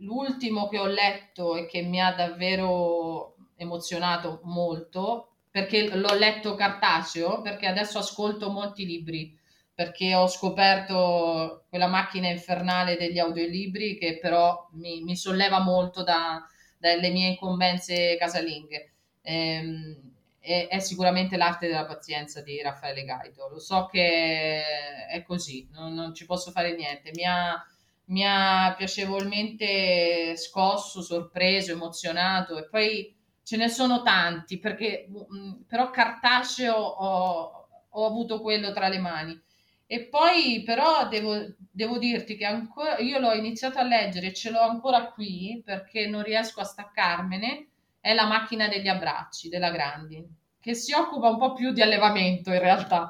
l'ultimo 0.00 0.68
che 0.68 0.78
ho 0.78 0.86
letto 0.86 1.56
e 1.56 1.66
che 1.66 1.82
mi 1.82 2.00
ha 2.00 2.12
davvero 2.12 3.36
emozionato 3.56 4.40
molto, 4.44 5.30
perché 5.50 5.94
l'ho 5.96 6.14
letto 6.14 6.54
cartaceo, 6.54 7.40
perché 7.40 7.66
adesso 7.66 7.98
ascolto 7.98 8.50
molti 8.50 8.84
libri, 8.84 9.36
perché 9.74 10.14
ho 10.14 10.26
scoperto 10.26 11.64
quella 11.68 11.86
macchina 11.86 12.28
infernale 12.28 12.96
degli 12.96 13.18
audiolibri 13.18 13.98
che 13.98 14.18
però 14.18 14.68
mi, 14.72 15.02
mi 15.02 15.16
solleva 15.16 15.60
molto 15.60 16.02
da, 16.02 16.46
dalle 16.78 17.10
mie 17.10 17.28
incombenze 17.28 18.16
casalinghe. 18.18 18.92
Ehm, 19.22 20.14
è, 20.38 20.78
sicuramente 20.78 21.36
l'arte 21.36 21.66
della 21.66 21.86
pazienza 21.86 22.40
di 22.40 22.62
Raffaele 22.62 23.02
Gaito. 23.04 23.48
Lo 23.48 23.58
so 23.58 23.86
che 23.86 24.62
è 25.08 25.22
così, 25.24 25.68
non, 25.72 25.92
non 25.92 26.14
ci 26.14 26.24
posso 26.24 26.52
fare 26.52 26.74
niente. 26.74 27.10
Mi 27.14 27.24
ha 27.24 27.60
mi 28.06 28.24
ha 28.24 28.74
piacevolmente 28.76 30.36
scosso, 30.36 31.02
sorpreso, 31.02 31.72
emozionato 31.72 32.58
e 32.58 32.68
poi 32.68 33.14
ce 33.42 33.56
ne 33.56 33.68
sono 33.68 34.02
tanti 34.02 34.58
perché 34.58 35.08
mm, 35.08 35.62
però 35.66 35.90
cartaceo 35.90 36.74
ho, 36.74 37.68
ho 37.88 38.06
avuto 38.06 38.40
quello 38.40 38.72
tra 38.72 38.88
le 38.88 38.98
mani. 38.98 39.40
E 39.88 40.04
poi 40.08 40.62
però 40.64 41.08
devo, 41.08 41.54
devo 41.70 41.98
dirti 41.98 42.36
che 42.36 42.44
ancora 42.44 42.98
io 42.98 43.18
l'ho 43.20 43.32
iniziato 43.32 43.78
a 43.78 43.84
leggere 43.84 44.28
e 44.28 44.34
ce 44.34 44.50
l'ho 44.50 44.60
ancora 44.60 45.10
qui 45.12 45.62
perché 45.64 46.06
non 46.08 46.24
riesco 46.24 46.60
a 46.60 46.64
staccarmene 46.64 47.68
è 48.00 48.12
la 48.14 48.26
macchina 48.26 48.68
degli 48.68 48.88
abbracci 48.88 49.48
della 49.48 49.70
Grandi 49.70 50.24
che 50.66 50.74
si 50.74 50.92
occupa 50.92 51.28
un 51.28 51.38
po' 51.38 51.52
più 51.52 51.72
di 51.72 51.80
allevamento 51.80 52.52
in 52.52 52.58
realtà. 52.58 53.08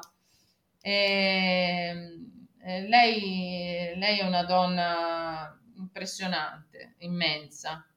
E, 0.79 0.91
ehm, 0.91 2.26
eh, 2.67 2.81
lei, 2.85 3.93
lei, 3.95 4.19
è 4.19 4.25
una 4.27 4.43
donna 4.43 5.57
impressionante, 5.77 6.95
immensa, 6.97 7.87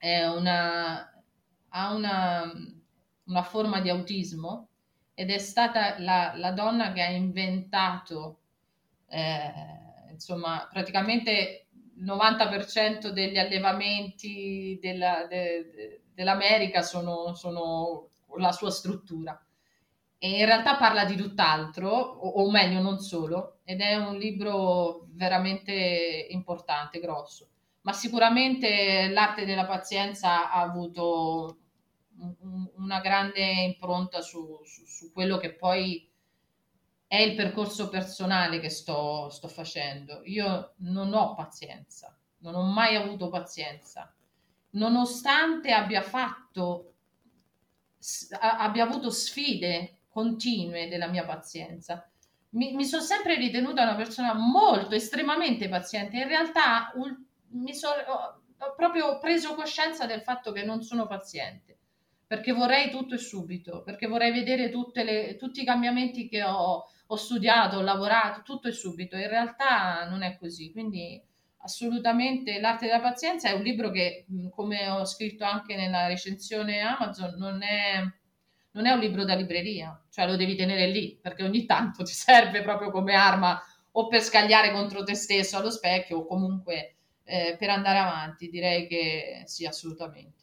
una, 0.00 1.22
ha 1.68 1.94
una, 1.94 2.52
una, 3.26 3.42
forma 3.44 3.80
di 3.80 3.88
autismo 3.90 4.68
ed 5.14 5.30
è 5.30 5.38
stata 5.38 6.00
la, 6.00 6.32
la 6.34 6.50
donna 6.50 6.92
che 6.92 7.02
ha 7.02 7.08
inventato, 7.10 8.40
eh, 9.06 9.52
insomma, 10.10 10.66
praticamente 10.68 11.68
il 11.96 12.04
90% 12.04 13.10
degli 13.10 13.38
allevamenti 13.38 14.76
della, 14.82 15.26
de, 15.28 15.70
de, 15.72 16.02
dell'America 16.12 16.82
sono, 16.82 17.34
sono 17.34 18.08
la 18.38 18.50
sua 18.50 18.72
struttura 18.72 19.40
e 20.24 20.38
in 20.38 20.46
realtà 20.46 20.76
parla 20.76 21.04
di 21.04 21.16
tutt'altro, 21.16 21.90
o, 21.90 22.42
o, 22.42 22.50
meglio 22.50 22.80
non 22.80 22.98
solo, 22.98 23.58
ed 23.62 23.82
è 23.82 23.94
un 23.96 24.16
libro 24.16 25.08
veramente 25.10 26.28
importante, 26.30 26.98
grosso. 26.98 27.50
Ma 27.82 27.92
sicuramente 27.92 29.08
l'arte 29.10 29.44
della 29.44 29.66
pazienza 29.66 30.50
ha 30.50 30.62
avuto 30.62 31.58
un, 32.16 32.70
una 32.76 33.00
grande 33.00 33.42
impronta 33.64 34.22
su, 34.22 34.62
su, 34.64 34.86
su, 34.86 35.12
quello 35.12 35.36
che 35.36 35.52
poi 35.56 36.10
è 37.06 37.18
il 37.18 37.34
percorso 37.34 37.90
personale 37.90 38.60
che 38.60 38.70
sto, 38.70 39.28
sto 39.28 39.48
facendo. 39.48 40.22
Io 40.24 40.72
non 40.78 41.12
ho 41.12 41.34
pazienza, 41.34 42.16
non 42.38 42.54
ho 42.54 42.62
mai 42.62 42.96
avuto 42.96 43.28
pazienza, 43.28 44.10
nonostante 44.70 45.70
abbia 45.70 46.00
fatto, 46.00 46.94
abbia 48.40 48.84
avuto 48.84 49.10
sfide 49.10 49.98
continue 50.14 50.86
della 50.86 51.08
mia 51.08 51.24
pazienza. 51.24 52.08
Mi, 52.50 52.72
mi 52.72 52.84
sono 52.84 53.02
sempre 53.02 53.34
ritenuta 53.34 53.82
una 53.82 53.96
persona 53.96 54.32
molto, 54.32 54.94
estremamente 54.94 55.68
paziente. 55.68 56.18
In 56.18 56.28
realtà 56.28 56.92
ul, 56.94 57.20
mi 57.48 57.74
sono 57.74 57.94
ho 58.66 58.74
proprio 58.76 59.18
preso 59.18 59.54
coscienza 59.54 60.06
del 60.06 60.22
fatto 60.22 60.52
che 60.52 60.64
non 60.64 60.82
sono 60.82 61.08
paziente, 61.08 61.76
perché 62.26 62.52
vorrei 62.52 62.90
tutto 62.90 63.14
e 63.14 63.18
subito, 63.18 63.82
perché 63.82 64.06
vorrei 64.06 64.32
vedere 64.32 64.70
le, 64.92 65.36
tutti 65.36 65.60
i 65.60 65.64
cambiamenti 65.64 66.28
che 66.28 66.44
ho, 66.44 66.86
ho 67.06 67.16
studiato, 67.16 67.78
ho 67.78 67.82
lavorato, 67.82 68.42
tutto 68.42 68.68
e 68.68 68.72
subito. 68.72 69.16
In 69.16 69.28
realtà 69.28 70.08
non 70.08 70.22
è 70.22 70.38
così, 70.38 70.70
quindi 70.70 71.20
assolutamente 71.58 72.60
l'arte 72.60 72.86
della 72.86 73.00
pazienza 73.00 73.48
è 73.48 73.52
un 73.52 73.62
libro 73.62 73.90
che, 73.90 74.26
come 74.50 74.88
ho 74.88 75.04
scritto 75.04 75.44
anche 75.44 75.74
nella 75.74 76.06
recensione 76.06 76.80
Amazon, 76.80 77.34
non 77.36 77.62
è 77.62 78.02
non 78.74 78.86
è 78.86 78.92
un 78.92 78.98
libro 78.98 79.24
da 79.24 79.34
libreria, 79.34 80.00
cioè 80.10 80.26
lo 80.26 80.36
devi 80.36 80.56
tenere 80.56 80.86
lì 80.86 81.18
perché 81.20 81.42
ogni 81.42 81.64
tanto 81.64 82.02
ti 82.02 82.12
serve 82.12 82.62
proprio 82.62 82.90
come 82.90 83.14
arma 83.14 83.60
o 83.92 84.08
per 84.08 84.20
scagliare 84.20 84.72
contro 84.72 85.04
te 85.04 85.14
stesso 85.14 85.56
allo 85.56 85.70
specchio 85.70 86.18
o 86.18 86.26
comunque 86.26 86.96
eh, 87.24 87.56
per 87.58 87.70
andare 87.70 87.98
avanti, 87.98 88.48
direi 88.48 88.86
che 88.86 89.42
sì, 89.46 89.64
assolutamente. 89.64 90.42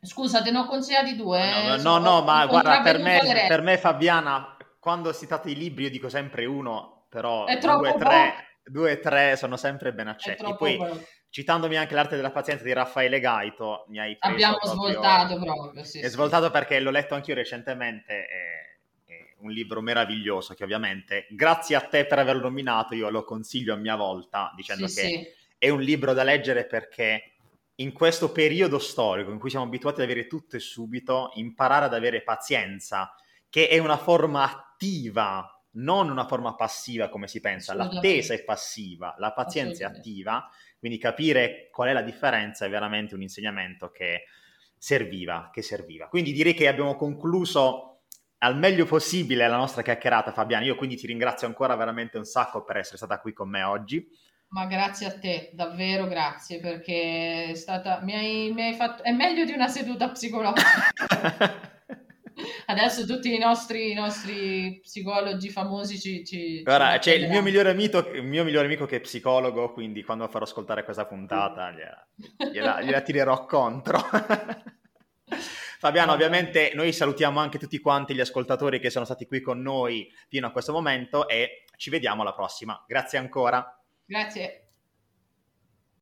Scusa, 0.00 0.42
te 0.42 0.50
ne 0.50 0.58
ho 0.58 0.66
consigliati 0.66 1.16
due. 1.16 1.40
No, 1.62 1.76
no, 1.76 1.98
no, 1.98 2.22
ma 2.22 2.44
guarda, 2.46 2.82
per 2.82 2.98
me, 2.98 3.18
per 3.48 3.62
me, 3.62 3.78
Fabiana, 3.78 4.54
quando 4.78 5.14
si 5.14 5.26
tratta 5.26 5.48
di 5.48 5.56
libri 5.56 5.84
io 5.84 5.90
dico 5.90 6.10
sempre 6.10 6.44
uno, 6.44 7.06
però 7.08 7.46
due, 7.46 7.94
tre, 7.96 8.58
due, 8.62 9.00
tre 9.00 9.36
sono 9.36 9.56
sempre 9.56 9.94
ben 9.94 10.08
accetti. 10.08 10.54
Poi, 10.58 10.76
buono 10.76 11.00
citandomi 11.34 11.76
anche 11.76 11.96
l'arte 11.96 12.14
della 12.14 12.30
pazienza 12.30 12.62
di 12.62 12.72
Raffaele 12.72 13.18
Gaito, 13.18 13.86
mi 13.88 13.98
hai 13.98 14.16
preso 14.16 14.34
Abbiamo 14.34 14.56
proprio... 14.58 14.92
svoltato 14.92 15.40
proprio, 15.40 15.82
sì. 15.82 15.98
È 15.98 16.04
sì. 16.04 16.10
svoltato 16.10 16.48
perché 16.52 16.78
l'ho 16.78 16.92
letto 16.92 17.16
anch'io 17.16 17.34
recentemente, 17.34 18.24
è, 18.24 19.12
è, 19.12 19.34
un 19.38 19.50
libro 19.50 19.80
meraviglioso 19.80 20.54
che 20.54 20.62
ovviamente, 20.62 21.26
grazie 21.30 21.74
a 21.74 21.80
te 21.80 22.06
per 22.06 22.20
averlo 22.20 22.42
nominato, 22.42 22.94
io 22.94 23.10
lo 23.10 23.24
consiglio 23.24 23.74
a 23.74 23.76
mia 23.76 23.96
volta, 23.96 24.52
dicendo 24.54 24.86
sì, 24.86 24.94
che 24.94 25.06
sì. 25.08 25.26
è 25.58 25.70
un 25.70 25.80
libro 25.80 26.12
da 26.12 26.22
leggere 26.22 26.66
perché 26.66 27.32
in 27.74 27.92
questo 27.92 28.30
periodo 28.30 28.78
storico 28.78 29.32
in 29.32 29.40
cui 29.40 29.50
siamo 29.50 29.64
abituati 29.64 30.02
ad 30.02 30.08
avere 30.08 30.28
tutto 30.28 30.54
e 30.54 30.60
subito, 30.60 31.32
imparare 31.34 31.86
ad 31.86 31.94
avere 31.94 32.22
pazienza, 32.22 33.12
che 33.50 33.66
è 33.66 33.78
una 33.78 33.96
forma 33.96 34.44
attiva 34.44 35.48
non 35.76 36.10
una 36.10 36.26
forma 36.26 36.54
passiva 36.54 37.08
come 37.08 37.26
si 37.26 37.40
pensa, 37.40 37.74
l'attesa 37.74 38.34
è 38.34 38.44
passiva, 38.44 39.16
la 39.18 39.32
pazienza 39.32 39.82
è 39.82 39.86
attiva, 39.86 40.48
quindi 40.84 41.00
capire 41.00 41.70
qual 41.72 41.88
è 41.88 41.92
la 41.94 42.02
differenza 42.02 42.66
è 42.66 42.68
veramente 42.68 43.14
un 43.14 43.22
insegnamento 43.22 43.90
che 43.90 44.24
serviva, 44.76 45.48
che 45.50 45.62
serviva. 45.62 46.08
Quindi 46.08 46.30
direi 46.30 46.52
che 46.52 46.68
abbiamo 46.68 46.94
concluso 46.94 48.02
al 48.40 48.58
meglio 48.58 48.84
possibile 48.84 49.48
la 49.48 49.56
nostra 49.56 49.80
chiacchierata, 49.80 50.30
Fabiana. 50.30 50.66
Io 50.66 50.74
quindi 50.74 50.96
ti 50.96 51.06
ringrazio 51.06 51.46
ancora 51.46 51.74
veramente 51.74 52.18
un 52.18 52.26
sacco 52.26 52.64
per 52.64 52.76
essere 52.76 52.98
stata 52.98 53.18
qui 53.18 53.32
con 53.32 53.48
me 53.48 53.62
oggi. 53.62 54.06
Ma 54.48 54.66
grazie 54.66 55.06
a 55.06 55.18
te, 55.18 55.52
davvero 55.54 56.06
grazie, 56.06 56.60
perché 56.60 57.46
è 57.46 57.54
stata, 57.54 58.00
mi 58.02 58.12
hai, 58.12 58.52
mi 58.52 58.64
hai 58.64 58.74
fatto, 58.74 59.04
è 59.04 59.10
meglio 59.10 59.46
di 59.46 59.52
una 59.52 59.68
seduta 59.68 60.10
psicologica. 60.10 61.72
Adesso 62.66 63.06
tutti 63.06 63.32
i 63.34 63.38
nostri, 63.38 63.90
i 63.90 63.94
nostri 63.94 64.80
psicologi 64.82 65.50
famosi 65.50 66.00
ci... 66.00 66.24
ci 66.24 66.62
Guarda, 66.62 66.98
c'è 66.98 67.14
il 67.14 67.28
mio, 67.28 67.42
migliore 67.42 67.70
amico, 67.70 67.98
il 68.10 68.24
mio 68.24 68.44
migliore 68.44 68.66
amico 68.66 68.86
che 68.86 68.96
è 68.96 69.00
psicologo, 69.00 69.72
quindi 69.72 70.02
quando 70.02 70.26
farò 70.28 70.44
ascoltare 70.44 70.84
questa 70.84 71.06
puntata 71.06 71.70
gliela, 71.70 72.06
gliela, 72.50 72.82
gliela 72.82 73.00
tirerò 73.00 73.44
contro. 73.44 74.00
Fabiano, 75.78 76.12
ovviamente 76.12 76.72
noi 76.74 76.92
salutiamo 76.92 77.38
anche 77.38 77.58
tutti 77.58 77.78
quanti 77.78 78.14
gli 78.14 78.20
ascoltatori 78.20 78.80
che 78.80 78.88
sono 78.88 79.04
stati 79.04 79.26
qui 79.26 79.40
con 79.40 79.60
noi 79.60 80.10
fino 80.28 80.46
a 80.46 80.50
questo 80.50 80.72
momento 80.72 81.28
e 81.28 81.64
ci 81.76 81.90
vediamo 81.90 82.22
alla 82.22 82.32
prossima. 82.32 82.82
Grazie 82.86 83.18
ancora. 83.18 83.78
Grazie. 84.06 84.63